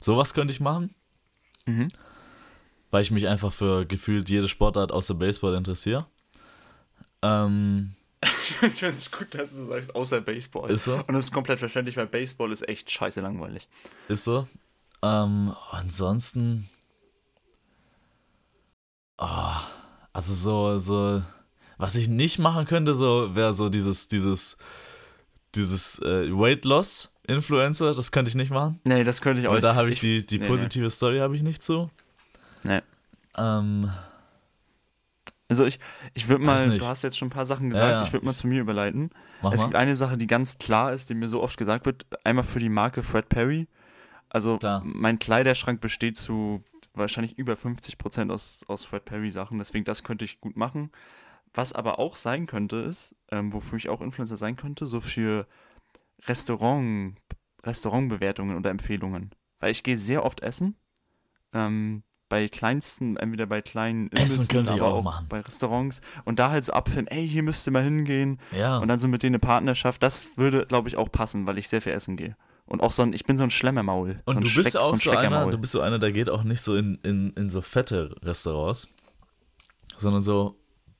[0.00, 0.94] Sowas könnte ich machen,
[1.66, 1.88] Mhm.
[2.90, 6.06] weil ich mich einfach für gefühlt jede Sportart außer Baseball interessiere.
[7.22, 7.92] Ähm,
[8.68, 10.70] Ich finde es gut, dass du sagst, außer Baseball.
[10.70, 10.94] ist so.
[10.96, 13.68] Und das ist komplett verständlich, weil Baseball ist echt scheiße langweilig.
[14.08, 14.46] Ist so.
[15.02, 16.68] Ähm, ansonsten.
[19.18, 19.62] ah,
[20.12, 21.22] also so, so.
[21.78, 24.56] Was ich nicht machen könnte, so wäre so dieses, dieses,
[25.54, 28.80] dieses äh, Weight Loss Influencer, das könnte ich nicht machen.
[28.84, 29.64] Nee, das könnte ich auch Weil nicht.
[29.64, 30.48] da habe ich, die, die nee, nee.
[30.48, 31.90] positive Story habe ich nicht zu.
[32.62, 32.80] Nee.
[33.36, 33.90] Ähm,
[35.48, 35.78] Also ich,
[36.14, 36.80] ich würde mal, nicht.
[36.80, 38.02] du hast jetzt schon ein paar Sachen gesagt, ja.
[38.02, 39.10] ich würde mal zu mir überleiten.
[39.42, 39.66] mach es mal.
[39.66, 42.06] gibt eine Sache, die ganz klar ist, die mir so oft gesagt wird.
[42.24, 43.68] Einmal für die Marke Fred Perry.
[44.36, 44.82] Also Klar.
[44.84, 46.62] mein Kleiderschrank besteht zu
[46.92, 50.90] wahrscheinlich über 50% aus, aus Fred Perry Sachen, deswegen das könnte ich gut machen.
[51.54, 55.46] Was aber auch sein könnte, ist, ähm, wofür ich auch Influencer sein könnte, so für
[56.26, 57.16] Restaurant,
[57.64, 59.30] Restaurantbewertungen oder Empfehlungen.
[59.58, 60.76] Weil ich gehe sehr oft essen.
[61.54, 65.28] Ähm, bei kleinsten, entweder bei kleinen Essen könnte ich aber auch machen.
[65.30, 68.80] bei Restaurants und da halt so abfilmen, ey, hier müsst ihr mal hingehen Ja.
[68.80, 71.70] und dann so mit denen eine Partnerschaft, das würde, glaube ich, auch passen, weil ich
[71.70, 72.36] sehr viel essen gehe.
[72.66, 74.20] Und auch so ein, ich bin so ein Schlemmermaul.
[74.24, 76.10] Und so ein du bist Schleck- auch ein so einer, du bist so einer, der
[76.12, 78.88] geht auch nicht so in, in, in so fette Restaurants,
[79.98, 80.58] sondern so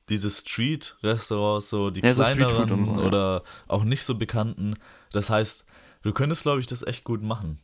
[0.09, 2.97] diese Street-Restaurants, so die Ja, so kleineren so, ja.
[2.99, 4.75] oder auch nicht so bekannten.
[5.11, 5.65] Das heißt,
[6.03, 7.59] du könntest, glaube ich, das echt gut machen.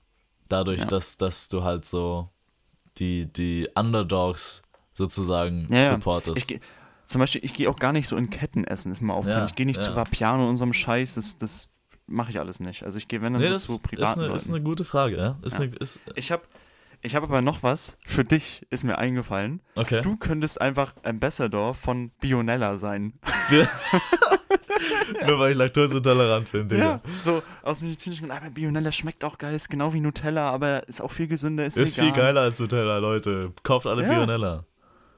[0.50, 0.86] Dadurch, Ja.
[0.86, 2.30] dass, dass du halt so
[2.98, 4.62] die, die Underdogs
[4.94, 5.90] sozusagen Ja, ja.
[5.90, 6.52] supportest.
[6.52, 6.60] Ich
[7.06, 9.44] zum Beispiel, ich gehe auch gar nicht so in Ketten essen, ist mir aufgefallen.
[9.44, 9.90] Ja, ich gehe nicht ja.
[9.90, 11.70] zu Vapiano und so einem Scheiß, das, das
[12.08, 12.84] mache ich alles nicht.
[12.84, 14.38] Also ich gehe, wenn dann nee, so das zu ist privaten eine, Leuten.
[14.38, 15.38] ist eine gute Frage, ja.
[15.44, 15.66] Ist Ja.
[15.66, 16.44] Eine, ist, ich habe
[17.02, 19.62] ich hab aber noch was, für dich ist mir eingefallen.
[19.76, 20.02] okay.
[20.02, 23.14] Du könntest einfach Ambassador von Bionella sein.
[25.28, 26.84] Nur weil ich laktoseintolerant bin, Digga.
[26.84, 28.38] Ja, so aus medizinischen Gründen.
[28.44, 31.78] Aber Bionella schmeckt auch geil, ist genau wie Nutella, aber ist auch viel gesünder, ist,
[31.78, 32.14] Ist vegan.
[32.14, 33.54] viel geiler als Nutella, Leute.
[33.64, 34.10] Kauft alle Ja.
[34.10, 34.66] Bionella.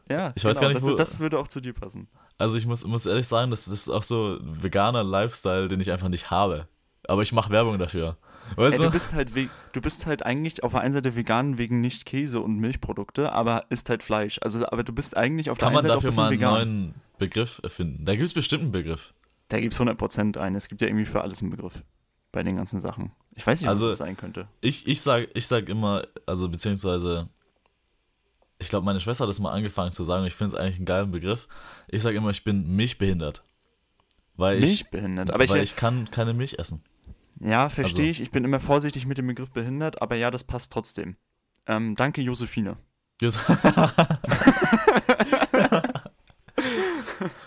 [0.09, 2.07] Ja, Ich weiß gar nicht, das, wo- das würde auch zu dir passen.
[2.37, 5.91] Also ich muss, muss ehrlich sagen, das, das ist auch so veganer Lifestyle, den ich
[5.91, 6.67] einfach nicht habe.
[7.07, 8.17] Aber ich mache Werbung dafür.
[8.55, 8.85] Weißt Ey, du?
[8.85, 12.41] du, bist halt du bist halt eigentlich auf der einen Seite vegan wegen nicht Käse
[12.41, 14.39] und Milchprodukte, aber isst halt Fleisch.
[14.43, 16.37] Also, aber du bist eigentlich auf Kann der man einen Seite dafür auch ein mal
[16.37, 16.79] bisschen einen vegan.
[16.83, 18.05] neuen Begriff erfinden?
[18.05, 19.13] Da gibt es bestimmt einen Begriff.
[19.47, 20.55] Da gibt es 100% einen.
[20.55, 21.83] Es gibt ja irgendwie für alles einen Begriff
[22.31, 23.11] bei den ganzen Sachen.
[23.35, 24.47] Ich weiß nicht, Also- was das sein könnte.
[24.61, 27.29] Ich, ich, sag, ich sag immer, also beziehungsweise,
[28.59, 30.85] ich glaube, meine Schwester hat das mal angefangen zu sagen, ich finde es eigentlich einen
[30.85, 31.47] geilen Begriff.
[31.87, 33.43] Ich sage immer, ich bin milchbehindert.
[34.37, 35.31] Weil ich, Milchbehindert.
[35.31, 36.83] Aber ich, weil ich kann keine Milch essen.
[37.39, 38.21] Ja, verstehe also- ich.
[38.21, 41.15] Ich bin immer vorsichtig mit dem Begriff behindert, aber ja, das passt trotzdem.
[41.67, 42.77] Ähm, danke, Josephine.
[43.21, 43.39] Just-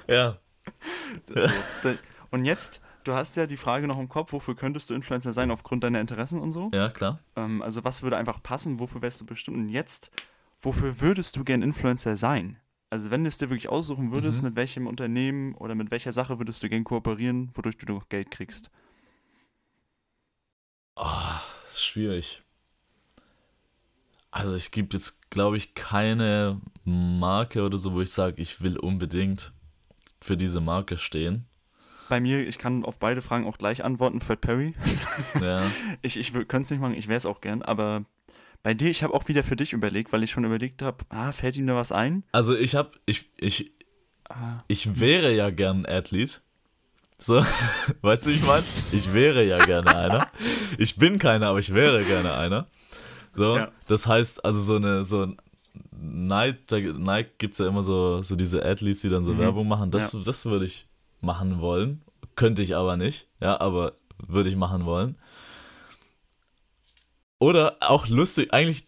[0.09, 0.39] ja,
[1.25, 1.95] So,
[2.31, 5.51] und jetzt, du hast ja die Frage noch im Kopf, wofür könntest du Influencer sein
[5.51, 6.71] aufgrund deiner Interessen und so?
[6.75, 7.21] ja, klar.
[7.37, 9.57] Ähm, also was würde einfach passen, wofür wärst du bestimmt?
[9.59, 10.11] Und jetzt,
[10.61, 12.59] wofür würdest du gern Influencer sein?
[12.91, 14.49] Also wenn du es dir wirklich aussuchen würdest, Mhm.
[14.49, 18.31] mit welchem Unternehmen oder mit welcher Sache würdest du gern kooperieren, wodurch du noch Geld
[18.31, 18.71] kriegst?
[20.99, 21.41] Ah,
[21.71, 22.43] ist schwierig.
[24.31, 28.77] Also es gibt jetzt, glaube ich, keine Marke oder so, wo ich sage, ich will
[28.79, 29.53] unbedingt
[30.21, 31.47] für diese Marke stehen.
[32.09, 34.75] Bei mir, ich kann auf beide Fragen auch gleich antworten, Fred Perry.
[35.41, 35.63] Ja.
[36.03, 38.05] Ich, ich könnte es nicht machen, ich wäre es auch gern, aber
[38.63, 41.33] bei dir, ich habe auch wieder für dich überlegt, weil ich schon überlegt habe, ah,
[41.33, 42.25] fällt ihm da was ein?
[42.33, 43.73] Also ich habe, ich, ich,
[44.29, 46.43] Ah, ich wäre ja gern ein Athlet.
[47.19, 47.43] So,
[48.03, 48.65] weißt du, wie ich meine?
[48.93, 50.29] Ich wäre ja gerne einer.
[50.79, 52.67] Ich bin keiner, aber ich wäre gerne einer.
[53.35, 53.73] So, Ja.
[53.89, 55.37] das heißt, also so eine, so ein
[56.01, 59.39] Nike, da, Nike gibt es ja immer so, so diese Athletes, die dann so Mhm.
[59.39, 59.91] Werbung machen.
[59.91, 60.87] Das, das würde ich
[61.21, 62.03] machen wollen.
[62.37, 63.27] Könnte ich aber nicht.
[63.41, 63.95] Ja, aber
[64.27, 65.17] würde ich machen wollen.
[67.41, 68.85] Oder auch lustig, eigentlich,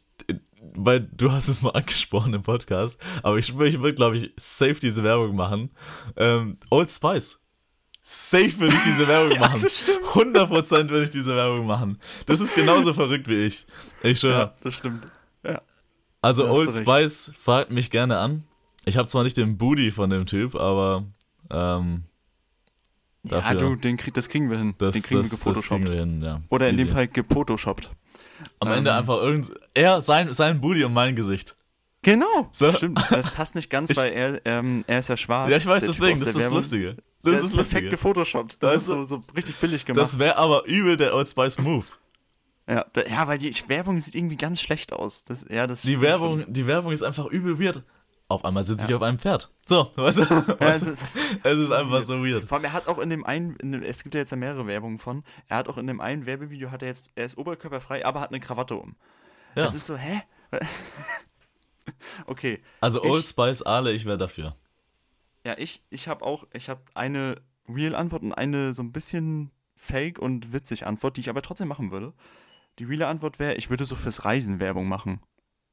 [0.75, 4.75] weil du hast es mal angesprochen im Podcast, aber ich, ich würde, glaube ich, safe
[4.81, 5.71] diese Werbung machen.
[6.17, 7.45] Ähm, Old Spice.
[8.13, 9.61] Safe würde ich diese Werbung machen.
[9.63, 10.05] das stimmt.
[10.05, 12.01] 100% würde ich diese Werbung machen.
[12.27, 13.67] Das ist genauso verrückt wie ich.
[14.03, 14.39] Ich schwöre.
[14.39, 15.05] Ja, das stimmt.
[16.23, 16.77] Also da hast Old.
[16.77, 18.43] Spice fragt mich gerne an.
[18.85, 21.05] Ich habe zwar nicht den Booty von dem Typ, aber
[21.51, 22.03] ähm,
[23.23, 24.75] Ja, Dafür- du, den krieg, das kriegen wir hin.
[24.79, 25.89] das, den kriegen das, wir das gefotoshoppt.
[25.89, 26.41] wir hin, ja.
[26.49, 26.89] Oder in dem.
[26.89, 27.91] Fall gepotoshoppt.
[28.59, 31.55] Am ähm, Ende einfach irgend er sein sein Booty und mein Gesicht.
[32.03, 32.73] Genau, So.
[32.73, 32.99] stimmt.
[33.11, 35.51] Das passt nicht ganz, Ich- weil er, ähm, er ist ja schwarz.
[35.51, 36.51] Ja, ich weiß deswegen, das ist das.
[36.51, 36.97] Lustige.
[37.23, 38.63] Das, ist ist perfekt gefotoshoppt.
[38.63, 40.01] Das Das ist so, so richtig billig gemacht.
[40.01, 41.85] Das wäre aber übel der Old Spice Move.
[42.67, 45.25] Ja, da, ja, weil die Werbung sieht irgendwie ganz schlecht aus.
[45.25, 46.53] Das, ja, das Die Werbung, schon.
[46.53, 47.83] die Werbung ist einfach übel weird.
[48.29, 49.51] Auf einmal sitze ich auf einem Pferd.
[49.67, 50.23] So, weißt du?
[50.61, 52.45] Ja, es ist, Es ist einfach so weird.
[52.47, 54.37] Vor allem, er hat auch in dem einen, in dem, es gibt ja jetzt ja
[54.37, 57.37] mehrere Werbungen von, er hat auch in dem einen Werbevideo, hat er jetzt, er ist
[57.37, 58.95] oberkörperfrei, aber hat eine Krawatte um.
[59.57, 59.65] Ja.
[59.65, 60.23] Das ist so, hä?
[62.27, 64.57] okay, Also Ich- Old Spice, Ale, ich wäre dafür.
[65.45, 70.19] ja, ich, ich habe auch, ich habe eine Real-Antwort und eine so ein bisschen fake
[70.19, 72.13] und witzig Antwort, die ich aber trotzdem machen würde.
[72.79, 75.21] Die reale Antwort wäre, ich würde so fürs Reisen Werbung machen.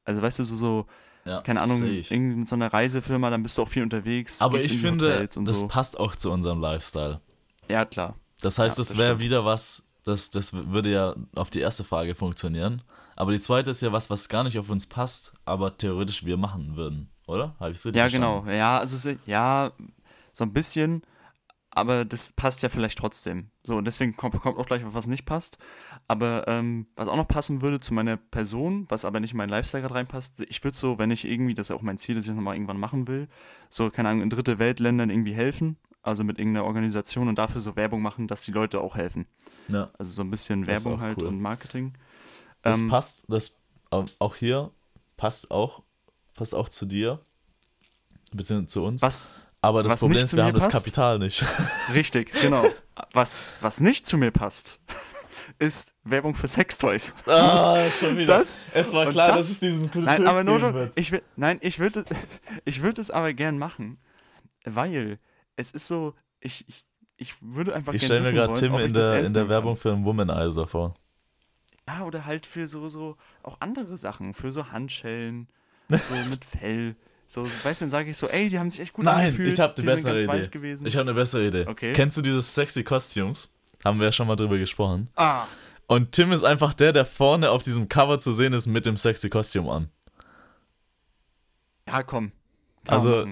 [0.04, 0.86] Also weißt du, so, so
[1.24, 4.40] Ja, keine Ahnung, irgendwie mit so einer Reisefirma, dann bist du auch viel unterwegs.
[4.40, 5.68] Aber ich finde, das so.
[5.68, 7.20] passt auch zu unserem Lifestyle.
[7.68, 8.16] Ja, klar.
[8.40, 11.84] Das heißt, Ja, das das wäre wieder was, das, das würde ja auf die erste
[11.84, 12.82] Frage funktionieren.
[13.20, 16.36] Aber die zweite ist ja was, was gar nicht auf uns passt, aber theoretisch wir
[16.36, 17.56] machen würden, oder?
[17.58, 18.44] Habe ich richtig Ja, verstanden?
[18.46, 18.56] genau.
[18.56, 19.72] Ja, also ja,
[20.32, 21.02] so ein bisschen,
[21.70, 23.50] aber das passt ja vielleicht trotzdem.
[23.64, 25.58] So, und deswegen kommt, kommt auch gleich, was nicht passt.
[26.06, 29.50] Aber ähm, was auch noch passen würde zu meiner Person, was aber nicht in meinen
[29.50, 32.14] Lifestyle gerade reinpasst, ich würde so, wenn ich irgendwie, das ist ja auch mein Ziel,
[32.14, 33.26] dass ich das nochmal irgendwann machen will,
[33.68, 37.74] so, keine Ahnung, in dritte Weltländern irgendwie helfen, also mit irgendeiner Organisation und dafür so
[37.74, 39.26] Werbung machen, dass die Leute auch helfen.
[39.66, 39.90] Ja.
[39.98, 41.26] Also so ein bisschen Das Werbung halt cool.
[41.26, 41.94] und Marketing.
[42.62, 43.58] Das Ähm, passt, das
[43.92, 44.70] ähm, auch hier
[45.16, 45.82] passt auch,
[46.34, 47.20] passt auch zu dir,
[48.32, 49.02] beziehungsweise zu uns.
[49.02, 50.72] Was aber das was Problem ist, wir haben das passt?
[50.76, 51.44] Kapital nicht.
[51.94, 52.64] Richtig, genau.
[53.12, 54.78] Was, was nicht zu mir passt,
[55.58, 57.14] ist Werbung für Sextoys.
[57.26, 58.38] ah, schon wieder.
[58.38, 60.92] Das- es war klar, das- dass es diesen guten Nein, aber nur wird.
[60.94, 62.08] ich will, nein, ich würde es,
[62.64, 63.98] ich würde es aber gern machen,
[64.64, 65.18] weil
[65.56, 66.84] es ist so, ich, ich,
[67.16, 69.48] ich würde einfach Ich gerne stelle mir gerade Tim ich in das der, in der
[69.48, 70.94] Werbung für einen Womanizer vor.
[71.88, 75.48] Ja, oder halt für so, so, auch andere Sachen, für so Handschellen,
[75.88, 76.96] so mit Fell.
[77.26, 79.52] So, weißt du, dann sage ich so, ey, die haben sich echt gut Nein, angefühlt.
[79.54, 80.78] ich habe sind bessere Idee.
[80.84, 81.66] Ich habe eine bessere Idee.
[81.66, 81.92] Okay.
[81.94, 83.50] Kennst du dieses sexy Costumes?
[83.84, 85.08] Haben wir ja schon mal drüber gesprochen.
[85.16, 85.46] ah,
[85.86, 88.96] Und Tim ist einfach der, der vorne auf diesem Cover zu sehen ist mit dem
[88.96, 89.88] sexy Kostüm an.
[91.86, 92.32] ja, komm.
[92.86, 93.26] Also-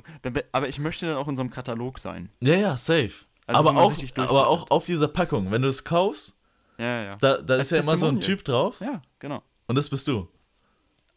[0.52, 2.30] Aber ich möchte dann auch in so einem Katalog sein.
[2.40, 3.12] Ja, ja, safe.
[3.46, 5.50] Also, aber, auch, aber auch auf dieser Packung.
[5.50, 6.38] Wenn du es kaufst,
[6.78, 7.16] Ja, ja, ja.
[7.16, 8.20] da, da ist ja immer so ein.
[8.20, 9.42] Typ drauf Ja, genau.
[9.66, 10.28] und das bist du.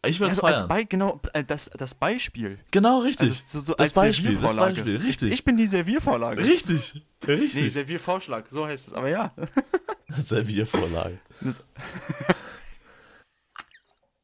[0.05, 0.67] Ich würde es Also als.
[0.67, 2.57] Be genau, äh, das, das Beispiel.
[2.71, 3.29] Genau, richtig.
[3.29, 4.55] Also so, so das als Beispiel, das.
[4.55, 5.33] Beispiel, richtig.
[5.33, 6.41] Ich bin die Serviervorlage.
[6.41, 7.73] richtig, Nee, richtig.
[7.73, 9.33] Serviervorschlag, so heißt es, aber ja.
[10.17, 11.19] Serviervorlage.
[11.41, 11.61] Das,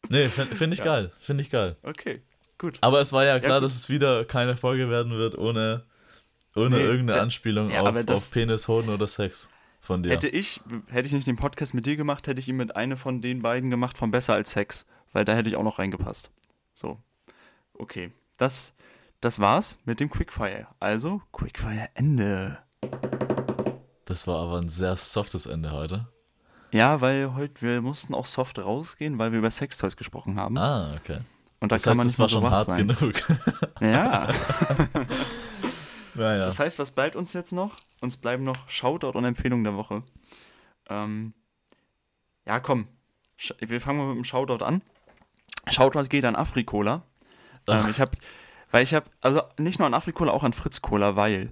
[0.09, 0.85] Nee, finde find ich Ja.
[0.85, 1.75] geil, finde ich geil.
[1.83, 2.21] okay,
[2.57, 2.77] gut.
[2.81, 3.65] Aber es war ja klar, gut.
[3.65, 5.83] dass es wieder keine Folge werden wird ohne,
[6.55, 9.49] ohne Nee, irgendeine Anspielung ja, auf, das- auf Penis, Hoden oder Sex
[9.85, 10.11] von dir.
[10.11, 12.97] Hätte ich, hätte ich nicht den Podcast mit dir gemacht, hätte ich ihn mit einer
[12.97, 16.31] von den beiden gemacht von Besser als Sex, weil da hätte ich auch noch reingepasst.
[16.73, 16.97] So,
[17.73, 18.73] okay, das,
[19.21, 20.67] das war's mit dem Quickfire.
[20.79, 22.57] Also, Quickfire Ende.
[24.05, 26.07] Das war aber ein sehr softes Ende heute.
[26.71, 30.57] Ja, weil heute, wir mussten auch soft rausgehen, weil wir über Sextoys gesprochen haben.
[30.57, 31.19] Ah, okay.
[31.61, 32.87] Und da Das kann heißt, man das nicht war mehr so schon hart sein.
[32.87, 33.81] genug.
[33.81, 34.27] Ja.
[36.15, 36.45] naja.
[36.45, 37.77] Das heißt, was bleibt uns jetzt noch?
[38.01, 40.03] Uns bleiben noch Shoutout und Empfehlung der Woche.
[40.89, 41.33] Ähm,
[42.45, 42.87] ja, komm.
[43.59, 44.81] Wir fangen mal mit dem Shoutout an.
[45.69, 47.03] Shoutout geht an Afrikola.
[47.67, 48.11] Ähm, ich habe,
[48.71, 51.51] weil ich habe, also nicht nur an Afrikola, auch an Fritz Cola, weil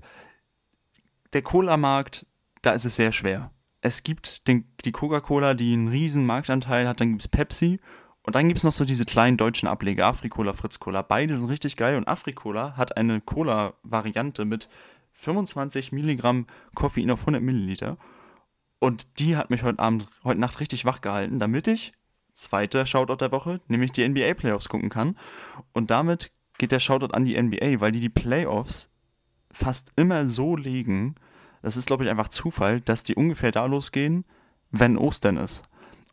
[1.34, 2.26] der Cola-Markt,
[2.62, 3.52] da ist es sehr schwer.
[3.82, 7.80] Es gibt den, die Coca-Cola, die einen riesen Marktanteil hat, dann gibt es Pepsi
[8.24, 11.02] und dann gibt es noch so diese kleinen deutschen Ableger, Afrikola, Fritz Cola.
[11.02, 14.70] Beide sind richtig geil und Afrikola hat eine Cola-Variante mit
[15.12, 17.98] 25 Milligramm Koffein auf 100 Milliliter.
[18.80, 21.94] Und die hat mich heute Abend, heute Nacht richtig wach gehalten, damit ich,
[22.34, 25.18] zweiter Shoutout der Woche, nämlich die NBA Playoffs gucken kann.
[25.74, 28.90] Und damit geht der Shoutout an die NBA, weil die die Playoffs
[29.52, 31.16] fast immer so legen,
[31.62, 34.26] das ist, glaube ich, einfach Zufall, dass die ungefähr da losgehen,
[34.72, 35.64] wenn Ostern ist.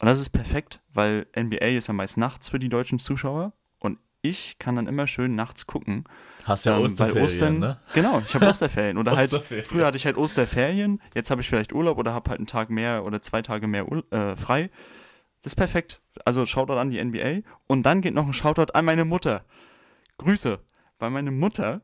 [0.00, 3.98] Und das ist perfekt, weil NBA ist ja meist nachts für die deutschen Zuschauer und
[4.22, 6.04] ich kann dann immer schön nachts gucken.
[6.44, 7.80] Hast ja Ähm, Osterferien, Ostern, ne?
[7.94, 8.96] Genau, ich habe Osterferien.
[8.96, 9.66] Oder halt, Osterferien.
[9.66, 12.70] früher hatte ich halt Osterferien, jetzt habe ich vielleicht Urlaub oder habe halt einen Tag
[12.70, 14.70] mehr oder zwei Tage mehr äh, frei.
[15.42, 16.00] Das ist perfekt.
[16.24, 17.40] Also Shoutout an die NBA.
[17.66, 19.44] Und dann geht noch ein Shoutout an meine Mutter.
[20.18, 20.58] Grüße.
[20.98, 21.80] Weil meine Mutter,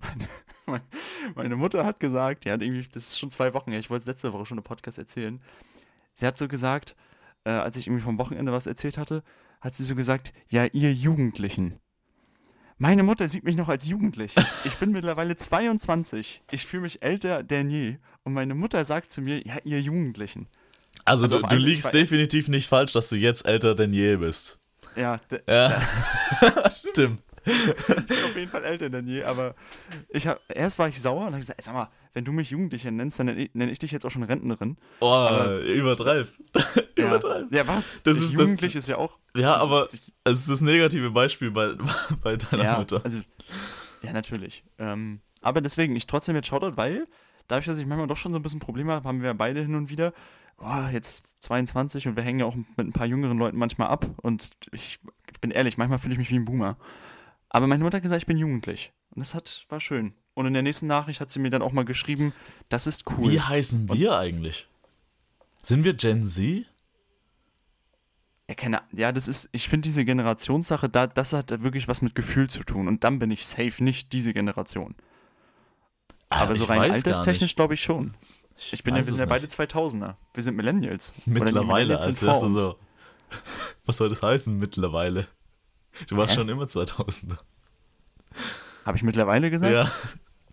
[0.66, 0.82] meine,
[1.34, 4.02] meine Mutter hat gesagt, die hat irgendwie, das ist schon zwei Wochen her, ich wollte
[4.02, 5.42] es letzte Woche schon im Podcast erzählen.
[6.14, 6.94] Sie hat so gesagt,
[7.44, 9.22] äh, als ich irgendwie vom Wochenende was erzählt hatte,
[9.60, 11.78] hat sie so gesagt, ja, ihr Jugendlichen.
[12.78, 14.34] Meine Mutter sieht mich noch als jugendlich.
[14.64, 16.42] Ich bin mittlerweile 22.
[16.50, 17.98] Ich fühle mich älter denn je.
[18.24, 20.48] Und meine Mutter sagt zu mir, ja, ihr Jugendlichen.
[21.04, 24.58] Also, Also du, du liegst definitiv nicht falsch, dass du jetzt älter denn je bist.
[24.96, 25.80] Ja, Ja.
[26.90, 27.22] Stimmt.
[27.44, 29.54] Ich bin auf jeden Fall älter denn je, aber
[30.08, 32.90] ich hab, erst war ich sauer und habe gesagt, sag mal, wenn du mich Jugendliche
[32.92, 34.76] nennst, dann nenne ich, nenn ich dich jetzt auch schon Rentnerin.
[35.00, 36.28] Oh, aber, übertreib.
[36.96, 37.52] Ja, übertreib.
[37.52, 38.02] ja was?
[38.02, 39.18] Das ist das- Jugendlich ist ja auch.
[39.34, 41.74] Ja, das aber ist- es ist das negative Beispiel bei,
[42.22, 43.00] bei deiner ja, Mutter.
[43.02, 43.20] also,
[44.02, 44.62] ja, natürlich.
[44.78, 47.06] Ähm, aber deswegen, ich trotzdem jetzt Shoutout, weil
[47.48, 49.74] dadurch, dass ich manchmal doch schon so ein bisschen Probleme habe, haben wir beide hin
[49.74, 50.12] und wieder,
[50.58, 54.06] oh, jetzt 22 und wir hängen ja auch mit ein paar jüngeren Leuten manchmal ab
[54.22, 55.00] und ich
[55.40, 56.76] bin ehrlich, manchmal fühle ich mich wie ein Boomer.
[57.54, 58.92] Aber meine Mutter hat gesagt, ich bin jugendlich.
[59.10, 60.14] Und das hat, war schön.
[60.32, 62.32] Und in der nächsten Nachricht hat sie mir dann auch mal geschrieben,
[62.70, 63.30] das ist cool.
[63.30, 64.66] Wie heißen wir eigentlich?
[65.62, 66.64] Sind wir Gen Z?
[68.48, 72.14] Ja, keine, ja, das ist, ich finde diese Generationssache, da, das hat wirklich was mit
[72.14, 72.88] Gefühl zu tun.
[72.88, 74.94] Und dann bin ich safe nicht diese Generation.
[76.30, 78.14] Aber Ah, so ich rein alterstechnisch glaube ich schon.
[78.72, 80.14] Ich bin ja, wir sind ja beide 2000er.
[80.32, 81.12] Wir sind Millennials.
[81.26, 82.62] Mittlerweile, Millennials als sind wärst vor du uns.
[82.62, 82.78] so.
[83.84, 85.26] Was soll das heißen, mittlerweile?
[86.08, 86.36] Du warst Hä?
[86.36, 87.36] schon immer 2000er.
[88.84, 89.72] Habe ich mittlerweile gesagt?
[89.72, 89.90] Ja.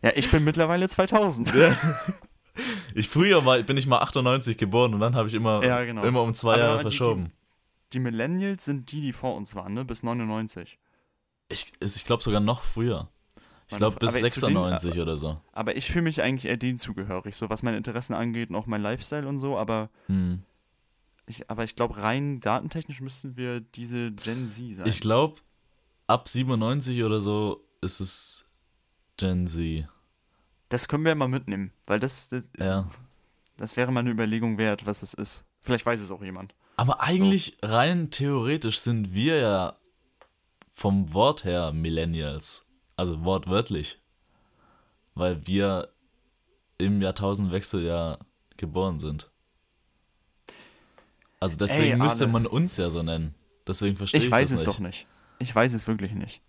[0.01, 1.51] Ja, ich bin mittlerweile 2000.
[2.93, 6.03] Ich früher mal, bin ich mal 98 geboren und dann habe ich immer, Ja, genau.
[6.03, 7.31] immer um zwei Aber Jahre die- die- verschoben.
[7.93, 9.83] Die Millennials sind die, die vor uns waren, ne?
[9.85, 10.77] Bis 99.
[11.47, 13.07] Ich, ich glaube sogar noch früher.
[13.69, 15.39] Ich glaube bis aber zu denen- 96 oder so.
[15.53, 18.65] Aber ich fühle mich eigentlich eher denen zugehörig, so was meine Interessen angeht und auch
[18.67, 19.57] mein Lifestyle und so.
[19.57, 20.43] Aber Hm.
[21.29, 24.87] Ich, aber ich glaube, rein datentechnisch müssten wir diese Gen Z sein.
[24.87, 25.39] Ich glaube,
[26.07, 28.45] ab 97 oder so ist es
[29.17, 29.87] Gen Z.
[30.69, 32.89] das können wir ja mal mitnehmen, weil das, das, Ja.
[33.57, 35.45] das wäre mal eine Überlegung wert, was es ist.
[35.61, 36.53] Vielleicht weiß es auch jemand.
[36.77, 39.75] Aber eigentlich rein theoretisch sind wir ja
[40.73, 42.65] vom Wort her Millennials.
[42.95, 43.99] Also wortwörtlich.
[45.13, 45.89] Weil wir
[46.77, 48.17] im Jahrtausendwechsel ja
[48.55, 49.29] geboren sind.
[51.39, 53.35] Also deswegen Ey, müsste man uns ja so nennen.
[53.67, 54.75] Deswegen verstehe ich, Ich weiß das es nicht.
[54.75, 55.07] doch nicht.
[55.39, 56.41] Ich weiß es wirklich nicht.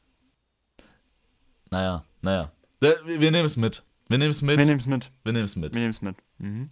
[1.70, 2.52] Naja, naja.
[2.80, 3.84] Wir, wir nehmen es mit.
[4.08, 4.58] Wir nehmen es mit.
[4.58, 5.10] Wir nehmen es mit.
[5.22, 5.74] wir nehmen es mit.
[5.74, 6.16] Wir nehmen es mit.
[6.38, 6.68] Mhm.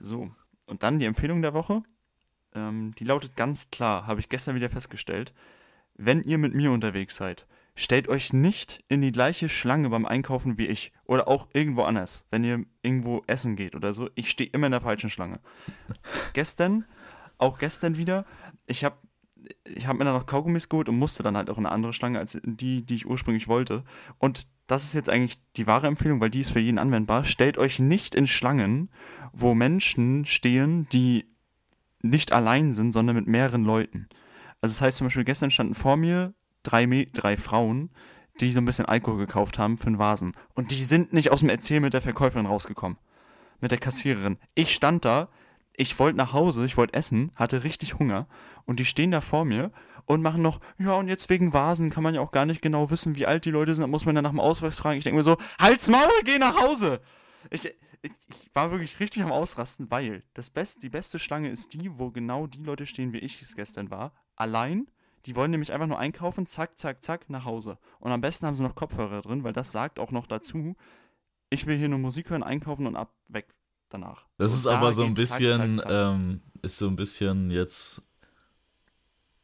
[0.00, 0.30] So.
[0.66, 1.82] Und dann die Empfehlung der Woche.
[2.54, 5.34] Ähm, die lautet ganz klar, habe ich gestern wieder festgestellt.
[5.94, 10.56] Wenn ihr mit mir unterwegs seid, stellt euch nicht in die gleiche Schlange beim Einkaufen
[10.56, 10.92] wie ich.
[11.04, 12.26] Oder auch irgendwo anders.
[12.30, 14.08] Wenn ihr irgendwo essen geht oder so.
[14.14, 15.40] Ich stehe immer in der falschen Schlange.
[16.32, 16.86] gestern,
[17.42, 18.24] auch gestern wieder,
[18.66, 18.96] ich habe
[19.64, 21.92] ich habe mir dann noch Kaugummis geholt und musste dann halt auch in eine andere
[21.92, 23.84] Schlange als die, die ich ursprünglich wollte.
[24.18, 27.24] Und das ist jetzt eigentlich die wahre Empfehlung, weil die ist für jeden anwendbar.
[27.24, 28.90] Stellt euch nicht in Schlangen,
[29.32, 31.26] wo Menschen stehen, die
[32.00, 34.08] nicht allein sind, sondern mit mehreren Leuten.
[34.60, 37.90] Also das heißt zum Beispiel, gestern standen vor mir drei, drei Frauen,
[38.40, 40.32] die so ein bisschen Alkohol gekauft haben für einen Vasen.
[40.54, 42.98] Und die sind nicht aus dem Erzähl mit der Verkäuferin rausgekommen.
[43.60, 44.38] Mit der Kassiererin.
[44.54, 45.28] Ich stand da,
[45.76, 48.26] ich wollte nach Hause, ich wollte essen, hatte richtig Hunger.
[48.64, 49.72] Und die stehen da vor mir
[50.04, 52.90] und machen noch, ja, und jetzt wegen Vasen kann man ja auch gar nicht genau
[52.90, 53.82] wissen, wie alt die Leute sind.
[53.82, 54.98] Da muss man dann nach dem Ausweis fragen.
[54.98, 57.00] Ich denke mir so, halt's Maul, geh nach Hause!
[57.50, 61.72] Ich, ich, ich war wirklich richtig am Ausrasten, weil das Best, die beste Schlange ist
[61.74, 64.12] die, wo genau die Leute stehen, wie ich es gestern war.
[64.36, 64.88] Allein.
[65.26, 67.78] Die wollen nämlich einfach nur einkaufen, zack, zack, zack, nach Hause.
[68.00, 70.74] Und am besten haben sie noch Kopfhörer drin, weil das sagt auch noch dazu,
[71.48, 73.46] ich will hier nur Musik hören, einkaufen und ab, weg
[73.92, 74.24] danach.
[74.38, 76.14] Das So, ist da aber so ein geht's zack, bisschen, zack, zack.
[76.14, 78.02] Ähm, ist so ein bisschen jetzt,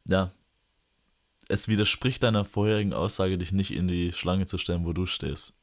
[0.07, 0.33] ja,
[1.49, 5.59] es widerspricht deiner vorherigen Aussage, dich nicht in die Schlange zu stellen, wo du stehst.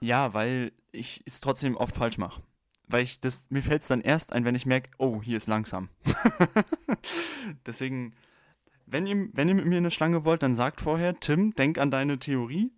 [0.00, 2.42] Ja, weil ich es trotzdem oft falsch mache.
[2.88, 5.46] Weil ich das, mir fällt es dann erst ein, wenn ich merke, oh, hier ist
[5.46, 5.88] langsam.
[7.66, 8.14] Deswegen,
[8.86, 11.78] wenn ihr, wenn ihr mit mir in eine Schlange wollt, dann sagt vorher, Tim, denk
[11.78, 12.72] an deine Theorie.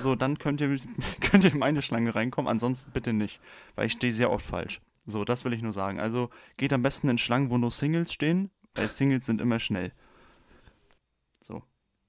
[0.00, 0.76] So, dann könnt ihr,
[1.20, 3.40] könnt ihr in meine Schlange reinkommen, ansonsten bitte nicht.
[3.74, 4.80] Weil ich stehe sehr oft falsch.
[5.06, 5.98] So, das will ich nur sagen.
[5.98, 9.92] Also geht am besten in Schlangen, wo nur Singles stehen, weil Singles sind immer schnell.
[11.42, 11.62] So.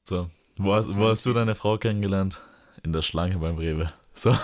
[0.03, 2.41] So, wo, hast, wo hast du deine Frau kennengelernt?
[2.83, 3.93] In der Schlange beim Rewe.
[4.13, 4.35] So,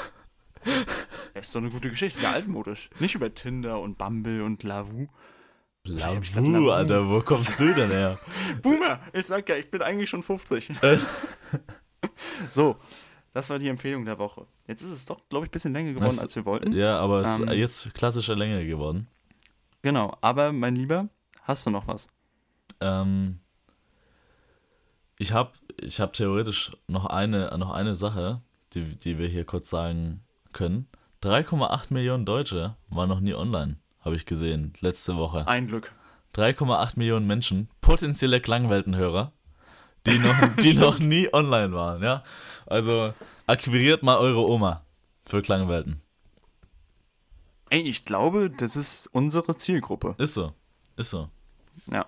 [1.33, 2.89] Das ist so eine gute Geschichte, ist ja altmodisch.
[2.99, 5.07] Nicht über Tinder und Bumble und Lavu.
[5.85, 6.71] Lavu, Lavu.
[6.71, 8.19] Alter, wo kommst du denn her?
[8.61, 10.71] Boomer, ich sag ja, ich bin eigentlich schon 50.
[10.81, 10.97] Äh.
[12.49, 12.77] so,
[13.37, 14.47] das war die Empfehlung der Woche.
[14.67, 16.71] Jetzt ist es doch, glaube ich, ein bisschen länger geworden, Das- als wir wollten.
[16.73, 17.49] Ja, aber es ist Ähm.
[17.57, 19.07] jetzt klassischer Länge geworden.
[19.83, 21.07] Genau, aber mein Lieber,
[21.43, 22.07] hast du noch was?
[22.81, 23.39] Ähm,
[25.19, 28.41] ich habe ich hab theoretisch noch eine, noch eine Sache,
[28.73, 30.21] die, die wir hier kurz sagen
[30.53, 30.87] können.
[31.21, 35.47] 3,8 Millionen Deutsche waren noch nie online, habe ich gesehen, letzte Woche.
[35.47, 35.91] Ein Glück.
[36.35, 39.31] 3,8 Millionen Menschen, potenzielle Klangweltenhörer,
[40.07, 42.23] die noch, die noch nie online waren, ja.
[42.65, 43.13] Also
[43.45, 44.83] akquiriert mal eure Oma
[45.25, 46.01] für Klangwelten.
[47.69, 50.15] Ey, ich glaube, das ist unsere Zielgruppe.
[50.17, 50.53] Ist so,
[50.95, 51.29] ist so.
[51.91, 52.05] Ja.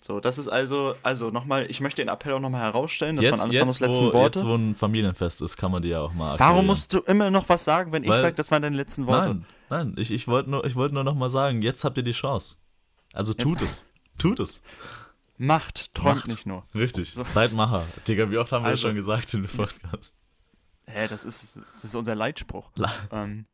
[0.00, 3.32] So, das ist also, also nochmal, ich möchte den Appell auch nochmal herausstellen, das jetzt,
[3.32, 4.38] waren Alessandros jetzt, letzten wo, Worte.
[4.38, 6.66] Jetzt, wo ein Familienfest ist, kann man die ja auch mal Warum akquirieren.
[6.66, 9.28] musst du immer noch was sagen, wenn ich Weil- sage, das waren deine letzten Worte?
[9.28, 12.04] Nein, nein, ich, ich wollte nur, ich wollt nur noch mal sagen, jetzt habt ihr
[12.04, 12.58] die Chance.
[13.14, 13.84] Also tut es.
[14.18, 14.62] Tut es.
[15.38, 16.28] Macht, träumt Macht.
[16.28, 16.64] nicht nur.
[16.74, 17.12] Richtig.
[17.14, 17.24] So.
[17.24, 17.86] Seid Macher.
[18.08, 20.18] Digga, wie oft haben wir das Also- schon gesagt in dem Podcast?
[20.86, 22.70] Hä, das ist, das ist unser Leitspruch.
[22.76, 23.46] La- Ähm,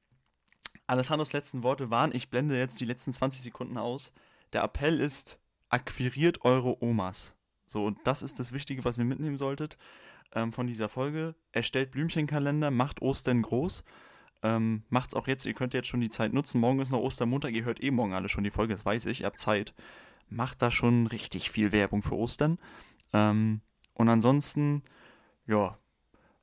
[0.86, 4.12] Alessandros letzten Worte waren, ich blende jetzt die letzten 20 Sekunden aus.
[4.52, 5.38] Der Appell ist,
[5.70, 7.34] akquiriert eure Omas.
[7.66, 9.78] So, und das ist das Wichtige, was ihr mitnehmen solltet
[10.34, 11.34] ähm, von dieser Folge.
[11.52, 13.82] Erstellt Blümchenkalender, macht Ostern groß.
[14.42, 16.60] Ähm, macht's auch jetzt, ihr könnt jetzt schon die Zeit nutzen.
[16.60, 19.20] Morgen ist noch Ostermontag, ihr hört eh morgen alle schon die Folge, das weiß ich,
[19.20, 19.72] ihr habt Zeit.
[20.32, 22.59] Macht da schon richtig viel Werbung für Ostern.
[23.12, 23.60] Ähm,
[23.94, 24.82] und ansonsten,
[25.46, 25.78] ja,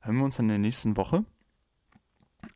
[0.00, 1.24] hören wir uns in der nächsten Woche.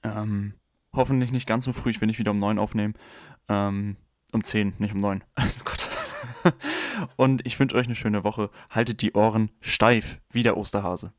[0.02, 0.54] Ähm,
[0.92, 2.94] hoffentlich nicht ganz so früh, ich will nicht wieder um 9 aufnehmen.
[3.48, 3.96] Ähm,
[4.32, 5.24] um 10, nicht um 9.
[5.38, 5.90] Oh Gott.
[7.16, 8.50] Und ich wünsche euch eine schöne Woche.
[8.70, 11.12] Haltet die Ohren steif wie der Osterhase.